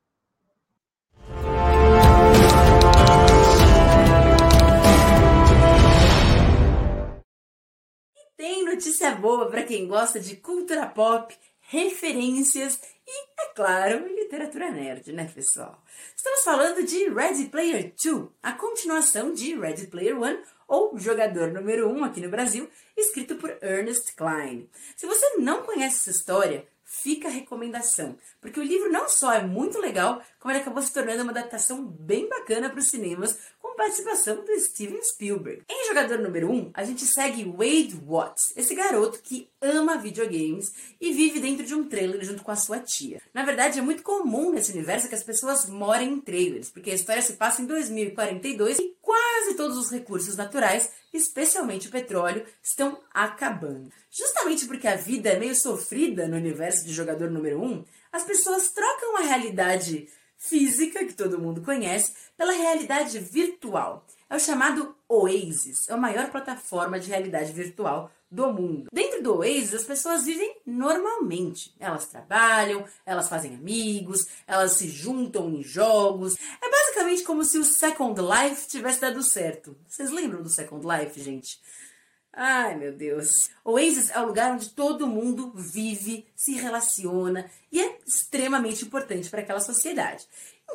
Tem 8.43 8.65
notícia 8.65 9.15
boa 9.15 9.49
para 9.49 9.63
quem 9.63 9.87
gosta 9.87 10.19
de 10.19 10.35
cultura 10.35 10.85
pop, 10.85 11.33
referências 11.61 12.77
e, 13.07 13.41
é 13.41 13.53
claro, 13.55 14.05
literatura 14.05 14.69
nerd, 14.69 15.13
né, 15.13 15.31
pessoal? 15.33 15.81
Estamos 16.13 16.43
falando 16.43 16.83
de 16.83 17.07
Ready 17.07 17.45
Player 17.45 17.93
2, 18.03 18.27
a 18.43 18.51
continuação 18.51 19.33
de 19.33 19.55
Ready 19.55 19.87
Player 19.87 20.21
1 20.21 20.43
ou 20.67 20.99
Jogador 20.99 21.53
Número 21.53 21.87
1 21.87 21.97
um 21.97 22.03
aqui 22.03 22.19
no 22.19 22.29
Brasil, 22.29 22.69
escrito 22.97 23.35
por 23.35 23.49
Ernest 23.61 24.13
Klein. 24.13 24.69
Se 24.97 25.05
você 25.05 25.37
não 25.37 25.63
conhece 25.63 26.01
essa 26.01 26.11
história, 26.11 26.67
fica 26.83 27.29
a 27.29 27.31
recomendação, 27.31 28.17
porque 28.41 28.59
o 28.59 28.63
livro 28.63 28.91
não 28.91 29.07
só 29.07 29.31
é 29.31 29.41
muito 29.41 29.79
legal, 29.79 30.21
como 30.37 30.51
ele 30.51 30.59
acabou 30.59 30.83
se 30.83 30.93
tornando 30.93 31.23
uma 31.23 31.31
adaptação 31.31 31.83
bem 31.83 32.27
bacana 32.27 32.69
para 32.69 32.79
os 32.79 32.89
cinemas, 32.89 33.39
com 33.73 33.77
participação 33.77 34.43
do 34.45 34.59
Steven 34.59 35.01
Spielberg. 35.01 35.63
Em 35.67 35.87
Jogador 35.87 36.19
Número 36.19 36.49
1, 36.51 36.71
a 36.75 36.83
gente 36.83 37.05
segue 37.05 37.43
Wade 37.43 37.99
Watts, 38.05 38.53
esse 38.55 38.75
garoto 38.75 39.19
que 39.21 39.49
ama 39.59 39.97
videogames 39.97 40.71
e 41.01 41.11
vive 41.11 41.39
dentro 41.39 41.65
de 41.65 41.73
um 41.73 41.83
trailer 41.83 42.23
junto 42.23 42.43
com 42.43 42.51
a 42.51 42.55
sua 42.55 42.79
tia. 42.79 43.19
Na 43.33 43.43
verdade, 43.43 43.79
é 43.79 43.81
muito 43.81 44.03
comum 44.03 44.51
nesse 44.51 44.71
universo 44.71 45.09
que 45.09 45.15
as 45.15 45.23
pessoas 45.23 45.65
morem 45.65 46.13
em 46.13 46.21
trailers, 46.21 46.69
porque 46.69 46.91
a 46.91 46.95
história 46.95 47.21
se 47.21 47.33
passa 47.33 47.63
em 47.63 47.65
2042 47.65 48.77
e 48.77 48.95
quase 49.01 49.55
todos 49.55 49.75
os 49.75 49.89
recursos 49.89 50.37
naturais, 50.37 50.91
especialmente 51.11 51.87
o 51.87 51.91
petróleo, 51.91 52.45
estão 52.61 52.99
acabando. 53.11 53.91
Justamente 54.11 54.67
porque 54.67 54.87
a 54.87 54.95
vida 54.95 55.29
é 55.29 55.39
meio 55.39 55.55
sofrida 55.55 56.27
no 56.27 56.37
universo 56.37 56.85
de 56.85 56.93
jogador 56.93 57.31
número 57.31 57.59
1, 57.59 57.65
um, 57.65 57.83
as 58.11 58.23
pessoas 58.23 58.69
trocam 58.69 59.17
a 59.17 59.21
realidade 59.21 60.07
física, 60.43 61.05
que 61.05 61.13
todo 61.13 61.39
mundo 61.39 61.61
conhece, 61.61 62.13
pela 62.37 62.51
realidade 62.51 63.17
virtual. 63.19 64.05
É 64.29 64.35
o 64.35 64.39
chamado 64.39 64.95
Oasis, 65.07 65.87
é 65.89 65.93
a 65.93 65.97
maior 65.97 66.29
plataforma 66.31 66.99
de 66.99 67.09
realidade 67.09 67.51
virtual 67.51 68.11
do 68.29 68.51
mundo. 68.51 68.89
Dentro 68.91 69.21
do 69.21 69.37
Oasis, 69.37 69.75
as 69.75 69.83
pessoas 69.83 70.25
vivem 70.25 70.57
normalmente. 70.65 71.73
Elas 71.79 72.07
trabalham, 72.07 72.83
elas 73.05 73.29
fazem 73.29 73.55
amigos, 73.55 74.25
elas 74.47 74.73
se 74.73 74.89
juntam 74.89 75.49
em 75.49 75.63
jogos. 75.63 76.35
É 76.61 76.69
basicamente 76.69 77.23
como 77.23 77.45
se 77.45 77.59
o 77.59 77.63
Second 77.63 78.19
Life 78.19 78.67
tivesse 78.67 78.99
dado 78.99 79.21
certo. 79.21 79.77
Vocês 79.87 80.09
lembram 80.09 80.41
do 80.41 80.49
Second 80.49 80.85
Life, 80.85 81.21
gente? 81.21 81.59
Ai, 82.35 82.75
meu 82.75 82.91
Deus. 82.91 83.51
Oasis 83.63 84.09
é 84.09 84.19
o 84.19 84.25
lugar 84.25 84.53
onde 84.53 84.71
todo 84.71 85.05
mundo 85.05 85.53
vive, 85.55 86.25
se 86.35 86.53
relaciona 86.53 87.49
e 87.71 87.79
é 87.79 87.99
extremamente 88.07 88.83
importante 88.83 89.29
para 89.29 89.41
aquela 89.41 89.59
sociedade. 89.59 90.27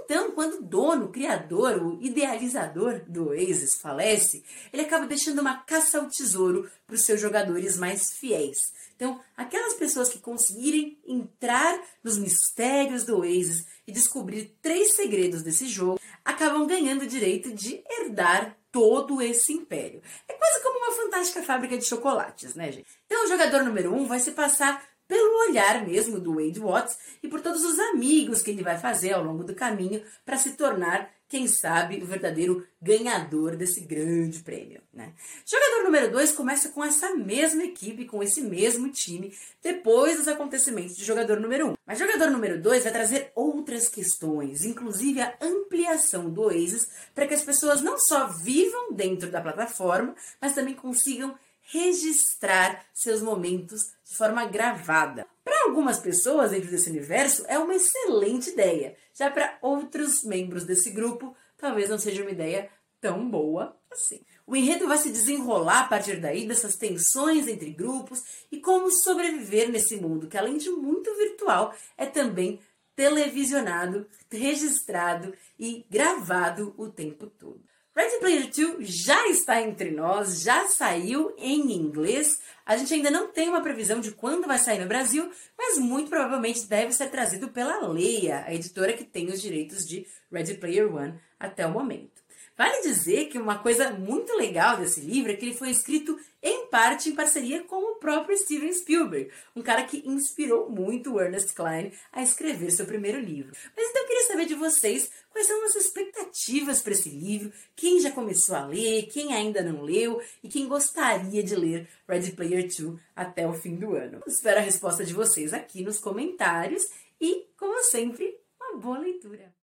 Então, 0.05 0.31
quando 0.31 0.59
o 0.59 0.63
dono, 0.63 1.07
o 1.07 1.13
criador, 1.13 1.83
o 1.83 2.01
idealizador 2.01 3.03
do 3.09 3.31
Oasis 3.31 3.81
falece, 3.83 4.45
ele 4.73 4.83
acaba 4.83 5.07
deixando 5.07 5.41
uma 5.41 5.57
caça 5.59 5.99
ao 5.99 6.09
tesouro 6.09 6.71
para 6.87 6.95
os 6.95 7.05
seus 7.05 7.21
jogadores 7.21 7.77
mais 7.77 8.13
fiéis. 8.13 8.59
Então, 8.95 9.21
aquelas 9.37 9.75
pessoas 9.75 10.09
que 10.09 10.21
conseguirem 10.21 10.97
entrar 11.05 11.81
nos 12.05 12.17
mistérios 12.19 13.03
do 13.03 13.19
Oasis 13.19 13.65
e 13.85 13.91
descobrir 13.91 14.57
três 14.63 14.95
segredos 14.95 15.43
desse 15.43 15.67
jogo, 15.67 16.01
acabam 16.25 16.67
ganhando 16.67 17.03
o 17.03 17.09
direito 17.09 17.53
de 17.53 17.83
herdar 17.91 18.57
todo 18.79 19.21
esse 19.21 19.53
império. 19.53 20.01
É 20.29 20.33
quase 20.35 20.63
como 20.63 20.79
uma 20.79 20.93
fantástica 20.93 21.43
fábrica 21.43 21.77
de 21.77 21.85
chocolates, 21.85 22.55
né, 22.55 22.71
gente? 22.71 22.87
Então, 23.07 23.25
o 23.25 23.27
jogador 23.27 23.65
número 23.65 23.93
um 23.93 24.07
vai 24.07 24.21
se 24.21 24.31
passar 24.31 24.81
pelo 25.09 25.49
olhar 25.49 25.85
mesmo 25.87 26.21
do 26.21 26.35
Wade 26.35 26.61
Watts 26.61 26.99
e 27.23 27.29
por 27.29 27.41
todos 27.41 27.65
os 27.65 27.79
amigos 27.79 28.43
que 28.43 28.51
ele 28.51 28.63
vai 28.63 28.79
fazer 28.79 29.15
ao 29.15 29.25
longo 29.25 29.43
do 29.43 29.55
caminho 29.55 30.03
para 30.25 30.37
se 30.37 30.51
tornar, 30.53 31.11
quem 31.27 31.47
sabe, 31.49 32.03
o 32.03 32.07
verdadeiro 32.07 32.67
ganhador 32.81 33.57
desse 33.57 33.81
grande 33.81 34.41
prêmio. 34.41 34.81
Né? 34.93 35.13
Jogador 35.45 35.85
número 35.85 36.11
2 36.11 36.33
começa 36.33 36.69
com 36.71 36.85
essa 36.85 37.15
mesma 37.15 37.65
equipe, 37.65 38.05
com 38.05 38.23
esse 38.23 38.43
mesmo 38.43 38.91
time, 38.91 39.35
depois 39.63 40.19
dos 40.19 40.29
acontecimentos 40.29 40.97
de 40.97 41.05
jogador 41.05 41.41
número 41.41 41.69
1. 41.69 41.71
Um. 41.71 41.75
Mas 41.87 41.99
jogador 41.99 42.31
número 42.31 42.61
2 42.61 42.85
vai 42.85 42.93
trazer 42.93 43.33
outras 43.35 43.89
questões, 43.89 44.65
inclusive 44.65 45.21
a 45.21 45.35
ampliação 45.41 46.31
do 46.31 46.43
Oasis, 46.43 46.89
para 47.15 47.27
que 47.27 47.35
as 47.35 47.43
pessoas 47.43 47.81
não 47.83 47.99
só 47.99 48.29
vivam 48.29 48.93
dentro 48.93 49.31
da 49.31 49.41
plataforma, 49.41 50.15
mas 50.41 50.55
também 50.55 50.75
consigam 50.75 51.35
registrar 51.71 52.85
seus 52.95 53.21
momentos 53.21 53.81
de 54.05 54.17
forma 54.17 54.45
gravada. 54.47 55.27
Para 55.45 55.65
algumas 55.65 55.99
pessoas 55.99 56.51
dentro 56.51 56.71
desse 56.71 56.91
universo 56.91 57.45
é 57.47 57.59
uma 57.59 57.75
excelente 57.75 58.51
ideia, 58.51 58.97
já 59.15 59.31
para 59.31 59.59
outros 59.61 60.23
membros 60.25 60.65
desse 60.65 60.91
grupo 60.91 61.37
talvez 61.57 61.91
não 61.91 61.99
seja 61.99 62.23
uma 62.23 62.31
ideia 62.31 62.71
tão 63.01 63.29
boa 63.29 63.77
assim. 63.91 64.21
O 64.47 64.57
enredo 64.57 64.89
vai 64.89 64.97
se 64.97 65.11
desenrolar 65.11 65.81
a 65.81 65.89
partir 65.89 66.21
daí 66.21 66.47
dessas 66.47 66.77
tensões 66.77 67.47
entre 67.47 67.71
grupos 67.71 68.23
e 68.51 68.61
como 68.61 68.91
sobreviver 68.91 69.71
nesse 69.71 69.97
mundo 69.97 70.27
que 70.27 70.39
além 70.39 70.57
de 70.57 70.71
muito 70.71 71.15
virtual 71.17 71.75
é 71.97 72.07
também 72.07 72.61
televisionado, 72.97 74.07
registrado 74.31 75.35
e 75.59 75.87
gravado 75.91 76.75
o 76.77 76.89
tempo 76.89 77.27
todo. 77.27 77.61
Ready 77.99 78.21
Player 78.21 78.49
2 78.49 78.89
já 78.89 79.27
está 79.27 79.61
entre 79.61 79.91
nós, 79.91 80.41
já 80.41 80.69
saiu 80.69 81.35
em 81.37 81.73
inglês. 81.73 82.41
A 82.65 82.77
gente 82.77 82.95
ainda 82.95 83.11
não 83.11 83.33
tem 83.33 83.49
uma 83.49 83.61
previsão 83.61 83.99
de 83.99 84.13
quando 84.13 84.47
vai 84.47 84.57
sair 84.57 84.79
no 84.79 84.87
Brasil, 84.87 85.29
mas 85.59 85.79
muito 85.79 86.09
provavelmente 86.09 86.69
deve 86.69 86.93
ser 86.93 87.11
trazido 87.11 87.49
pela 87.49 87.89
Leia, 87.89 88.45
a 88.47 88.55
editora 88.55 88.93
que 88.93 89.03
tem 89.03 89.27
os 89.27 89.43
direitos 89.43 89.85
de 89.85 90.07
Ready 90.31 90.55
Player 90.55 90.95
One 90.95 91.19
até 91.41 91.67
o 91.67 91.73
momento. 91.73 92.18
Vale 92.59 92.83
dizer 92.83 93.27
que 93.27 93.39
uma 93.39 93.61
coisa 93.61 93.93
muito 93.93 94.37
legal 94.37 94.77
desse 94.77 95.01
livro 95.01 95.31
é 95.31 95.37
que 95.37 95.45
ele 95.45 95.55
foi 95.55 95.71
escrito 95.71 96.19
em 96.43 96.67
parte 96.67 97.09
em 97.09 97.15
parceria 97.15 97.63
com 97.63 97.77
o 97.77 97.95
próprio 98.01 98.37
Steven 98.37 98.73
Spielberg, 98.73 99.31
um 99.55 99.63
cara 99.63 99.85
que 99.85 100.03
inspirou 100.05 100.69
muito 100.69 101.15
o 101.15 101.21
Ernest 101.21 101.55
Klein 101.55 101.93
a 102.11 102.21
escrever 102.21 102.73
seu 102.73 102.85
primeiro 102.85 103.21
livro. 103.21 103.53
Mas 103.77 103.89
então 103.89 104.03
eu 104.03 104.09
queria 104.09 104.27
saber 104.27 104.47
de 104.47 104.57
vocês 104.57 105.09
quais 105.31 105.47
são 105.47 105.65
as 105.67 105.77
expectativas 105.77 106.83
para 106.83 106.95
esse 106.95 107.09
livro, 107.11 107.53
quem 107.77 108.01
já 108.01 108.11
começou 108.11 108.57
a 108.57 108.67
ler, 108.67 109.07
quem 109.07 109.33
ainda 109.33 109.63
não 109.63 109.83
leu 109.83 110.21
e 110.43 110.49
quem 110.49 110.67
gostaria 110.67 111.45
de 111.45 111.55
ler 111.55 111.89
Ready 112.09 112.33
Player 112.33 112.63
2 112.63 112.99
até 113.15 113.47
o 113.47 113.55
fim 113.55 113.77
do 113.77 113.95
ano. 113.95 114.21
Espero 114.27 114.59
a 114.59 114.63
resposta 114.63 115.05
de 115.05 115.15
vocês 115.15 115.55
aqui 115.55 115.85
nos 115.85 116.01
comentários 116.01 116.83
e, 117.21 117.47
como 117.57 117.81
sempre, 117.85 118.37
uma 118.61 118.81
boa 118.81 118.99
leitura. 118.99 119.58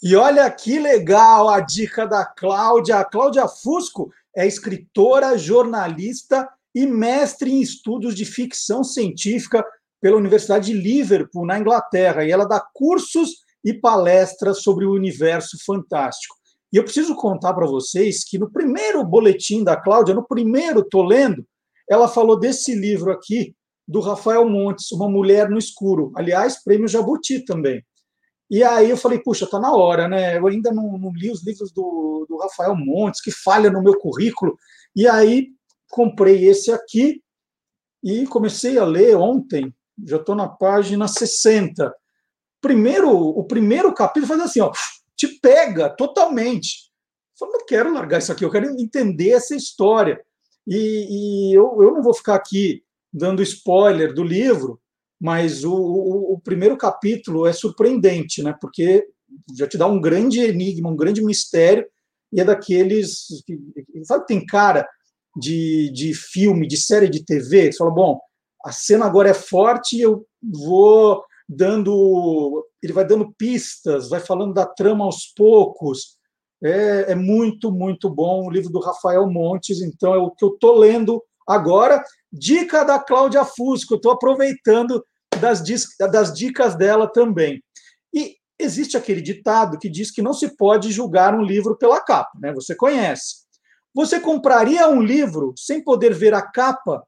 E 0.00 0.14
olha 0.14 0.48
que 0.50 0.78
legal 0.78 1.48
a 1.48 1.60
dica 1.60 2.06
da 2.06 2.24
Cláudia. 2.24 2.98
A 2.98 3.04
Cláudia 3.04 3.48
Fusco 3.48 4.12
é 4.34 4.46
escritora, 4.46 5.36
jornalista 5.36 6.48
e 6.72 6.86
mestre 6.86 7.50
em 7.50 7.60
estudos 7.60 8.14
de 8.14 8.24
ficção 8.24 8.84
científica 8.84 9.64
pela 10.00 10.16
Universidade 10.16 10.72
de 10.72 10.78
Liverpool, 10.78 11.44
na 11.44 11.58
Inglaterra. 11.58 12.24
E 12.24 12.30
ela 12.30 12.44
dá 12.44 12.64
cursos 12.72 13.38
e 13.64 13.74
palestras 13.74 14.62
sobre 14.62 14.84
o 14.84 14.92
universo 14.92 15.58
fantástico. 15.66 16.36
E 16.72 16.76
eu 16.76 16.84
preciso 16.84 17.16
contar 17.16 17.52
para 17.54 17.66
vocês 17.66 18.22
que 18.22 18.38
no 18.38 18.50
primeiro 18.50 19.02
boletim 19.04 19.64
da 19.64 19.76
Cláudia, 19.76 20.14
no 20.14 20.24
primeiro, 20.24 20.80
estou 20.80 21.02
lendo, 21.02 21.44
ela 21.90 22.06
falou 22.06 22.38
desse 22.38 22.74
livro 22.74 23.10
aqui, 23.10 23.54
do 23.86 24.00
Rafael 24.00 24.48
Montes, 24.48 24.92
Uma 24.92 25.08
Mulher 25.08 25.48
no 25.48 25.58
Escuro. 25.58 26.12
Aliás, 26.14 26.62
prêmio 26.62 26.86
Jabuti 26.86 27.40
também. 27.40 27.82
E 28.50 28.64
aí 28.64 28.88
eu 28.88 28.96
falei, 28.96 29.18
puxa, 29.18 29.46
tá 29.46 29.60
na 29.60 29.74
hora, 29.74 30.08
né? 30.08 30.38
Eu 30.38 30.46
ainda 30.46 30.72
não, 30.72 30.96
não 30.96 31.12
li 31.12 31.30
os 31.30 31.44
livros 31.44 31.70
do, 31.70 32.26
do, 32.28 32.38
Rafael 32.38 32.74
Montes, 32.74 33.20
que 33.20 33.30
falha 33.30 33.70
no 33.70 33.82
meu 33.82 33.98
currículo. 33.98 34.56
E 34.96 35.06
aí 35.06 35.48
comprei 35.90 36.46
esse 36.48 36.72
aqui 36.72 37.22
e 38.02 38.26
comecei 38.26 38.78
a 38.78 38.84
ler 38.84 39.16
ontem, 39.16 39.74
já 40.06 40.16
estou 40.16 40.34
na 40.34 40.48
página 40.48 41.06
60. 41.06 41.94
Primeiro, 42.60 43.10
o 43.10 43.44
primeiro 43.44 43.92
capítulo 43.92 44.28
faz 44.28 44.40
assim, 44.40 44.60
ó, 44.60 44.72
te 45.14 45.28
pega 45.40 45.90
totalmente. 45.90 46.88
Eu 47.40 47.52
não 47.52 47.66
quero 47.66 47.92
largar 47.92 48.18
isso 48.18 48.32
aqui, 48.32 48.44
eu 48.44 48.50
quero 48.50 48.70
entender 48.80 49.30
essa 49.30 49.54
história. 49.54 50.20
E, 50.66 51.50
e 51.50 51.54
eu, 51.54 51.82
eu 51.82 51.92
não 51.92 52.02
vou 52.02 52.14
ficar 52.14 52.34
aqui 52.34 52.82
dando 53.12 53.42
spoiler 53.42 54.12
do 54.12 54.22
livro, 54.22 54.80
mas 55.20 55.64
o, 55.64 55.74
o, 55.74 56.34
o, 56.34 56.40
primeiro 56.40 56.76
capítulo 56.76 57.46
é 57.46 57.52
surpreendente, 57.52 58.42
né? 58.42 58.54
Porque 58.60 59.06
já 59.56 59.66
te 59.66 59.76
dá 59.76 59.86
um 59.86 60.00
grande 60.00 60.40
enigma, 60.40 60.90
um 60.90 60.96
grande 60.96 61.22
mistério, 61.22 61.86
e 62.32 62.40
é 62.40 62.44
daqueles. 62.44 63.26
Sabe, 64.04 64.26
tem 64.26 64.44
cara 64.44 64.88
de, 65.36 65.90
de 65.92 66.14
filme, 66.14 66.66
de 66.66 66.76
série 66.76 67.08
de 67.08 67.24
TV, 67.24 67.72
você 67.72 67.78
fala, 67.78 67.90
bom, 67.90 68.20
a 68.64 68.72
cena 68.72 69.06
agora 69.06 69.30
é 69.30 69.34
forte, 69.34 70.00
eu 70.00 70.26
vou 70.42 71.22
dando. 71.48 72.64
Ele 72.82 72.92
vai 72.92 73.04
dando 73.04 73.32
pistas, 73.32 74.08
vai 74.08 74.20
falando 74.20 74.52
da 74.52 74.66
trama 74.66 75.04
aos 75.04 75.26
poucos. 75.26 76.16
É, 76.62 77.12
é 77.12 77.14
muito, 77.14 77.70
muito 77.70 78.10
bom 78.10 78.44
o 78.44 78.50
livro 78.50 78.70
do 78.70 78.80
Rafael 78.80 79.30
Montes, 79.30 79.80
então 79.80 80.12
é 80.12 80.18
o 80.18 80.30
que 80.30 80.44
eu 80.44 80.54
estou 80.54 80.76
lendo 80.76 81.22
agora. 81.46 82.02
Dica 82.32 82.84
da 82.84 82.98
Cláudia 82.98 83.44
Fusco, 83.44 83.94
estou 83.94 84.12
aproveitando 84.12 85.04
das, 85.40 85.62
das 86.10 86.32
dicas 86.32 86.76
dela 86.76 87.10
também. 87.10 87.62
E 88.12 88.36
existe 88.58 88.96
aquele 88.96 89.20
ditado 89.20 89.78
que 89.78 89.88
diz 89.88 90.10
que 90.10 90.22
não 90.22 90.32
se 90.32 90.56
pode 90.56 90.90
julgar 90.90 91.34
um 91.34 91.42
livro 91.42 91.76
pela 91.76 92.00
capa, 92.00 92.30
né? 92.40 92.52
Você 92.52 92.74
conhece. 92.74 93.46
Você 93.94 94.20
compraria 94.20 94.88
um 94.88 95.00
livro 95.00 95.54
sem 95.56 95.82
poder 95.82 96.14
ver 96.14 96.34
a 96.34 96.42
capa? 96.42 97.02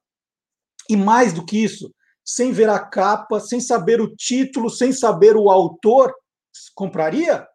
E 0.89 0.97
mais 0.97 1.33
do 1.33 1.45
que 1.45 1.63
isso, 1.63 1.93
sem 2.25 2.53
ver 2.53 2.69
a 2.69 2.79
capa, 2.79 3.39
sem 3.39 3.61
saber 3.61 4.01
o 4.01 4.15
título, 4.17 4.71
sem 4.71 4.93
saber 4.93 5.37
o 5.37 5.51
autor? 5.51 6.13
Compraria? 6.75 7.47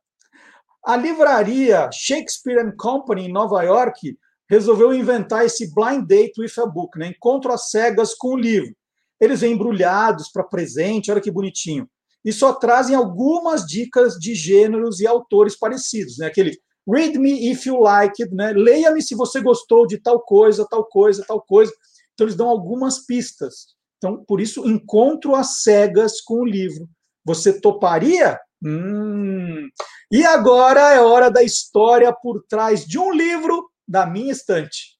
A 0.85 0.95
livraria 0.95 1.89
Shakespeare 1.91 2.59
and 2.59 2.75
Company 2.77 3.25
em 3.25 3.31
Nova 3.31 3.63
York 3.63 4.15
resolveu 4.49 4.93
inventar 4.93 5.45
esse 5.45 5.73
blind 5.73 6.05
date 6.05 6.39
with 6.39 6.51
a 6.57 6.65
book, 6.65 6.97
né? 6.97 7.07
encontro 7.07 7.51
às 7.51 7.69
cegas 7.69 8.13
com 8.13 8.29
o 8.29 8.37
livro. 8.37 8.75
Eles 9.19 9.41
vêm 9.41 9.53
embrulhados 9.53 10.29
para 10.31 10.43
presente, 10.43 11.11
olha 11.11 11.21
que 11.21 11.31
bonitinho. 11.31 11.89
E 12.23 12.33
só 12.33 12.53
trazem 12.53 12.95
algumas 12.95 13.65
dicas 13.65 14.15
de 14.15 14.33
gêneros 14.33 14.99
e 14.99 15.07
autores 15.07 15.57
parecidos, 15.57 16.17
né? 16.17 16.25
Aquele 16.25 16.57
read 16.87 17.17
me 17.17 17.51
if 17.51 17.65
you 17.65 17.79
like 17.79 18.23
né? 18.31 18.51
Leia-me 18.53 19.01
se 19.01 19.15
você 19.15 19.41
gostou 19.41 19.85
de 19.85 19.97
tal 19.97 20.19
coisa, 20.19 20.67
tal 20.69 20.85
coisa, 20.85 21.23
tal 21.25 21.41
coisa. 21.41 21.71
Então 22.13 22.25
eles 22.25 22.35
dão 22.35 22.49
algumas 22.49 23.05
pistas. 23.05 23.75
Então, 23.97 24.23
por 24.25 24.41
isso, 24.41 24.67
encontro 24.67 25.35
às 25.35 25.61
cegas 25.61 26.21
com 26.21 26.41
o 26.41 26.45
livro. 26.45 26.87
Você 27.23 27.59
toparia? 27.59 28.39
Hum. 28.63 29.67
E 30.11 30.23
agora 30.23 30.93
é 30.93 31.01
hora 31.01 31.29
da 31.29 31.43
história 31.43 32.13
por 32.13 32.43
trás 32.47 32.85
de 32.85 32.99
um 32.99 33.11
livro 33.11 33.69
da 33.87 34.05
minha 34.05 34.31
estante. 34.31 34.95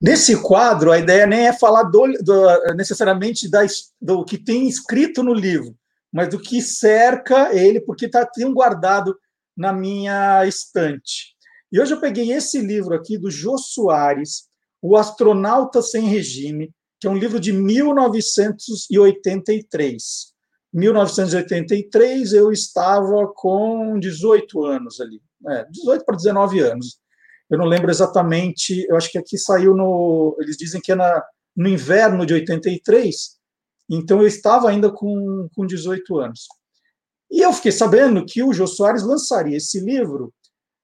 Nesse 0.00 0.40
quadro, 0.40 0.92
a 0.92 0.98
ideia 0.98 1.26
nem 1.26 1.48
é 1.48 1.52
falar 1.52 1.82
do, 1.82 2.06
do, 2.22 2.74
necessariamente 2.74 3.50
da, 3.50 3.66
do 4.00 4.24
que 4.24 4.38
tem 4.38 4.68
escrito 4.68 5.24
no 5.24 5.34
livro, 5.34 5.76
mas 6.12 6.28
do 6.28 6.38
que 6.38 6.62
cerca 6.62 7.52
ele, 7.54 7.80
porque 7.80 8.06
está 8.06 8.24
tem 8.24 8.52
guardado 8.52 9.18
na 9.56 9.72
minha 9.72 10.46
estante. 10.46 11.34
E 11.70 11.78
hoje 11.80 11.92
eu 11.92 12.00
peguei 12.00 12.32
esse 12.32 12.60
livro 12.60 12.94
aqui 12.94 13.18
do 13.18 13.30
Jô 13.30 13.58
Soares, 13.58 14.48
O 14.80 14.96
Astronauta 14.96 15.82
Sem 15.82 16.06
Regime, 16.06 16.72
que 17.00 17.06
é 17.06 17.10
um 17.10 17.18
livro 17.18 17.38
de 17.40 17.52
1983. 17.52 20.37
1983 20.72 22.32
eu 22.32 22.52
estava 22.52 23.26
com 23.34 23.98
18 23.98 24.64
anos 24.64 25.00
ali, 25.00 25.20
é, 25.48 25.64
18 25.70 26.04
para 26.04 26.16
19 26.16 26.60
anos. 26.60 26.98
Eu 27.50 27.58
não 27.58 27.64
lembro 27.64 27.90
exatamente, 27.90 28.86
eu 28.88 28.96
acho 28.96 29.10
que 29.10 29.18
aqui 29.18 29.38
saiu 29.38 29.74
no. 29.74 30.36
Eles 30.38 30.56
dizem 30.56 30.80
que 30.80 30.92
é 30.92 30.94
na, 30.94 31.24
no 31.56 31.68
inverno 31.68 32.26
de 32.26 32.34
83, 32.34 33.38
então 33.90 34.20
eu 34.20 34.26
estava 34.26 34.68
ainda 34.68 34.90
com, 34.90 35.48
com 35.54 35.66
18 35.66 36.18
anos. 36.18 36.46
E 37.30 37.40
eu 37.40 37.52
fiquei 37.52 37.72
sabendo 37.72 38.24
que 38.24 38.42
o 38.42 38.52
Jô 38.52 38.66
Soares 38.66 39.02
lançaria 39.02 39.56
esse 39.56 39.80
livro, 39.80 40.32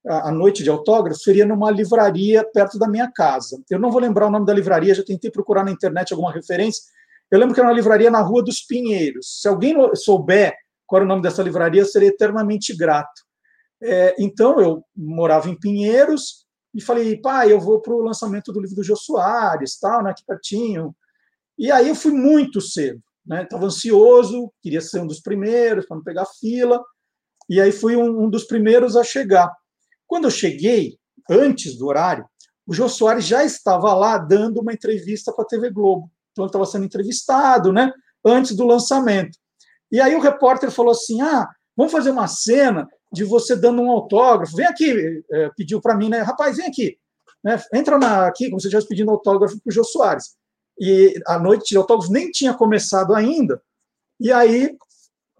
a, 0.07 0.29
a 0.29 0.31
Noite 0.31 0.63
de 0.63 0.69
Autógrafos, 0.69 1.23
seria 1.23 1.45
numa 1.45 1.69
livraria 1.69 2.43
perto 2.43 2.79
da 2.79 2.87
minha 2.87 3.11
casa. 3.11 3.61
Eu 3.69 3.79
não 3.79 3.91
vou 3.91 4.01
lembrar 4.01 4.27
o 4.27 4.31
nome 4.31 4.45
da 4.45 4.53
livraria, 4.53 4.95
já 4.95 5.03
tentei 5.03 5.29
procurar 5.29 5.63
na 5.63 5.71
internet 5.71 6.13
alguma 6.13 6.31
referência. 6.31 6.83
Eu 7.35 7.39
lembro 7.39 7.53
que 7.53 7.59
era 7.59 7.67
uma 7.67 7.75
livraria 7.75 8.09
na 8.09 8.21
Rua 8.21 8.43
dos 8.43 8.61
Pinheiros. 8.61 9.41
Se 9.41 9.47
alguém 9.47 9.75
souber 9.95 10.55
qual 10.87 10.99
era 10.99 11.05
o 11.05 11.07
nome 11.07 11.21
dessa 11.21 11.43
livraria, 11.43 11.81
eu 11.81 11.85
seria 11.85 12.09
eternamente 12.09 12.75
grato. 12.75 13.23
É, 13.83 14.15
então, 14.17 14.59
eu 14.59 14.85
morava 14.95 15.49
em 15.49 15.59
Pinheiros, 15.59 16.45
e 16.75 16.81
falei, 16.81 17.15
pai, 17.15 17.53
eu 17.53 17.59
vou 17.59 17.81
para 17.81 17.93
o 17.93 18.01
lançamento 18.01 18.51
do 18.51 18.59
livro 18.59 18.75
do 18.75 18.83
Jô 18.83 18.97
Soares, 18.97 19.79
tal, 19.79 20.03
né, 20.03 20.11
aqui 20.11 20.23
pertinho. 20.25 20.93
E 21.57 21.71
aí 21.71 21.87
eu 21.87 21.95
fui 21.95 22.11
muito 22.11 22.59
cedo, 22.59 23.01
né? 23.25 23.43
Estava 23.43 23.65
ansioso, 23.65 24.51
queria 24.61 24.81
ser 24.81 24.99
um 24.99 25.07
dos 25.07 25.21
primeiros 25.21 25.85
para 25.85 25.95
não 25.95 26.03
pegar 26.03 26.25
fila. 26.25 26.83
E 27.49 27.61
aí 27.61 27.71
fui 27.71 27.95
um, 27.95 28.23
um, 28.23 28.29
dos 28.29 28.43
primeiros 28.43 28.97
a 28.97 29.05
chegar. 29.05 29.49
Quando 30.05 30.25
eu 30.25 30.31
cheguei, 30.31 30.97
antes 31.29 31.77
do 31.77 31.87
horário, 31.87 32.25
o 32.67 32.73
Jô 32.73 32.89
Soares 32.89 33.25
já 33.25 33.45
estava 33.45 33.93
lá 33.93 34.17
dando 34.17 34.59
uma 34.59 34.73
entrevista 34.73 35.31
para 35.31 35.45
a 35.45 35.47
TV 35.47 35.69
Globo. 35.69 36.11
Ele 36.37 36.47
estava 36.47 36.65
sendo 36.65 36.85
entrevistado, 36.85 37.71
né? 37.71 37.91
Antes 38.25 38.55
do 38.55 38.65
lançamento. 38.65 39.37
E 39.91 40.01
aí 40.01 40.15
o 40.15 40.19
repórter 40.19 40.71
falou 40.71 40.91
assim: 40.91 41.21
ah, 41.21 41.47
vamos 41.75 41.91
fazer 41.91 42.11
uma 42.11 42.27
cena 42.27 42.87
de 43.11 43.23
você 43.23 43.55
dando 43.55 43.81
um 43.81 43.91
autógrafo. 43.91 44.55
Vem 44.55 44.65
aqui, 44.65 45.23
é, 45.31 45.49
pediu 45.55 45.81
para 45.81 45.95
mim, 45.95 46.09
né? 46.09 46.21
Rapaz, 46.21 46.57
vem 46.57 46.67
aqui. 46.67 46.97
Né? 47.43 47.61
Entra 47.73 47.97
na, 47.97 48.27
aqui, 48.27 48.49
como 48.49 48.59
você 48.59 48.69
já 48.69 48.81
pedindo 48.81 49.11
autógrafo 49.11 49.59
para 49.61 49.69
o 49.69 49.73
Jô 49.73 49.83
Soares. 49.83 50.35
E 50.79 51.13
a 51.27 51.39
noite 51.39 51.69
de 51.69 51.77
autógrafos 51.77 52.11
nem 52.11 52.31
tinha 52.31 52.53
começado 52.53 53.13
ainda. 53.13 53.61
E 54.19 54.31
aí 54.31 54.75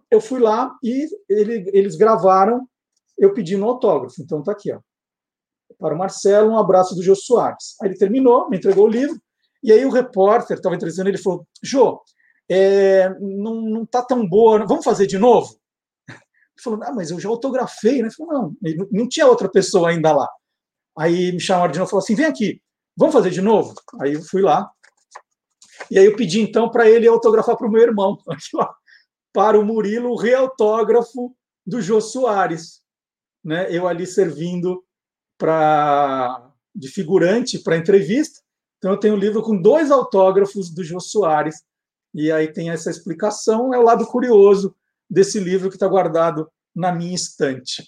eu 0.09 0.21
fui 0.21 0.39
lá 0.39 0.73
e 0.83 1.07
ele, 1.27 1.69
eles 1.73 1.95
gravaram 1.95 2.67
eu 3.17 3.33
pedindo 3.33 3.65
autógrafo. 3.65 4.21
Então 4.21 4.43
tá 4.43 4.51
aqui, 4.51 4.71
ó. 4.71 4.79
Para 5.79 5.95
o 5.95 5.97
Marcelo, 5.97 6.51
um 6.51 6.57
abraço 6.57 6.95
do 6.95 7.03
Jô 7.03 7.15
Soares. 7.15 7.75
Aí 7.81 7.89
ele 7.89 7.97
terminou, 7.97 8.49
me 8.49 8.57
entregou 8.57 8.85
o 8.85 8.89
livro. 8.89 9.19
E 9.65 9.71
aí 9.71 9.83
o 9.83 9.89
repórter 9.89 10.57
estava 10.57 10.75
entrevistando 10.75 11.09
ele 11.09 11.17
falou: 11.17 11.47
Jô, 11.63 11.99
é, 12.47 13.09
não, 13.19 13.61
não 13.61 13.85
tá 13.85 14.03
tão 14.03 14.27
boa, 14.27 14.63
vamos 14.67 14.85
fazer 14.85 15.07
de 15.07 15.17
novo? 15.17 15.59
Ele 16.07 16.63
falou, 16.63 16.79
ah, 16.83 16.93
mas 16.93 17.09
eu 17.09 17.19
já 17.19 17.27
autografei, 17.27 18.03
né? 18.03 18.09
Falou, 18.15 18.55
não, 18.61 18.87
não 18.91 19.09
tinha 19.09 19.25
outra 19.25 19.49
pessoa 19.49 19.89
ainda 19.89 20.13
lá. 20.13 20.29
Aí 20.95 21.31
me 21.31 21.39
chamaram 21.39 21.71
de 21.71 21.79
novo 21.79 21.89
e 21.89 21.91
falou 21.91 22.03
assim: 22.03 22.13
vem 22.13 22.27
aqui, 22.27 22.61
vamos 22.95 23.13
fazer 23.13 23.31
de 23.31 23.41
novo? 23.41 23.73
Aí 23.99 24.13
eu 24.13 24.21
fui 24.21 24.43
lá. 24.43 24.69
E 25.89 25.97
aí 25.97 26.05
eu 26.05 26.15
pedi 26.15 26.39
então 26.39 26.69
para 26.69 26.87
ele 26.87 27.07
autografar 27.07 27.57
para 27.57 27.67
o 27.67 27.71
meu 27.71 27.81
irmão, 27.81 28.17
aqui, 28.29 28.55
ó, 28.55 28.69
para 29.33 29.59
o 29.59 29.65
Murilo, 29.65 30.11
o 30.11 30.15
reautógrafo 30.15 31.35
do 31.65 31.81
Jô 31.81 31.99
Soares. 31.99 32.83
Né? 33.43 33.67
Eu 33.75 33.87
ali 33.87 34.05
servindo 34.05 34.85
para 35.39 36.51
de 36.73 36.87
figurante 36.87 37.59
para 37.59 37.77
entrevista. 37.77 38.44
Então 38.85 38.93
eu 38.93 38.99
tenho 38.99 39.15
um 39.15 39.17
livro 39.17 39.41
com 39.41 39.59
dois 39.59 39.89
autógrafos 39.89 40.69
do 40.69 40.83
Jô 40.83 40.99
Soares. 40.99 41.63
E 42.13 42.31
aí 42.31 42.53
tem 42.53 42.69
essa 42.69 42.91
explicação, 42.91 43.73
é 43.73 43.79
o 43.79 43.81
lado 43.81 44.05
curioso 44.05 44.75
desse 45.09 45.39
livro 45.39 45.69
que 45.69 45.75
está 45.75 45.87
guardado 45.87 46.47
na 46.75 46.91
minha 46.91 47.15
estante. 47.15 47.83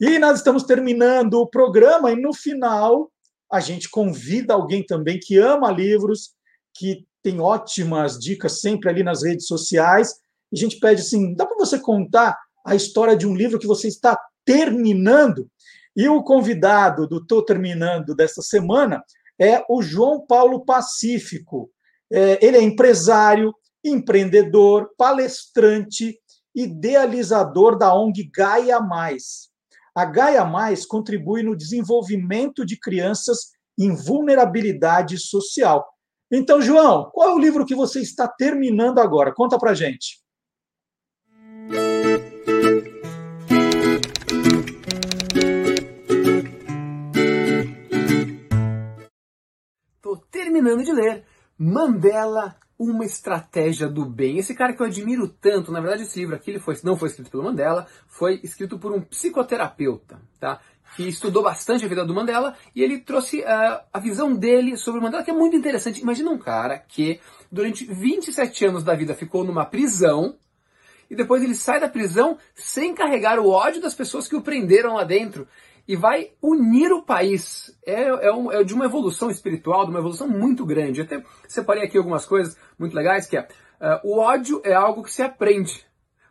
E 0.00 0.18
nós 0.18 0.38
estamos 0.38 0.64
terminando 0.64 1.34
o 1.34 1.46
programa, 1.46 2.10
e 2.10 2.20
no 2.20 2.34
final 2.34 3.12
a 3.48 3.60
gente 3.60 3.88
convida 3.88 4.52
alguém 4.52 4.84
também 4.84 5.20
que 5.20 5.38
ama 5.38 5.70
livros, 5.70 6.32
que 6.74 7.06
tem 7.22 7.38
ótimas 7.38 8.18
dicas 8.18 8.60
sempre 8.60 8.90
ali 8.90 9.04
nas 9.04 9.22
redes 9.22 9.46
sociais. 9.46 10.16
E 10.50 10.58
a 10.58 10.60
gente 10.60 10.80
pede 10.80 11.02
assim: 11.02 11.32
dá 11.32 11.46
para 11.46 11.58
você 11.58 11.78
contar 11.78 12.36
a 12.66 12.74
história 12.74 13.16
de 13.16 13.24
um 13.24 13.36
livro 13.36 13.56
que 13.56 13.68
você 13.68 13.86
está 13.86 14.18
terminando? 14.44 15.48
E 15.96 16.08
o 16.08 16.24
convidado 16.24 17.06
do 17.06 17.24
Tô 17.24 17.40
Terminando 17.40 18.16
desta 18.16 18.42
semana 18.42 19.00
é 19.40 19.64
o 19.68 19.80
João 19.82 20.24
Paulo 20.26 20.64
Pacífico. 20.64 21.70
É, 22.12 22.44
ele 22.44 22.58
é 22.58 22.62
empresário, 22.62 23.54
empreendedor, 23.82 24.90
palestrante 24.98 26.18
idealizador 26.54 27.78
da 27.78 27.94
ONG 27.94 28.30
Gaia 28.34 28.80
Mais. 28.80 29.48
A 29.94 30.04
Gaia 30.04 30.44
Mais 30.44 30.84
contribui 30.84 31.42
no 31.42 31.56
desenvolvimento 31.56 32.66
de 32.66 32.78
crianças 32.78 33.50
em 33.78 33.94
vulnerabilidade 33.94 35.18
social. 35.18 35.86
Então, 36.30 36.60
João, 36.60 37.10
qual 37.12 37.30
é 37.30 37.34
o 37.34 37.38
livro 37.38 37.64
que 37.64 37.74
você 37.74 38.00
está 38.00 38.28
terminando 38.28 38.98
agora? 38.98 39.32
Conta 39.32 39.58
para 39.58 39.74
gente. 39.74 40.20
Terminando 50.60 50.84
de 50.84 50.92
ler 50.92 51.24
Mandela, 51.58 52.56
uma 52.78 53.04
estratégia 53.04 53.88
do 53.88 54.04
bem. 54.04 54.38
Esse 54.38 54.54
cara 54.54 54.72
que 54.74 54.80
eu 54.80 54.86
admiro 54.86 55.28
tanto, 55.28 55.72
na 55.72 55.80
verdade 55.80 56.02
esse 56.02 56.18
livro 56.18 56.34
aqui 56.34 56.50
ele 56.50 56.60
foi, 56.60 56.78
não 56.84 56.96
foi 56.96 57.08
escrito 57.08 57.30
pelo 57.30 57.42
Mandela, 57.42 57.86
foi 58.06 58.40
escrito 58.42 58.78
por 58.78 58.92
um 58.92 59.00
psicoterapeuta, 59.00 60.20
tá? 60.38 60.60
que 60.96 61.08
estudou 61.08 61.42
bastante 61.42 61.84
a 61.84 61.88
vida 61.88 62.04
do 62.04 62.14
Mandela 62.14 62.56
e 62.74 62.82
ele 62.82 62.98
trouxe 62.98 63.40
uh, 63.40 63.80
a 63.92 64.00
visão 64.00 64.34
dele 64.34 64.76
sobre 64.76 65.00
o 65.00 65.02
Mandela, 65.02 65.22
que 65.22 65.30
é 65.30 65.34
muito 65.34 65.56
interessante. 65.56 66.00
Imagina 66.00 66.30
um 66.30 66.38
cara 66.38 66.78
que 66.78 67.20
durante 67.50 67.84
27 67.84 68.66
anos 68.66 68.84
da 68.84 68.94
vida 68.94 69.14
ficou 69.14 69.44
numa 69.44 69.64
prisão 69.64 70.36
e 71.08 71.14
depois 71.14 71.42
ele 71.42 71.54
sai 71.54 71.80
da 71.80 71.88
prisão 71.88 72.38
sem 72.54 72.94
carregar 72.94 73.38
o 73.38 73.48
ódio 73.48 73.80
das 73.80 73.94
pessoas 73.94 74.28
que 74.28 74.36
o 74.36 74.42
prenderam 74.42 74.94
lá 74.94 75.04
dentro 75.04 75.46
e 75.86 75.96
vai 75.96 76.32
unir 76.42 76.92
o 76.92 77.02
país. 77.02 77.76
É, 77.86 78.02
é, 78.28 78.32
um, 78.32 78.52
é, 78.52 78.62
de 78.64 78.74
uma 78.74 78.84
evolução 78.84 79.30
espiritual, 79.30 79.84
de 79.84 79.90
uma 79.90 80.00
evolução 80.00 80.28
muito 80.28 80.64
grande. 80.64 81.00
Eu 81.00 81.06
até 81.06 81.22
separei 81.48 81.84
aqui 81.84 81.98
algumas 81.98 82.26
coisas 82.26 82.56
muito 82.78 82.94
legais, 82.94 83.26
que 83.26 83.36
é 83.36 83.42
uh, 83.42 84.00
o 84.04 84.18
ódio 84.18 84.60
é 84.64 84.74
algo 84.74 85.02
que 85.02 85.12
se 85.12 85.22
aprende, 85.22 85.86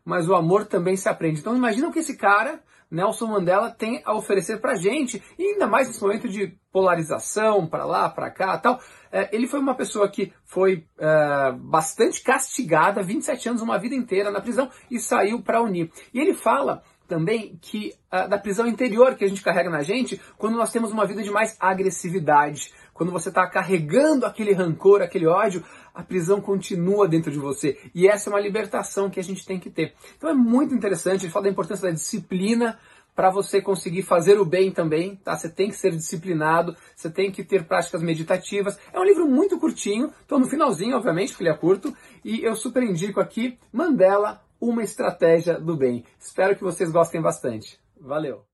mas 0.06 0.28
o 0.28 0.36
amor 0.36 0.66
também 0.66 0.96
se 0.96 1.10
aprende. 1.10 1.40
Então 1.40 1.56
imagina 1.56 1.92
que 1.92 2.00
esse 2.00 2.18
cara 2.18 2.62
Nelson 2.92 3.28
Mandela 3.28 3.70
tem 3.70 4.02
a 4.04 4.16
oferecer 4.16 4.60
para 4.60 4.76
gente, 4.76 5.22
e 5.38 5.44
ainda 5.44 5.68
mais 5.68 5.88
nesse 5.88 6.02
momento 6.02 6.28
de 6.28 6.58
polarização, 6.72 7.68
para 7.68 7.86
lá, 7.86 8.10
para 8.10 8.32
cá 8.32 8.58
tal. 8.58 8.80
É, 9.12 9.36
ele 9.36 9.48
foi 9.48 9.60
uma 9.60 9.76
pessoa 9.76 10.10
que 10.10 10.34
foi 10.44 10.86
é, 10.98 11.52
bastante 11.52 12.22
castigada, 12.24 13.04
27 13.04 13.50
anos, 13.50 13.62
uma 13.62 13.78
vida 13.78 13.96
inteira 13.96 14.32
na 14.32 14.42
prisão, 14.42 14.70
e 14.90 15.00
saiu 15.00 15.42
para 15.42 15.62
unir. 15.62 15.92
E 16.14 16.20
ele 16.20 16.34
fala 16.34 16.84
também 17.10 17.58
que 17.60 17.94
uh, 18.14 18.30
da 18.30 18.38
prisão 18.38 18.68
interior 18.68 19.16
que 19.16 19.26
a 19.26 19.28
gente 19.28 19.42
carrega 19.42 19.70
na 19.70 19.82
gente 19.82 20.22
quando 20.38 20.56
nós 20.56 20.72
temos 20.72 20.92
uma 20.92 21.06
vida 21.06 21.24
de 21.24 21.32
mais 21.32 21.58
agressividade, 21.60 22.72
quando 22.94 23.12
você 23.12 23.30
está 23.30 23.50
carregando 23.50 24.26
aquele 24.26 24.54
rancor, 24.54 25.02
aquele 25.02 25.26
ódio, 25.26 25.64
a 25.94 26.04
prisão 26.04 26.40
continua 26.40 27.08
dentro 27.08 27.32
de 27.32 27.40
você. 27.40 27.78
E 27.96 28.08
essa 28.08 28.30
é 28.30 28.34
uma 28.34 28.40
libertação 28.40 29.10
que 29.10 29.20
a 29.20 29.24
gente 29.24 29.46
tem 29.46 29.60
que 29.60 29.70
ter. 29.70 29.96
Então 30.16 30.30
é 30.30 30.34
muito 30.34 30.76
interessante, 30.76 31.26
ele 31.26 31.32
fala 31.32 31.46
da 31.46 31.52
importância 31.52 31.88
da 31.88 31.94
disciplina 31.94 32.78
para 33.16 33.30
você 33.30 33.62
conseguir 33.62 34.04
fazer 34.04 34.40
o 34.40 34.46
bem 34.46 34.72
também, 34.72 35.18
tá? 35.18 35.36
Você 35.36 35.50
tem 35.50 35.70
que 35.70 35.76
ser 35.76 35.92
disciplinado, 35.92 36.78
você 36.96 37.10
tem 37.10 37.30
que 37.30 37.44
ter 37.44 37.66
práticas 37.66 38.02
meditativas. 38.02 38.80
É 38.94 39.00
um 39.00 39.04
livro 39.04 39.28
muito 39.28 39.60
curtinho, 39.60 40.14
estou 40.22 40.40
no 40.40 40.48
finalzinho, 40.48 40.96
obviamente, 40.96 41.32
porque 41.32 41.44
ele 41.44 41.52
é 41.52 41.58
curto, 41.58 41.94
e 42.24 42.44
eu 42.44 42.56
super 42.56 42.82
indico 42.82 43.20
aqui 43.20 43.58
Mandela, 43.74 44.42
uma 44.60 44.84
estratégia 44.84 45.60
do 45.60 45.76
bem. 45.76 46.06
Espero 46.20 46.56
que 46.56 46.64
vocês 46.64 46.92
gostem 46.92 47.22
bastante. 47.22 47.80
Valeu! 48.00 48.46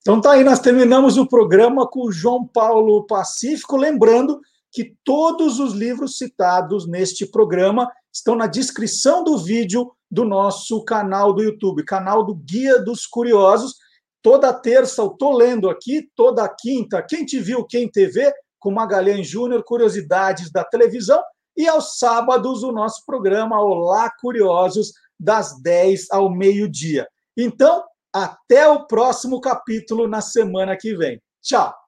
Então 0.00 0.20
tá 0.20 0.32
aí, 0.32 0.42
nós 0.42 0.60
terminamos 0.60 1.18
o 1.18 1.26
programa 1.26 1.86
com 1.86 2.06
o 2.06 2.12
João 2.12 2.46
Paulo 2.46 3.06
Pacífico, 3.06 3.76
lembrando 3.76 4.40
que 4.72 4.96
todos 5.04 5.58
os 5.60 5.74
livros 5.74 6.16
citados 6.16 6.88
neste 6.88 7.26
programa 7.26 7.90
estão 8.12 8.34
na 8.34 8.46
descrição 8.46 9.22
do 9.22 9.36
vídeo 9.36 9.92
do 10.10 10.24
nosso 10.24 10.82
canal 10.84 11.32
do 11.32 11.42
YouTube, 11.42 11.84
canal 11.84 12.24
do 12.24 12.34
Guia 12.34 12.82
dos 12.82 13.06
Curiosos. 13.06 13.74
Toda 14.22 14.52
terça 14.52 15.02
eu 15.02 15.10
tô 15.10 15.36
lendo 15.36 15.68
aqui, 15.68 16.08
toda 16.16 16.48
quinta, 16.48 17.02
quem 17.02 17.24
te 17.24 17.38
viu, 17.38 17.64
quem 17.64 17.88
TV, 17.88 18.32
com 18.58 18.70
Magalhães 18.70 19.28
Júnior, 19.28 19.62
curiosidades 19.64 20.50
da 20.50 20.64
televisão, 20.64 21.22
e 21.56 21.68
aos 21.68 21.98
sábados 21.98 22.62
o 22.62 22.72
nosso 22.72 23.04
programa 23.04 23.60
Olá 23.60 24.10
Curiosos, 24.20 24.92
das 25.18 25.60
10 25.60 26.10
ao 26.10 26.30
meio-dia. 26.30 27.08
Então, 27.36 27.84
até 28.12 28.68
o 28.68 28.86
próximo 28.86 29.40
capítulo 29.40 30.08
na 30.08 30.20
semana 30.20 30.76
que 30.76 30.96
vem. 30.96 31.20
Tchau! 31.42 31.79